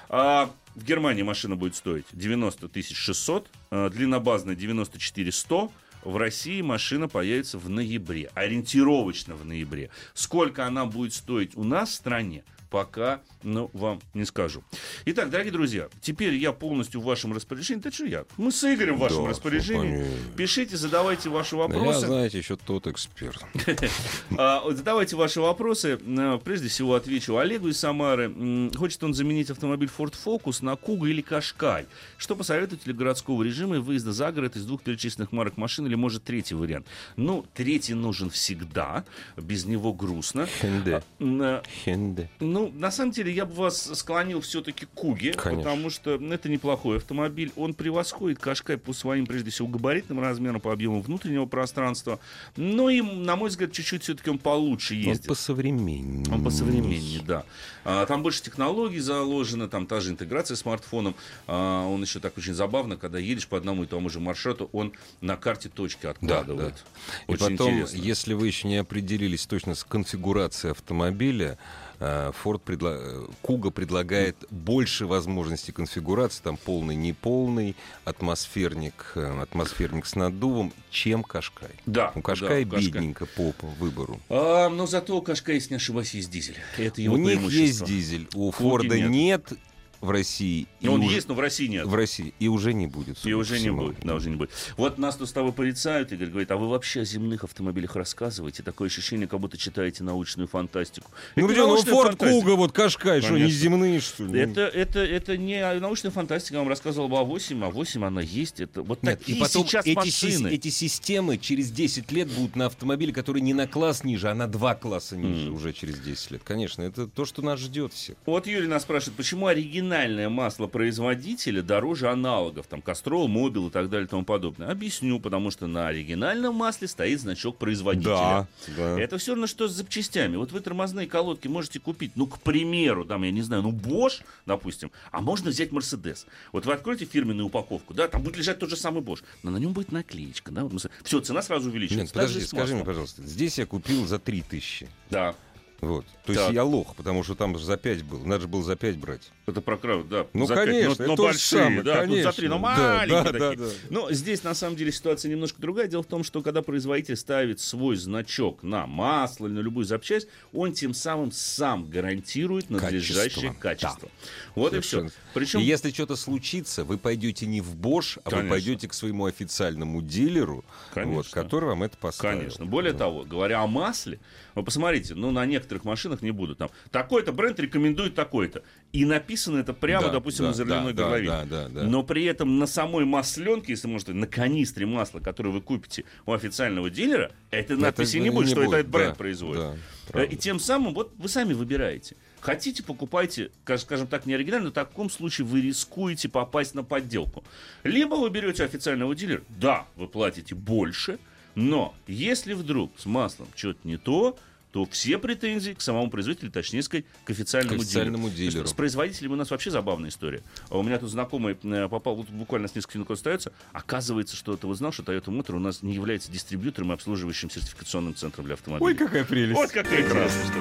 А 0.10 0.52
в 0.76 0.84
Германии 0.84 1.22
машина 1.22 1.56
будет 1.56 1.76
стоить 1.76 2.06
90 2.12 2.70
600, 2.94 3.48
а, 3.72 3.90
длиннобазная 3.90 4.56
94 4.56 5.32
100. 5.32 5.72
В 6.04 6.18
России 6.18 6.62
машина 6.62 7.08
появится 7.08 7.58
в 7.60 7.70
ноябре, 7.70 8.30
ориентировочно 8.34 9.36
в 9.36 9.46
ноябре. 9.46 9.90
Сколько 10.14 10.66
она 10.66 10.86
будет 10.86 11.14
стоить 11.14 11.56
у 11.56 11.64
нас 11.64 11.90
в 11.90 11.96
стране, 11.96 12.44
пока, 12.72 13.20
ну, 13.44 13.70
вам 13.74 14.00
не 14.16 14.26
скажу. 14.26 14.64
Итак, 15.06 15.30
дорогие 15.30 15.52
друзья, 15.52 15.90
теперь 16.00 16.34
я 16.36 16.54
полностью 16.54 17.02
в 17.02 17.04
вашем 17.04 17.34
распоряжении. 17.34 17.82
Да 17.82 17.92
что 17.92 18.06
я? 18.06 18.26
Мы 18.38 18.52
с 18.52 18.64
Игорем 18.64 18.96
в 18.96 19.00
вашем 19.00 19.26
Да, 19.26 19.30
распоряжении. 19.30 20.06
Пишите, 20.38 20.78
задавайте 20.78 21.30
ваши 21.30 21.52
Да 21.58 21.64
вопросы. 21.64 22.00
Я, 22.02 22.08
знаете, 22.08 22.38
еще 22.40 22.56
тот 22.56 22.88
эксперт. 22.88 23.44
А, 24.38 24.64
Задавайте 24.72 25.16
ваши 25.18 25.42
вопросы. 25.42 26.00
А, 26.18 26.38
Прежде 26.38 26.70
всего 26.70 26.96
отвечу 26.96 27.36
Олегу 27.38 27.68
из 27.68 27.78
Самары. 27.78 28.32
Хочет 28.76 29.04
он 29.04 29.14
заменить 29.14 29.50
автомобиль 29.50 29.90
Ford 29.96 30.14
Focus 30.26 30.64
на 30.64 30.76
Куга 30.78 31.08
или 31.10 31.22
Кашкай. 31.22 31.86
Что 32.18 32.36
посоветуете 32.38 32.86
для 32.86 32.94
городского 32.94 33.44
режима 33.44 33.76
и 33.76 33.80
выезда 33.80 34.14
за 34.14 34.32
город 34.32 34.56
из 34.56 34.66
двух 34.66 34.82
перечисленных 34.82 35.34
марок 35.34 35.58
машин 35.58 35.86
или 35.88 35.96
может 35.96 36.24
третий 36.24 36.56
вариант? 36.56 36.88
Ну, 37.18 37.46
третий 37.54 37.94
нужен 37.96 38.30
всегда. 38.30 39.04
Без 39.36 39.66
него 39.66 39.92
грустно. 39.92 40.48
Хенде. 40.62 40.96
А, 40.96 41.04
а, 41.20 41.64
Хенде. 41.84 42.30
ну, 42.40 42.61
на 42.70 42.92
самом 42.92 43.12
деле, 43.12 43.32
я 43.34 43.46
бы 43.46 43.54
вас 43.54 43.92
склонил 43.98 44.42
все-таки 44.42 44.86
к 44.86 44.90
Куге, 44.90 45.34
Конечно. 45.34 45.64
потому 45.64 45.90
что 45.90 46.16
это 46.16 46.50
неплохой 46.50 46.98
автомобиль. 46.98 47.52
Он 47.56 47.74
превосходит 47.74 48.40
Кашкай 48.40 48.78
по 48.78 48.94
своим, 48.94 49.26
прежде 49.26 49.50
всего, 49.52 49.68
габаритным 49.68 50.20
размерам, 50.20 50.62
по 50.62 50.72
объему 50.72 51.02
внутреннего 51.02 51.46
пространства. 51.46 52.20
Но 52.56 52.90
и, 52.90 53.02
на 53.02 53.36
мой 53.36 53.50
взгляд, 53.50 53.72
чуть-чуть 53.72 54.04
все-таки 54.04 54.30
он 54.30 54.38
получше 54.40 54.94
Он 54.96 55.00
ездит. 55.02 55.28
посовременнее. 55.28 56.26
Он 56.34 56.44
посовременнее, 56.44 57.22
да. 57.26 57.46
А, 57.84 58.06
там 58.06 58.22
больше 58.24 58.44
технологий 58.44 59.00
заложено, 59.00 59.68
там 59.68 59.86
та 59.88 60.02
же 60.02 60.12
интеграция 60.12 60.56
с 60.56 60.60
смартфоном. 60.60 61.16
А, 61.48 61.86
он 61.88 62.02
еще 62.02 62.20
так 62.20 62.38
очень 62.38 62.54
забавно, 62.54 62.98
когда 62.98 63.18
едешь 63.20 63.48
по 63.48 63.58
одному 63.58 63.84
и 63.84 63.88
тому 63.88 64.10
же 64.10 64.20
маршруту, 64.20 64.70
он 64.74 64.94
на 65.22 65.36
карте 65.36 65.70
точки 65.70 66.04
Да, 66.04 66.10
откладывает. 66.12 66.74
да. 66.76 67.14
И 67.28 67.32
Очень 67.36 67.58
потом, 67.58 67.72
интересно. 67.74 67.98
если 67.98 68.34
вы 68.34 68.48
еще 68.48 68.68
не 68.68 68.78
определились 68.78 69.46
точно 69.48 69.76
с 69.76 69.84
конфигурацией 69.84 70.72
автомобиля, 70.72 71.58
э, 72.02 72.32
Ford 72.44 72.60
предла... 72.60 72.92
э, 72.96 73.26
Kuga 73.44 73.72
предлагает 73.72 74.36
больше 74.50 75.06
возможностей 75.06 75.72
конфигурации, 75.72 76.42
там 76.44 76.58
полный, 76.58 76.96
неполный, 76.96 77.76
атмосферник, 78.04 79.14
э, 79.16 79.42
атмосферник 79.42 80.06
с 80.06 80.16
наддувом, 80.16 80.74
чем 80.90 81.24
Кашкай. 81.24 81.70
Да, 81.86 82.12
У 82.16 82.22
Кашкай 82.22 82.66
да, 82.66 82.70
у 82.70 82.72
Кашкай. 82.72 82.92
бедненько 82.92 83.26
по 83.26 83.54
выбору. 83.80 84.20
А, 84.30 84.70
но 84.70 84.88
зато 84.88 85.18
у 85.18 85.22
Кашка, 85.22 85.54
если 85.54 85.70
не 85.72 85.78
ошибаюсь, 85.78 86.14
есть 86.14 86.30
дизель. 86.30 86.58
Это 86.78 87.02
его 87.02 87.16
у 87.16 87.18
них 87.18 87.40
есть 87.44 87.86
дизель, 87.86 88.28
у 88.34 88.52
Куги 88.52 88.70
Форда 88.70 89.00
нет. 89.00 89.52
нет. 89.52 89.60
В 90.02 90.10
России. 90.10 90.68
и 90.80 90.88
Он 90.88 91.02
уже- 91.02 91.16
есть, 91.16 91.28
но 91.28 91.36
в 91.36 91.40
России 91.40 91.68
нет. 91.68 91.86
в 91.86 91.94
России. 91.94 92.34
И 92.40 92.48
уже 92.48 92.74
не 92.74 92.88
будет. 92.88 93.18
И 93.24 93.34
уже 93.34 93.60
не 93.60 93.70
будет, 93.72 93.98
да, 94.04 94.16
уже 94.16 94.30
не 94.30 94.36
будет. 94.36 94.50
Вот 94.78 94.98
нас 94.98 95.16
тут 95.16 95.30
с 95.30 95.32
тобой 95.32 95.54
порицают, 95.54 96.12
Игорь 96.12 96.30
говорит, 96.30 96.50
а 96.52 96.58
вы 96.58 96.68
вообще 96.68 97.02
о 97.02 97.06
земных 97.06 97.44
автомобилях 97.44 97.96
рассказываете? 97.96 98.64
Такое 98.64 98.88
ощущение, 98.88 99.28
как 99.28 99.40
будто 99.40 99.58
читаете 99.58 100.04
научную 100.04 100.48
фантастику. 100.48 101.12
Ну, 101.36 101.48
где, 101.48 101.60
ну, 101.62 101.78
Форд. 101.82 102.18
Куга, 102.18 102.56
вот 102.56 102.72
Кашкай, 102.72 103.22
что, 103.22 103.38
не 103.38 103.50
земные, 103.52 104.00
что 104.00 104.26
ли? 104.26 104.40
Это, 104.40 104.62
это, 104.62 105.00
это 105.00 105.38
не 105.38 105.62
научная 105.80 106.12
фантастика, 106.12 106.56
я 106.56 106.60
вам 106.60 106.70
рассказывал 106.70 107.06
об 107.06 107.14
А8, 107.32 107.72
А8 107.72 108.06
она 108.08 108.22
есть, 108.22 108.60
это 108.60 108.82
вот 108.82 109.04
Нет, 109.04 109.20
такие 109.20 109.38
и 109.38 109.42
потом 109.42 109.66
сейчас 109.68 109.86
эти, 109.86 109.96
машины. 109.96 110.48
сис- 110.48 110.52
эти 110.52 110.68
системы 110.70 111.38
через 111.38 111.72
10 111.72 112.12
лет 112.12 112.28
будут 112.30 112.56
на 112.56 112.66
автомобиле, 112.68 113.14
который 113.14 113.42
не 113.42 113.54
на 113.54 113.68
класс 113.68 114.04
ниже, 114.04 114.30
а 114.30 114.34
на 114.36 114.48
два 114.48 114.76
класса 114.76 115.16
ниже 115.16 115.48
Мгм. 115.48 115.56
уже 115.56 115.74
через 115.74 116.00
10 116.00 116.32
лет. 116.32 116.42
Конечно, 116.44 116.82
это 116.82 117.08
то, 117.08 117.26
что 117.26 117.42
нас 117.42 117.60
ждет 117.60 117.94
всех. 117.94 118.16
Вот 118.26 118.48
Юрий 118.48 118.68
нас 118.68 118.84
спрашивает, 118.84 119.18
почему 119.18 119.48
оригинальное 119.92 120.30
масло 120.30 120.68
производителя 120.68 121.62
дороже 121.62 122.10
аналогов, 122.10 122.68
там, 122.68 122.82
Кастрол, 122.82 123.28
Мобил 123.28 123.68
и 123.68 123.72
так 123.72 123.90
далее 123.90 124.08
и 124.08 124.10
тому 124.10 124.24
подобное. 124.24 124.70
Объясню, 124.70 125.20
потому 125.20 125.52
что 125.52 125.68
на 125.68 125.88
оригинальном 125.88 126.56
масле 126.56 126.88
стоит 126.88 127.20
значок 127.22 127.58
производителя. 127.58 128.48
да. 128.78 129.00
Это 129.00 129.18
все 129.18 129.32
равно, 129.32 129.48
что 129.48 129.68
с 129.68 129.72
запчастями. 129.72 130.38
Вот 130.38 130.52
вы 130.52 130.62
тормозные 130.62 131.08
колодки 131.08 131.48
можете 131.48 131.80
купить, 131.80 132.14
ну, 132.16 132.28
к 132.28 132.40
примеру, 132.40 133.06
там, 133.06 133.24
я 133.24 133.32
не 133.32 133.42
знаю, 133.42 133.64
ну, 133.64 133.72
Bosch, 133.72 134.22
допустим, 134.46 134.92
а 135.12 135.22
можно 135.22 135.50
взять 135.50 135.70
Mercedes. 135.70 136.26
Вот 136.52 136.66
вы 136.66 136.74
откроете 136.74 137.06
фирменную 137.06 137.48
упаковку, 137.48 137.94
да, 137.94 138.08
там 138.08 138.24
будет 138.24 138.38
лежать 138.38 138.60
тот 138.60 138.70
же 138.70 138.76
самый 138.76 139.02
Bosch, 139.02 139.24
но 139.44 139.52
на 139.52 139.58
нем 139.58 139.74
будет 139.74 139.92
наклеечка, 139.92 140.52
да, 140.52 140.68
все, 141.04 141.20
цена 141.20 141.42
сразу 141.42 141.70
увеличивается. 141.70 142.04
Нет, 142.04 142.14
подожди, 142.14 142.42
скажи 142.42 142.76
мне, 142.76 142.86
пожалуйста, 142.86 143.24
здесь 143.24 143.58
я 143.58 143.66
купил 143.66 144.06
за 144.06 144.20
3000. 144.20 144.88
Да, 145.10 145.36
Вот. 145.82 146.06
То 146.26 146.32
есть 146.34 146.46
Так. 146.46 146.54
я 146.54 146.64
лох, 146.64 146.96
потому 146.96 147.24
что 147.24 147.34
там 147.34 147.58
же 147.58 147.66
за 147.66 147.76
5 147.76 148.04
был. 148.04 148.20
Надо 148.24 148.42
же 148.44 148.48
было 148.48 148.64
за 148.64 148.76
5 148.76 148.98
брать. 148.98 149.32
это 149.48 149.62
про 149.62 149.78
крав, 149.78 150.08
да. 150.08 150.28
Ну, 150.34 150.46
за 150.46 150.54
конечно, 150.56 150.88
но, 150.90 150.94
это 150.94 151.08
но 151.08 151.16
то 151.16 151.24
же 151.24 151.30
большие, 151.30 151.62
самое, 151.64 151.82
да, 151.84 152.06
тут 152.06 152.18
за 152.22 152.32
три, 152.34 152.48
но 152.48 152.60
конечно. 152.62 152.78
Да, 152.84 152.98
маленькие 152.98 153.24
да, 153.24 153.32
такие. 153.50 153.58
да, 153.58 153.66
да. 153.66 153.72
Но 153.90 154.12
здесь, 154.12 154.44
на 154.44 154.54
самом 154.54 154.76
деле, 154.76 154.92
ситуация 154.92 155.32
немножко 155.32 155.60
другая. 155.60 155.88
Дело 155.88 156.04
в 156.04 156.06
том, 156.06 156.24
что 156.24 156.42
когда 156.44 156.62
производитель 156.62 157.16
ставит 157.18 157.60
свой 157.60 157.96
значок 157.96 158.62
на 158.64 158.86
масло 158.86 159.48
или 159.48 159.54
на 159.56 159.60
любую 159.60 159.86
запчасть, 159.86 160.28
он 160.54 160.72
тем 160.74 160.94
самым 160.94 161.32
сам 161.32 161.90
гарантирует 161.90 162.70
надлежащее 162.70 163.54
Качество. 163.60 163.60
качество. 163.60 164.10
Вот 164.54 164.74
и 164.76 164.80
все. 164.82 164.90
Совершенно. 165.00 165.12
Причем 165.34 165.60
И 165.62 165.64
если 165.64 165.90
что-то 165.92 166.16
случится, 166.16 166.84
вы 166.84 166.98
пойдете 167.00 167.46
не 167.48 167.60
в 167.62 167.76
Bosch, 167.76 168.20
а 168.24 168.30
вы 168.30 168.36
Конечно. 168.38 168.50
пойдете 168.50 168.88
к 168.88 168.94
своему 168.94 169.26
официальному 169.26 170.02
дилеру, 170.02 170.64
Конечно. 170.94 171.16
вот, 171.16 171.28
который 171.30 171.70
вам 171.70 171.84
это 171.84 171.98
поставил. 171.98 172.38
Конечно. 172.40 172.66
Более 172.66 172.94
того, 172.94 173.24
говоря 173.24 173.62
о 173.62 173.68
масле, 173.68 174.20
вы 174.54 174.64
посмотрите, 174.64 175.16
ну, 175.16 175.32
на 175.32 175.46
некоторых 175.72 175.86
машинах 175.86 176.22
не 176.22 176.32
будут 176.32 176.58
там. 176.58 176.70
Такой-то 176.92 177.32
бренд 177.32 177.60
рекомендует 177.60 178.14
такой-то. 178.16 178.64
И 178.92 179.06
написано 179.06 179.58
это 179.60 179.74
прямо, 179.74 180.08
Да, 180.08 180.14
допустим, 180.14 180.44
да, 180.46 180.48
на 180.50 180.54
заливной 180.54 180.94
да, 180.94 181.04
горловине. 181.04 181.30
да, 181.30 181.46
да, 181.46 181.70
да. 181.70 181.84
Но 181.84 182.04
при 182.04 182.26
этом 182.26 182.60
на 182.60 182.68
самой 182.68 183.06
масленке, 183.06 183.72
если 183.72 183.88
можете, 183.88 184.14
на 184.14 184.28
канистре 184.28 184.86
масла, 184.86 185.20
которое 185.20 185.50
вы 185.50 185.62
купите 185.62 186.04
у 186.26 186.34
официального 186.34 186.90
дилера, 186.90 187.32
этой 187.52 187.78
надписи 187.78 188.18
не 188.18 188.30
будет, 188.30 188.50
что 188.50 188.64
это 188.64 188.78
этот 188.78 188.92
бренд 188.92 189.12
да, 189.14 189.16
производит. 189.16 189.62
да, 189.62 189.76
Э, 190.10 190.12
правда. 190.12 190.34
И 190.34 190.38
тем 190.38 190.60
самым, 190.60 190.94
вот 190.94 191.14
вы 191.18 191.30
сами 191.30 191.54
выбираете. 191.54 192.16
Хотите, 192.42 192.84
покупайте, 192.84 193.52
ка- 193.64 193.78
скажем 193.78 194.08
так, 194.08 194.26
не 194.26 194.34
оригинально, 194.34 194.66
но 194.66 194.72
в 194.72 194.74
таком 194.74 195.10
случае 195.10 195.46
вы 195.46 195.62
рискуете 195.62 196.28
попасть 196.28 196.74
на 196.76 196.84
подделку. 196.84 197.44
Либо 197.84 198.16
вы 198.16 198.30
берете 198.30 198.64
официального 198.66 199.16
дилера, 199.16 199.42
да, 199.48 199.86
вы 199.96 200.08
платите 200.08 200.56
больше, 200.56 201.20
но 201.56 201.94
если 202.08 202.54
вдруг 202.54 202.92
с 202.98 203.06
маслом 203.06 203.48
что-то 203.56 203.80
не 203.84 203.98
то, 203.98 204.38
то 204.72 204.86
все 204.86 205.18
претензии 205.18 205.74
к 205.74 205.82
самому 205.82 206.10
производителю, 206.10 206.52
точнее 206.52 206.82
сказать, 206.82 207.06
к 207.26 207.30
официальному, 207.30 207.80
К 207.80 207.82
официальному 207.82 208.30
дилеру. 208.30 208.52
Дилеру. 208.52 208.68
С 208.68 208.74
производителем 208.74 209.34
у 209.34 209.36
нас 209.36 209.52
вообще 209.52 209.70
забавная 209.70 210.10
история. 210.10 210.42
А 210.70 210.78
У 210.78 210.84
меня 210.84 210.98
тут 210.98 211.10
знакомый 211.10 211.58
э, 211.62 211.88
попал, 211.90 212.16
вот 212.16 212.30
буквально 212.30 212.68
с 212.68 212.76
нескольких 212.76 212.96
минут 212.96 213.12
остается. 213.12 213.52
Оказывается, 213.74 214.36
что 214.36 214.56
ты 214.56 214.68
вот 214.68 214.78
знал, 214.78 214.92
что 214.92 215.04
Toyota 215.04 215.26
Motor 215.26 215.56
у 215.56 215.60
нас 215.60 215.82
не 215.84 215.94
является 215.94 216.32
дистрибьютором 216.32 216.92
и 216.92 216.94
обслуживающим 216.94 217.50
сертификационным 217.50 218.16
центром 218.16 218.46
для 218.46 218.54
автомобилей. 218.54 218.86
Ой, 218.86 218.96
какая 218.96 219.26
прелесть. 219.26 219.60
Вот 219.60 219.72
как 219.72 219.88
прекрасно, 219.88 220.42
что 220.46 220.54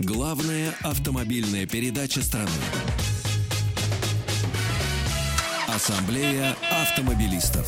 Главная 0.00 0.74
автомобильная 0.82 1.66
передача 1.66 2.22
страны. 2.22 2.50
Ассамблея 5.68 6.56
автомобилистов. 6.70 7.66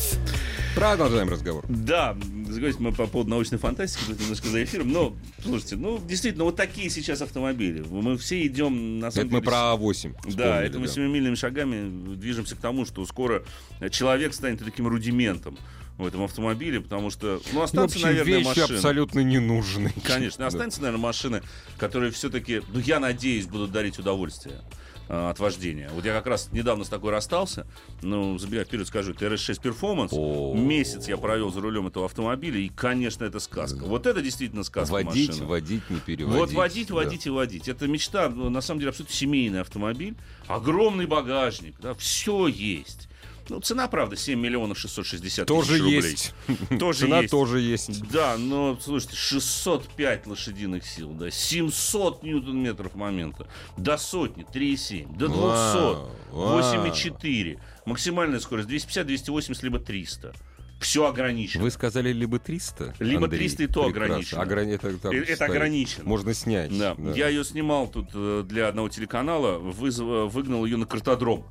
Продолжаем 0.75 1.29
разговор. 1.29 1.65
Да, 1.67 2.15
заговорить 2.49 2.79
мы 2.79 2.91
по 2.91 3.07
поводу 3.07 3.29
научной 3.29 3.57
фантастики, 3.57 4.03
тут 4.07 4.19
немножко 4.19 4.47
за 4.47 4.63
эфиром, 4.63 4.91
но, 4.91 5.15
слушайте, 5.43 5.75
ну, 5.75 5.99
действительно, 6.05 6.43
вот 6.45 6.55
такие 6.55 6.89
сейчас 6.89 7.21
автомобили. 7.21 7.81
Мы 7.89 8.17
все 8.17 8.45
идем, 8.47 8.99
на 8.99 9.07
Это 9.07 9.15
самом 9.15 9.27
мы 9.27 9.39
деле... 9.39 9.43
про 9.43 9.57
А8 9.75 10.15
Да, 10.35 10.61
это 10.61 10.79
мы 10.79 10.87
семимильными 10.87 11.35
шагами 11.35 12.15
движемся 12.15 12.55
к 12.55 12.59
тому, 12.59 12.85
что 12.85 13.05
скоро 13.05 13.43
человек 13.91 14.33
станет 14.33 14.63
таким 14.63 14.87
рудиментом 14.87 15.57
в 15.97 16.05
этом 16.05 16.23
автомобиле, 16.23 16.79
потому 16.79 17.09
что, 17.09 17.41
ну, 17.51 17.61
общем, 17.61 18.01
наверное, 18.01 18.23
вещи 18.37 18.47
машины. 18.47 18.75
абсолютно 18.77 19.19
ненужные. 19.19 19.93
Конечно, 20.03 20.43
Да. 20.43 20.47
останутся, 20.47 20.81
наверное, 20.81 21.01
машины, 21.03 21.41
которые 21.77 22.11
все-таки, 22.11 22.61
ну, 22.71 22.79
я 22.79 22.99
надеюсь, 23.01 23.47
будут 23.47 23.71
дарить 23.71 23.99
удовольствие 23.99 24.61
а, 25.09 25.31
от 25.31 25.39
вождения. 25.39 25.89
Вот 25.93 26.05
я 26.05 26.13
как 26.13 26.27
раз 26.27 26.49
недавно 26.51 26.83
с 26.83 26.89
такой 26.89 27.11
расстался, 27.11 27.65
ну, 28.03 28.37
забегая 28.37 28.63
вперед 28.63 28.87
скажу, 28.87 29.11
это 29.13 29.25
RS6 29.25 29.59
Performance. 29.61 30.55
Месяц 30.55 31.07
я 31.07 31.17
провел 31.17 31.51
за 31.51 31.61
рулем 31.61 31.87
этого 31.87 32.05
автомобиля, 32.05 32.59
и, 32.59 32.69
конечно, 32.69 33.23
это 33.25 33.39
сказка. 33.39 33.83
Вот 33.85 34.05
это 34.05 34.21
действительно 34.21 34.63
сказка 34.63 34.93
Водить, 34.93 35.29
машина. 35.29 35.47
водить, 35.47 35.89
не 35.89 35.99
переводить. 35.99 36.39
Вот 36.39 36.51
водить, 36.53 36.87
Да. 36.89 36.93
водить 36.95 37.25
и 37.25 37.29
водить. 37.31 37.67
Это 37.67 37.87
мечта, 37.87 38.29
ну, 38.29 38.49
на 38.49 38.61
самом 38.61 38.81
деле, 38.81 38.89
абсолютно 38.91 39.15
семейный 39.15 39.61
автомобиль. 39.61 40.15
Огромный 40.47 41.07
багажник, 41.07 41.75
да, 41.81 41.95
все 41.95 42.45
есть. 42.47 43.08
Ну, 43.49 43.59
цена, 43.61 43.87
правда, 43.87 44.15
7 44.15 44.39
миллионов 44.39 44.77
660 44.77 45.47
Тоже 45.47 45.69
тысяч 45.71 45.81
рублей. 45.81 46.01
есть. 46.11 46.33
Тоже 46.79 46.99
Цена 46.99 47.19
есть. 47.21 47.31
тоже 47.31 47.59
есть. 47.61 48.07
Да, 48.11 48.37
но, 48.37 48.77
слушайте, 48.79 49.15
605 49.15 50.27
лошадиных 50.27 50.85
сил, 50.85 51.09
да, 51.11 51.31
700 51.31 52.21
ньютон-метров 52.23 52.93
момента, 52.95 53.47
до 53.77 53.97
сотни, 53.97 54.45
3,7, 54.45 55.17
до 55.17 55.27
200, 55.27 55.39
Вау, 55.39 56.11
вау. 56.31 56.59
8,4, 56.59 57.59
максимальная 57.85 58.39
скорость 58.39 58.67
250, 58.67 59.07
280, 59.07 59.63
либо 59.63 59.79
300. 59.79 60.33
Все 60.79 61.05
ограничено. 61.07 61.63
Вы 61.63 61.71
сказали 61.71 62.13
либо 62.13 62.39
300, 62.39 62.95
Либо 62.99 63.25
Андрей? 63.25 63.39
300 63.39 63.63
и 63.63 63.67
то 63.67 63.83
Прекрасно. 63.89 64.05
ограничено. 64.15 64.41
Ограни- 64.41 64.75
это, 64.75 64.97
там 64.97 65.11
это 65.11 65.25
стоит. 65.35 65.41
ограничено. 65.41 66.03
Можно 66.05 66.33
снять. 66.33 66.77
Да. 66.77 66.95
да. 66.97 67.11
Я 67.11 67.27
ее 67.27 67.43
снимал 67.43 67.87
тут 67.89 68.07
э, 68.13 68.43
для 68.47 68.69
одного 68.69 68.87
телеканала, 68.87 69.59
вызов- 69.59 70.29
выгнал 70.29 70.63
ее 70.63 70.77
на 70.77 70.85
картодром. 70.85 71.43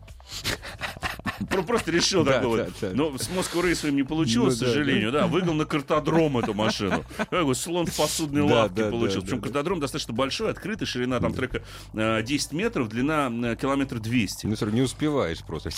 Про- 1.51 1.62
Просто 1.62 1.91
решил 1.91 2.24
такого. 2.24 2.57
да, 2.59 2.66
да. 2.80 2.91
Но 2.95 3.16
с 3.18 3.28
Race 3.28 3.74
своим 3.74 3.97
не 3.97 4.03
получилось, 4.03 4.59
Ну, 4.61 4.66
к 4.66 4.68
сожалению. 4.68 5.12
Да, 5.12 5.26
выгнал 5.26 5.55
на 5.55 5.64
картодром 5.64 6.39
эту 6.39 6.55
машину. 6.55 7.05
Такой 7.16 7.55
слон 7.55 7.86
в 7.86 7.97
посудной 7.97 8.43
лавке 8.43 8.84
да, 8.84 8.91
Причем 8.91 9.41
картодром 9.41 9.80
достаточно 9.80 10.14
большой, 10.14 10.51
открытый, 10.51 10.86
ширина 10.86 11.20
там 11.20 11.32
трека 11.34 11.62
э, 11.95 12.22
10 12.22 12.53
метров, 12.53 12.89
длина 12.89 13.30
э, 13.53 13.57
километр 13.57 13.99
200. 14.01 14.47
Ну, 14.47 14.57
не 14.70 14.82
успеваешь 14.82 15.39
просто. 15.45 15.70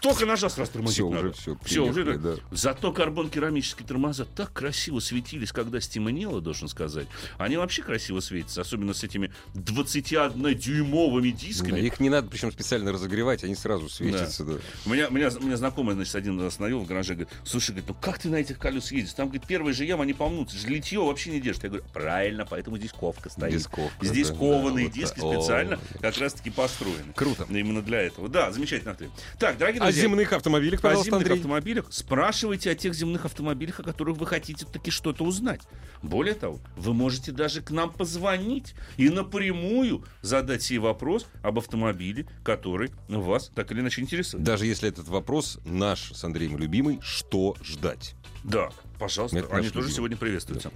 Только 0.00 0.26
ножа 0.26 0.48
сразу 0.48 0.72
тормозить 0.72 0.96
Всё, 0.96 1.10
надо. 1.10 1.28
уже 1.28 1.32
всё, 1.34 1.56
Всё, 1.64 1.86
уже 1.86 2.18
да. 2.18 2.34
Зато 2.50 2.92
карбон-керамические 2.92 3.86
тормоза 3.86 4.24
так 4.24 4.52
красиво 4.52 5.00
светились, 5.00 5.52
когда 5.52 5.80
стемнело, 5.80 6.40
должен 6.40 6.68
сказать. 6.68 7.06
Они 7.38 7.56
вообще 7.56 7.82
красиво 7.82 8.20
светятся, 8.20 8.60
особенно 8.60 8.94
с 8.94 9.04
этими 9.04 9.32
21-дюймовыми 9.54 11.30
Да, 11.32 11.38
дисками. 11.38 11.80
Их 11.80 12.00
не 12.00 12.08
надо, 12.10 12.28
причем 12.28 12.52
специально 12.52 12.92
разогревать, 12.92 13.44
они 13.44 13.54
сразу 13.54 13.88
светятся. 13.88 14.44
Да. 14.44 14.54
У 14.86 14.90
меня, 14.90 14.99
меня, 15.08 15.28
у 15.28 15.42
меня 15.42 15.56
знакомый, 15.56 15.94
значит, 15.94 16.14
один 16.14 16.40
остановил 16.40 16.80
в 16.80 16.86
гараже, 16.86 17.14
говорит, 17.14 17.32
слушай, 17.44 17.70
говорит, 17.70 17.88
ну 17.88 17.96
как 18.00 18.18
ты 18.18 18.28
на 18.28 18.36
этих 18.36 18.58
колес 18.58 18.92
едешь? 18.92 19.12
Там, 19.12 19.28
говорит, 19.28 19.46
первая 19.46 19.72
же 19.72 19.84
яма, 19.84 20.02
они 20.02 20.12
помнутся, 20.12 20.56
же 20.58 20.68
литье 20.68 21.00
вообще 21.00 21.30
не 21.30 21.40
держит. 21.40 21.64
Я 21.64 21.68
говорю, 21.70 21.84
правильно, 21.92 22.46
поэтому 22.48 22.76
здесь 22.76 22.92
ковка 22.92 23.30
стоит. 23.30 23.52
Здесь 23.52 23.66
ковка, 23.66 24.04
Здесь 24.04 24.28
да, 24.30 24.34
кованые 24.36 24.88
да, 24.88 24.92
вот 24.94 25.00
диски. 25.00 25.20
О, 25.20 25.32
специально 25.34 25.76
да. 25.76 26.10
как 26.10 26.18
раз-таки 26.18 26.50
построены. 26.50 27.12
Круто. 27.14 27.46
Именно 27.48 27.82
для 27.82 28.00
этого. 28.00 28.28
Да, 28.28 28.50
замечательно. 28.52 28.92
ответ. 28.92 29.10
Так, 29.38 29.58
дорогие 29.58 29.80
О 29.80 29.84
друзья. 29.84 30.02
земных 30.02 30.32
автомобилях, 30.32 30.80
О 30.80 30.82
пожалуйста, 30.82 31.10
земных 31.10 31.22
Андрей. 31.22 31.36
автомобилях 31.38 31.86
спрашивайте 31.90 32.70
о 32.70 32.74
тех 32.74 32.94
земных 32.94 33.24
автомобилях, 33.24 33.80
о 33.80 33.82
которых 33.82 34.16
вы 34.18 34.26
хотите 34.26 34.66
таки 34.66 34.90
что-то 34.90 35.24
узнать. 35.24 35.60
Более 36.02 36.34
того, 36.34 36.60
вы 36.76 36.94
можете 36.94 37.32
даже 37.32 37.60
к 37.60 37.70
нам 37.70 37.92
позвонить 37.92 38.74
и 38.96 39.08
напрямую 39.08 40.04
задать 40.22 40.62
себе 40.62 40.80
вопрос 40.80 41.26
об 41.42 41.58
автомобиле, 41.58 42.26
который 42.42 42.90
вас 43.08 43.50
так 43.54 43.70
или 43.72 43.80
иначе 43.80 44.00
интересует. 44.00 44.42
Даже 44.42 44.66
если 44.66 44.88
этот 44.90 45.08
вопрос 45.08 45.58
наш 45.64 46.12
с 46.12 46.22
Андреем 46.24 46.58
любимый, 46.58 46.98
что 47.02 47.56
ждать? 47.62 48.14
Да, 48.44 48.70
пожалуйста, 48.98 49.38
Это 49.38 49.48
они 49.54 49.68
тоже 49.68 49.78
любимый. 49.86 49.92
сегодня 49.96 50.16
приветствуются. 50.16 50.70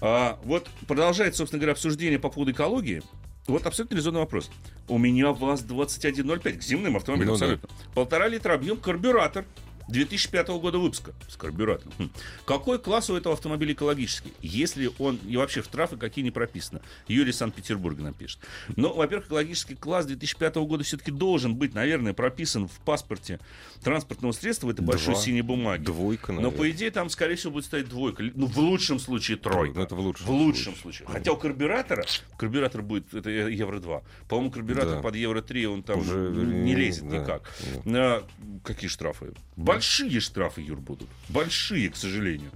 А, 0.00 0.38
вот 0.44 0.68
продолжается, 0.86 1.38
собственно 1.38 1.60
говоря, 1.60 1.72
обсуждение 1.72 2.18
по 2.18 2.28
поводу 2.30 2.52
экологии. 2.52 3.02
Вот 3.46 3.64
абсолютно 3.64 3.94
резонный 3.94 4.20
вопрос. 4.20 4.50
У 4.88 4.98
меня 4.98 5.32
ВАЗ-2105 5.32 6.58
к 6.58 6.62
земным 6.62 6.96
автомобилям 6.96 7.34
Ну 7.34 7.38
да. 7.38 7.44
абсолютно. 7.46 7.68
Полтора 7.94 8.28
литра 8.28 8.54
объем, 8.54 8.76
карбюратор. 8.76 9.44
2005 9.88 10.48
года 10.48 10.78
выпуска 10.78 11.12
с 11.28 11.36
карбюратором. 11.36 11.92
Хм. 11.98 12.10
Какой 12.44 12.78
класс 12.78 13.08
у 13.10 13.16
этого 13.16 13.34
автомобиля 13.34 13.72
экологический? 13.72 14.32
Если 14.42 14.90
он 14.98 15.16
и 15.26 15.36
вообще 15.36 15.62
штрафы 15.62 15.96
какие 15.96 16.24
не 16.24 16.30
прописано. 16.30 16.80
Юрий 17.08 17.32
Санкт-Петербурга 17.32 18.02
напишет. 18.02 18.40
Но, 18.74 18.92
во-первых, 18.92 19.26
экологический 19.28 19.74
класс 19.74 20.06
2005 20.06 20.56
года 20.56 20.84
все-таки 20.84 21.10
должен 21.10 21.54
быть, 21.54 21.74
наверное, 21.74 22.12
прописан 22.14 22.68
в 22.68 22.78
паспорте 22.80 23.38
транспортного 23.82 24.32
средства 24.32 24.66
в 24.66 24.70
этой 24.70 24.84
большой 24.84 25.14
Два. 25.14 25.22
синей 25.22 25.42
бумаге. 25.42 25.84
Двойка, 25.84 26.32
Но, 26.32 26.40
наверное. 26.40 26.58
по 26.58 26.70
идее, 26.70 26.90
там, 26.90 27.08
скорее 27.10 27.36
всего, 27.36 27.52
будет 27.52 27.66
стоять 27.66 27.88
двойка. 27.88 28.24
Ну, 28.34 28.46
в 28.46 28.56
лучшем 28.58 28.98
случае 28.98 29.36
тройка. 29.36 29.76
Ну, 29.78 29.82
это 29.84 29.94
в 29.94 30.00
лучшем 30.00 30.26
В 30.26 30.30
лучшем 30.30 30.74
случае. 30.76 31.06
Хотя 31.08 31.32
у 31.32 31.36
карбюратора, 31.36 32.04
карбюратор 32.36 32.82
будет, 32.82 33.14
это 33.14 33.30
евро 33.30 33.78
2. 33.78 34.02
По-моему, 34.28 34.50
карбюратор 34.50 34.96
Да. 34.96 35.02
под 35.02 35.14
евро 35.16 35.42
3, 35.42 35.66
он 35.66 35.82
там 35.82 36.00
Уже 36.00 36.16
не 36.30 36.74
лезет 36.74 37.08
да, 37.08 37.18
никак. 37.18 37.42
да. 37.84 38.16
А, 38.16 38.26
какие 38.64 38.88
штрафы? 38.88 39.32
Большие 39.76 40.20
штрафы, 40.20 40.62
Юр, 40.62 40.80
будут. 40.80 41.08
Большие, 41.28 41.90
к 41.90 41.96
сожалению. 41.96 42.50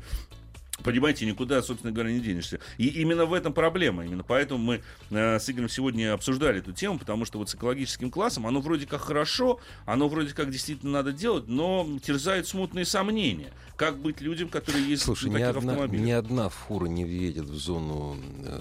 Понимаете, 0.82 1.26
никуда, 1.26 1.62
собственно 1.62 1.92
говоря, 1.92 2.10
не 2.10 2.20
денешься. 2.20 2.60
И 2.78 2.86
именно 2.86 3.26
в 3.26 3.34
этом 3.34 3.52
проблема. 3.52 4.04
Именно 4.06 4.22
поэтому 4.22 4.58
мы 4.62 4.80
э, 5.10 5.38
с 5.38 5.50
Игорем 5.50 5.68
сегодня 5.68 6.14
обсуждали 6.14 6.60
эту 6.60 6.72
тему, 6.72 6.98
потому 6.98 7.26
что 7.26 7.38
вот 7.38 7.50
с 7.50 7.54
экологическим 7.54 8.10
классом 8.10 8.46
оно 8.46 8.60
вроде 8.60 8.86
как 8.86 9.02
хорошо, 9.02 9.60
оно 9.84 10.08
вроде 10.08 10.32
как 10.32 10.50
действительно 10.50 10.92
надо 10.92 11.12
делать, 11.12 11.48
но 11.48 11.86
терзают 12.02 12.48
смутные 12.48 12.86
сомнения. 12.86 13.52
Как 13.76 13.98
быть 13.98 14.22
людям, 14.22 14.48
которые 14.48 14.88
ездят 14.88 15.04
Слушай, 15.04 15.30
на 15.30 15.36
ни 15.36 15.42
таких 15.42 15.56
одна, 15.58 15.72
автомобилях? 15.72 16.06
ни 16.06 16.10
одна 16.12 16.48
фура 16.48 16.86
не 16.86 17.04
въедет 17.04 17.44
в 17.44 17.56
зону 17.56 18.16
э, 18.44 18.60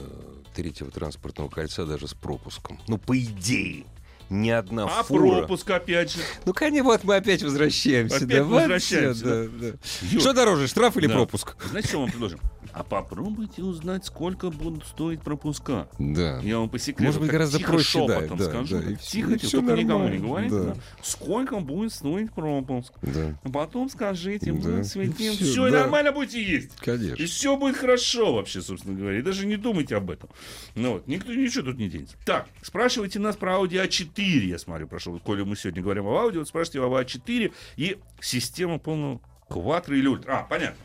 третьего 0.53 0.91
транспортного 0.91 1.47
кольца 1.47 1.86
даже 1.86 2.10
с 2.10 2.14
пропуском. 2.14 2.80
Ну, 2.89 2.97
по 2.97 3.18
идее. 3.18 3.86
Ни 4.30 4.49
одна 4.51 4.86
А 4.86 5.03
фура. 5.03 5.39
пропуск, 5.39 5.69
опять 5.71 6.11
же. 6.11 6.19
Ну, 6.45 6.53
конечно, 6.53 6.84
вот 6.84 7.03
мы 7.03 7.15
опять 7.15 7.41
возвращаемся. 7.41 8.17
Опять 8.17 8.27
да, 8.30 8.43
возвращаемся, 8.43 9.23
да, 9.25 9.43
да. 9.59 9.67
Юр, 10.03 10.21
Что 10.21 10.34
дороже, 10.34 10.67
штраф 10.67 10.97
или 10.97 11.07
Да. 11.07 11.13
пропуск? 11.15 11.55
Знаете, 11.69 11.88
что 11.89 12.01
мы 12.01 12.07
предложим? 12.11 12.39
А 12.72 12.84
попробуйте 12.84 13.63
узнать, 13.63 14.05
сколько 14.05 14.49
будут 14.51 14.86
стоить 14.86 15.22
пропуска. 15.22 15.88
Да. 15.97 16.39
Я 16.43 16.59
вам 16.59 16.70
по 16.70 16.78
секрету 16.78 17.03
Может 17.05 17.22
быть, 17.22 17.32
гораздо 17.32 17.57
тихо 17.57 17.72
проще, 17.74 18.07
да, 18.07 18.15
шепотом 18.15 18.38
да, 18.38 18.45
скажу. 18.45 18.78
да, 18.80 18.84
и 18.84 18.93
так 18.95 19.01
тихо, 19.01 19.32
и 19.34 19.38
всё 19.38 19.59
только 19.61 19.74
никому 19.82 20.07
не 20.09 20.17
нормально, 20.20 20.28
говорите. 20.28 20.55
да. 20.55 20.63
да. 20.76 20.82
Сколько 21.01 21.59
будет 21.59 21.91
стоить 21.93 22.32
пропуск? 22.32 22.93
Да, 23.01 23.39
А 23.43 23.49
потом 23.49 23.89
скажите, 23.89 24.51
Да. 24.51 24.70
мы 24.70 24.84
светим. 24.84 25.34
Всё, 25.34 25.45
Все, 25.45 25.72
да. 25.72 25.80
нормально 25.82 26.11
будете 26.11 26.43
есть. 26.43 26.72
И 26.82 26.86
конечно. 26.86 27.26
все 27.26 27.57
будет 27.57 27.76
хорошо 27.78 28.34
вообще, 28.36 28.61
собственно 28.61 28.97
говоря. 28.97 29.20
И 29.20 29.22
даже 29.22 29.45
не 29.45 29.57
думайте 29.57 29.95
об 29.95 30.11
этом. 30.11 30.30
Ну 30.76 30.93
вот, 30.93 31.07
никто 31.07 31.34
ничего 31.34 31.65
тут 31.65 31.78
не 31.78 31.89
денется. 31.89 32.15
Так, 32.26 32.47
спрашивайте 32.61 33.20
нас 33.20 33.36
про 33.36 33.53
Audi 33.53 33.84
A4, 33.86 34.45
я 34.45 34.57
смотрю, 34.59 34.88
прошел. 34.88 35.20
Коли 35.20 35.43
мы 35.43 35.55
сегодня 35.55 35.82
говорим 35.82 36.05
о 36.07 36.11
Audi, 36.24 36.38
вот 36.39 36.47
спрашивайте 36.47 36.82
об 36.86 36.93
A4 36.93 37.51
и 37.78 37.97
систему 38.22 38.80
полную 38.80 39.22
кватро 39.49 39.95
или 39.97 40.07
ультра. 40.07 40.39
А, 40.39 40.43
понятно. 40.43 40.78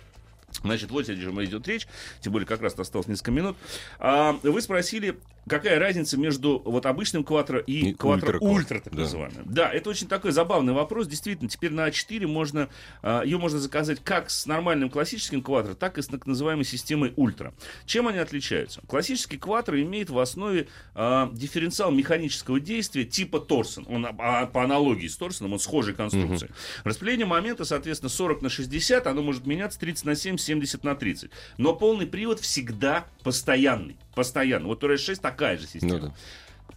Значит, 0.64 0.90
вот 0.90 1.08
о 1.08 1.14
чем 1.14 1.44
идет 1.44 1.68
речь, 1.68 1.86
тем 2.20 2.32
более 2.32 2.46
как 2.46 2.62
раз 2.62 2.76
осталось 2.78 3.06
несколько 3.06 3.30
минут. 3.30 3.56
А, 3.98 4.32
вы 4.42 4.60
спросили, 4.62 5.18
какая 5.48 5.78
разница 5.78 6.16
между 6.16 6.60
вот 6.64 6.86
обычным 6.86 7.24
кватро 7.24 7.58
и, 7.58 7.90
И 7.90 7.92
ультра-кватро, 7.92 8.38
ультра, 8.40 8.80
так 8.80 8.94
да. 8.94 9.02
называемым. 9.02 9.42
Да, 9.44 9.70
это 9.70 9.90
очень 9.90 10.08
такой 10.08 10.32
забавный 10.32 10.72
вопрос. 10.72 11.06
Действительно, 11.06 11.48
теперь 11.48 11.72
на 11.72 11.88
А4 11.88 12.26
можно, 12.26 12.68
а, 13.02 13.22
ее 13.22 13.38
можно 13.38 13.58
заказать 13.58 14.00
как 14.02 14.30
с 14.30 14.46
нормальным 14.46 14.90
классическим 14.90 15.42
кватро, 15.42 15.74
так 15.74 15.98
и 15.98 16.02
с 16.02 16.06
так 16.06 16.26
называемой 16.26 16.64
системой 16.64 17.12
ультра. 17.16 17.54
Чем 17.86 18.08
они 18.08 18.18
отличаются? 18.18 18.80
Классический 18.86 19.36
кватро 19.36 19.80
имеет 19.80 20.10
в 20.10 20.18
основе 20.18 20.68
а, 20.94 21.30
дифференциал 21.32 21.90
механического 21.90 22.60
действия 22.60 23.04
типа 23.04 23.40
Торсон. 23.40 23.86
Он 23.88 24.06
а, 24.06 24.46
по 24.46 24.62
аналогии 24.62 25.06
с 25.06 25.16
Торсоном, 25.16 25.54
он 25.54 25.58
схожей 25.58 25.94
конструкции. 25.94 26.50
Распределение 26.84 27.26
момента, 27.26 27.64
соответственно, 27.64 28.10
40 28.10 28.42
на 28.42 28.48
60, 28.48 29.06
оно 29.06 29.22
может 29.22 29.46
меняться 29.46 29.78
30 29.78 30.04
на 30.04 30.14
7, 30.14 30.36
70 30.36 30.84
на 30.84 30.94
30. 30.94 31.30
Но 31.58 31.74
полный 31.74 32.06
привод 32.06 32.40
всегда 32.40 33.06
постоянный. 33.22 33.96
Постоянно. 34.14 34.68
Вот 34.68 34.82
у 34.84 34.88
RS6 34.88 35.20
такая 35.20 35.58
же 35.58 35.66
система. 35.66 35.98
Ну 35.98 36.06
да. 36.08 36.14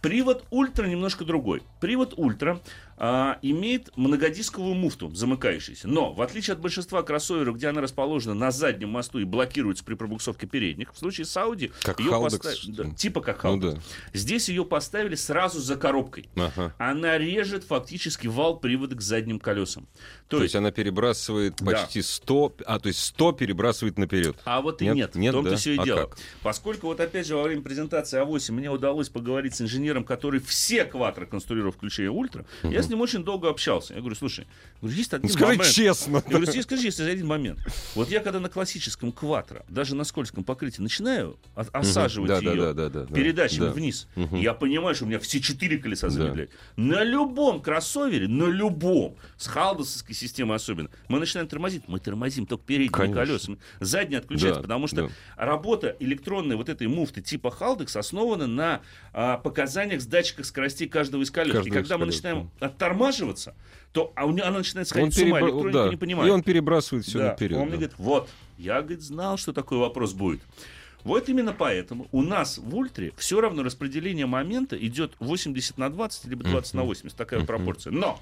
Привод 0.00 0.44
ультра 0.50 0.86
немножко 0.86 1.24
другой. 1.24 1.62
Привод 1.80 2.14
ультра 2.16 2.60
а, 3.00 3.38
имеет 3.42 3.96
многодисковую 3.96 4.74
муфту, 4.74 5.14
замыкающуюся. 5.14 5.86
Но, 5.88 6.12
в 6.12 6.20
отличие 6.20 6.54
от 6.54 6.60
большинства 6.60 7.02
кроссоверов, 7.02 7.56
где 7.56 7.68
она 7.68 7.80
расположена 7.80 8.34
на 8.34 8.50
заднем 8.50 8.90
мосту 8.90 9.18
и 9.20 9.24
блокируется 9.24 9.84
при 9.84 9.94
пробуксовке 9.94 10.46
передних, 10.46 10.92
в 10.92 10.98
случае 10.98 11.24
с 11.26 11.36
Audi 11.36 11.72
Как 11.82 12.00
ее 12.00 12.10
Haldex, 12.10 12.22
поста- 12.30 12.54
что 12.56 12.72
да, 12.72 12.90
типа 12.90 13.20
как 13.20 13.42
Ну 13.44 13.56
Haldex. 13.56 13.74
да. 13.74 13.80
Здесь 14.12 14.48
ее 14.48 14.64
поставили 14.64 15.14
сразу 15.14 15.60
за 15.60 15.76
коробкой. 15.76 16.28
Ага. 16.36 16.74
Она 16.78 17.16
режет 17.18 17.64
фактически 17.64 18.26
вал 18.26 18.58
привода 18.58 18.96
к 18.96 19.00
задним 19.00 19.38
колесам. 19.38 19.86
То, 20.28 20.42
есть 20.42 20.54
она 20.56 20.70
перебрасывает 20.70 21.56
Да. 21.60 21.64
почти 21.72 22.02
100, 22.02 22.56
а 22.66 22.78
то 22.78 22.88
есть 22.88 23.00
100 23.04 23.32
перебрасывает 23.32 23.98
наперед. 23.98 24.36
А 24.44 24.60
вот 24.60 24.82
и 24.82 24.86
Нет? 24.86 24.94
нет. 24.96 25.14
Нет, 25.14 25.34
в 25.34 25.36
том-то 25.38 25.50
да? 25.52 25.56
все 25.56 25.74
и 25.74 25.78
А 25.78 25.84
дело. 25.84 26.00
как? 26.06 26.18
Поскольку 26.42 26.88
вот 26.88 27.00
опять 27.00 27.26
же 27.26 27.36
во 27.36 27.44
время 27.44 27.62
презентации 27.62 28.20
А8 28.22 28.52
мне 28.52 28.70
удалось 28.70 29.08
поговорить 29.08 29.54
с 29.54 29.60
инженером, 29.62 30.04
который 30.04 30.40
все 30.40 30.84
квадры 30.84 31.26
конструировал, 31.26 31.72
включая 31.72 32.10
ультра, 32.10 32.44
я 32.62 32.82
с 32.88 32.90
ним 32.90 33.00
очень 33.02 33.22
долго 33.22 33.48
общался. 33.50 33.92
Я 33.94 34.00
говорю, 34.00 34.16
слушай, 34.16 34.46
говорю, 34.80 34.96
есть 34.96 35.12
один 35.12 35.28
Ну, 35.28 35.32
скажи 35.34 35.56
момент. 35.58 35.72
честно. 35.74 36.22
Я 36.26 36.38
говорю, 36.38 36.62
скажи, 36.62 36.82
если 36.86 37.02
один 37.10 37.26
момент. 37.26 37.60
Вот 37.94 38.10
я 38.10 38.20
когда 38.20 38.40
на 38.40 38.48
классическом 38.48 39.12
кватро, 39.12 39.64
даже 39.68 39.94
на 39.94 40.04
скользком 40.04 40.42
покрытии, 40.44 40.80
начинаю 40.80 41.36
осаживать 41.54 42.28
да, 42.28 42.38
ее 42.38 42.54
да, 42.56 42.72
да, 42.72 42.88
да, 42.88 43.04
да. 43.04 43.14
передачами 43.14 43.66
Да. 43.66 43.72
вниз, 43.72 44.08
я 44.32 44.54
понимаю, 44.54 44.94
что 44.94 45.04
у 45.04 45.08
меня 45.08 45.18
все 45.18 45.40
четыре 45.40 45.78
колеса 45.78 46.08
Да. 46.08 46.12
замедляют. 46.14 46.50
На 46.76 47.04
любом 47.04 47.60
кроссовере, 47.60 48.26
на 48.28 48.46
любом, 48.46 49.16
с 49.36 49.46
халдосовской 49.46 50.14
системой 50.14 50.56
особенно, 50.56 50.88
мы 51.08 51.18
начинаем 51.18 51.48
тормозить. 51.48 51.82
Мы 51.86 52.00
тормозим 52.00 52.46
только 52.46 52.64
передними 52.64 52.92
Конечно. 52.92 53.14
колесами. 53.24 53.58
Задние 53.80 54.18
отключаются, 54.20 54.60
Да, 54.60 54.62
потому 54.62 54.86
что 54.86 54.96
да. 55.08 55.08
работа 55.36 55.96
электронной 56.00 56.56
вот 56.56 56.68
этой 56.68 56.86
муфты 56.86 57.20
типа 57.20 57.50
Халдекс 57.50 57.96
основана 57.96 58.46
на 58.46 58.80
а, 59.12 59.36
показаниях 59.38 60.00
с 60.00 60.06
датчиках 60.06 60.46
скоростей 60.46 60.88
каждого 60.88 61.22
из 61.22 61.30
колес. 61.30 61.52
Каждого 61.54 61.68
и 61.68 61.76
когда 61.76 61.98
мы 61.98 62.06
начинаем 62.06 62.50
оттормаживаем, 62.78 63.36
то 63.92 64.12
а 64.14 64.26
у 64.26 64.30
нее, 64.30 64.44
она 64.44 64.58
начинает 64.58 64.88
сходить 64.88 65.06
Он 65.06 65.12
с 65.12 65.18
ума, 65.18 65.40
перебра- 65.40 65.44
электроника 65.44 65.84
да, 65.84 65.88
не 65.88 65.96
понимает. 65.96 66.28
И 66.28 66.32
он 66.32 66.42
перебрасывает 66.42 67.04
все 67.04 67.18
Да, 67.18 67.30
наперед. 67.30 67.56
Он 67.58 67.62
мне 67.64 67.72
да. 67.72 67.76
говорит, 67.76 67.94
вот, 67.98 68.28
я, 68.56 68.80
говорит, 68.80 69.02
знал, 69.02 69.36
что 69.36 69.52
такой 69.52 69.78
вопрос 69.78 70.12
будет. 70.12 70.40
Вот 71.04 71.28
именно 71.28 71.52
поэтому 71.52 72.08
у 72.12 72.22
нас 72.22 72.58
в 72.58 72.74
ультре 72.76 73.12
все 73.16 73.40
равно 73.40 73.62
распределение 73.62 74.26
момента 74.26 74.76
идет 74.76 75.12
80 75.20 75.78
на 75.78 75.90
20, 75.90 76.26
либо 76.26 76.44
20 76.44 76.74
на 76.74 76.82
80, 76.82 77.16
такая 77.16 77.44
пропорция. 77.44 77.92
Но, 77.92 78.20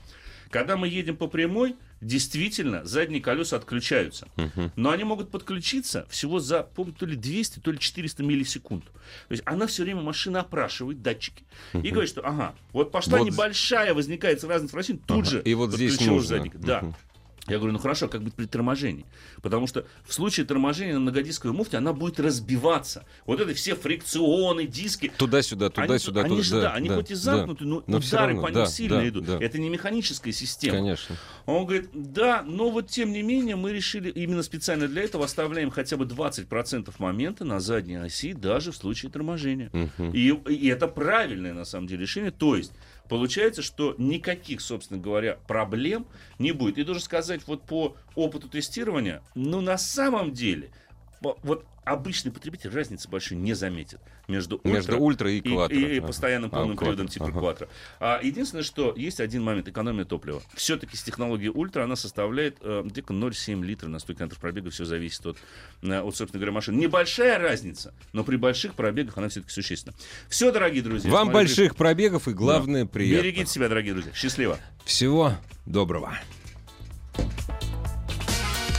когда 0.51 0.77
мы 0.77 0.89
едем 0.89 1.17
по 1.17 1.27
прямой, 1.27 1.77
действительно, 2.01 2.85
задние 2.85 3.21
колеса 3.21 3.57
отключаются. 3.57 4.29
Но 4.77 4.91
они 4.91 5.05
могут 5.05 5.31
подключиться 5.31 6.07
всего 6.11 6.41
за, 6.41 6.63
помню, 6.63 6.93
то 6.93 7.07
ли 7.07 7.17
200, 7.17 7.61
то 7.61 7.71
ли 7.71 7.79
400 7.79 8.23
миллисекунд. 8.23 8.85
То 8.85 9.33
есть 9.33 9.43
она 9.47 9.67
все 9.67 9.83
время, 9.83 10.03
машина 10.03 10.41
опрашивает 10.41 11.03
датчики. 11.03 11.45
И 11.73 11.91
говорит, 11.91 12.11
что, 12.11 12.21
ага, 12.27 12.55
вот 12.73 12.93
пошла 12.93 13.19
Вот 13.19 13.25
небольшая, 13.25 13.95
возникает 13.95 14.43
разница 14.45 14.73
в 14.73 14.77
России, 14.77 15.01
тут 15.07 15.19
Ага, 15.19 15.31
же 15.31 15.43
и 15.43 15.55
вот 15.55 15.73
здесь 15.73 16.01
нужно. 16.01 16.23
задник. 16.23 16.57
Да. 16.57 16.85
Я 17.49 17.59
говорю, 17.59 17.73
ну 17.73 17.79
хорошо, 17.79 18.09
как 18.09 18.23
быть 18.23 18.35
при 18.35 18.47
торможении? 18.47 19.07
Потому 19.43 19.67
что 19.67 19.87
в 20.05 20.13
случае 20.13 20.47
торможения 20.47 20.95
на 20.95 21.01
многодисковой 21.01 21.57
муфте 21.57 21.77
она 21.77 21.93
будет 21.93 22.19
разбиваться. 22.19 23.05
Вот 23.25 23.41
это 23.41 23.55
все 23.55 23.75
фрикционы, 23.75 24.67
диски. 24.67 25.13
Туда-сюда, 25.17 25.67
Они, 25.67 25.75
туда-сюда. 25.87 26.21
они 26.23 26.31
туда, 26.31 26.43
же, 26.43 26.61
да, 26.61 26.73
они 26.73 26.89
хоть 26.89 27.11
и 27.11 27.15
замкнуты, 27.15 27.65
но, 27.65 27.85
Но 27.87 28.01
всё 28.01 28.17
удары 28.17 28.33
равно, 28.33 28.43
по 28.43 28.47
ним 28.49 28.55
да, 28.55 28.67
сильно 28.67 28.97
да, 28.99 29.09
идут. 29.09 29.25
да. 29.27 29.39
Это 29.41 29.59
не 29.59 29.69
механическая 29.69 30.33
система. 30.33 30.77
Конечно. 30.77 31.17
Он 31.47 31.65
говорит, 31.67 31.91
да, 31.93 32.43
но 32.43 32.71
вот 32.71 32.89
тем 32.89 33.13
не 33.13 33.23
менее 33.23 33.57
мы 33.57 33.73
решили 33.73 34.11
именно 34.11 34.43
специально 34.43 34.89
для 34.89 35.03
этого 35.03 35.25
оставляем 35.25 35.71
хотя 35.71 35.97
бы 35.97 36.05
20% 36.05 36.93
момента 36.99 37.45
на 37.45 37.61
задней 37.61 37.97
оси 37.97 38.33
даже 38.33 38.73
в 38.73 38.77
случае 38.77 39.11
торможения. 39.11 39.71
И, 40.13 40.29
и 40.49 40.69
это 40.69 40.89
правильное 40.89 41.55
на 41.55 41.65
самом 41.65 41.87
деле 41.87 42.03
решение. 42.03 42.31
То 42.31 42.57
есть 42.57 42.73
получается, 43.09 43.63
что 43.63 43.95
никаких, 43.99 44.61
собственно 44.61 45.01
говоря, 45.01 45.39
проблем 45.47 46.07
не 46.39 46.53
будет. 46.53 46.79
И 46.79 46.85
должен 46.85 47.03
сказать, 47.03 47.43
вот 47.47 47.63
по 47.63 47.97
опыту 48.15 48.49
тестирования, 48.49 49.23
ну 49.35 49.61
на 49.61 49.79
самом 49.79 50.33
деле, 50.33 50.71
вот 51.21 51.65
обычный 51.85 52.33
потребитель 52.33 52.71
разницы 52.71 53.09
большой 53.09 53.37
не 53.37 53.55
заметит 53.55 54.01
между 54.27 54.57
ультра, 54.57 54.69
Между 54.71 54.99
ультра 54.99 55.31
и 55.31 55.41
кватро. 55.41 55.77
и, 55.77 55.81
и 55.95 55.99
Ага. 55.99 56.07
постоянным 56.09 56.51
А, 56.53 56.57
полным 56.57 56.77
кватро, 56.77 56.85
приводом 56.95 57.09
типа 57.09 57.27
ага. 57.27 57.39
кватро. 57.39 57.69
А, 58.01 58.21
единственное, 58.23 58.65
что 58.65 58.93
есть 58.97 59.21
один 59.21 59.45
момент, 59.45 59.69
экономия 59.69 60.05
топлива. 60.05 60.43
Все-таки 60.55 60.97
с 60.97 61.03
технологией 61.05 61.51
ультра 61.51 61.85
она 61.85 61.95
составляет 61.95 62.57
э, 62.61 62.83
где-то 62.85 63.15
0,7 63.15 63.63
литра 63.65 63.87
на 63.89 64.01
100 64.01 64.15
км 64.15 64.37
пробега. 64.41 64.71
Все 64.71 64.85
зависит 64.85 65.25
от, 65.27 65.39
э, 65.83 66.01
от, 66.01 66.17
собственно 66.17 66.41
говоря, 66.41 66.53
машины. 66.53 66.77
Небольшая 66.81 67.39
разница, 67.39 67.95
но 68.13 68.25
при 68.25 68.35
больших 68.37 68.75
пробегах 68.75 69.17
она 69.19 69.29
все-таки 69.29 69.53
существенна. 69.53 69.97
Все, 70.29 70.51
дорогие 70.51 70.83
друзья. 70.83 71.11
Вам 71.13 71.29
смотрели- 71.29 71.33
больших 71.47 71.77
пробегов 71.77 72.27
и, 72.27 72.33
главное, 72.33 72.85
Да. 72.85 72.91
приятных. 72.91 73.23
Берегите 73.23 73.51
себя, 73.53 73.69
дорогие 73.69 73.93
друзья. 73.95 74.13
Счастливо. 74.13 74.59
Всего 74.85 75.35
доброго. 75.67 76.19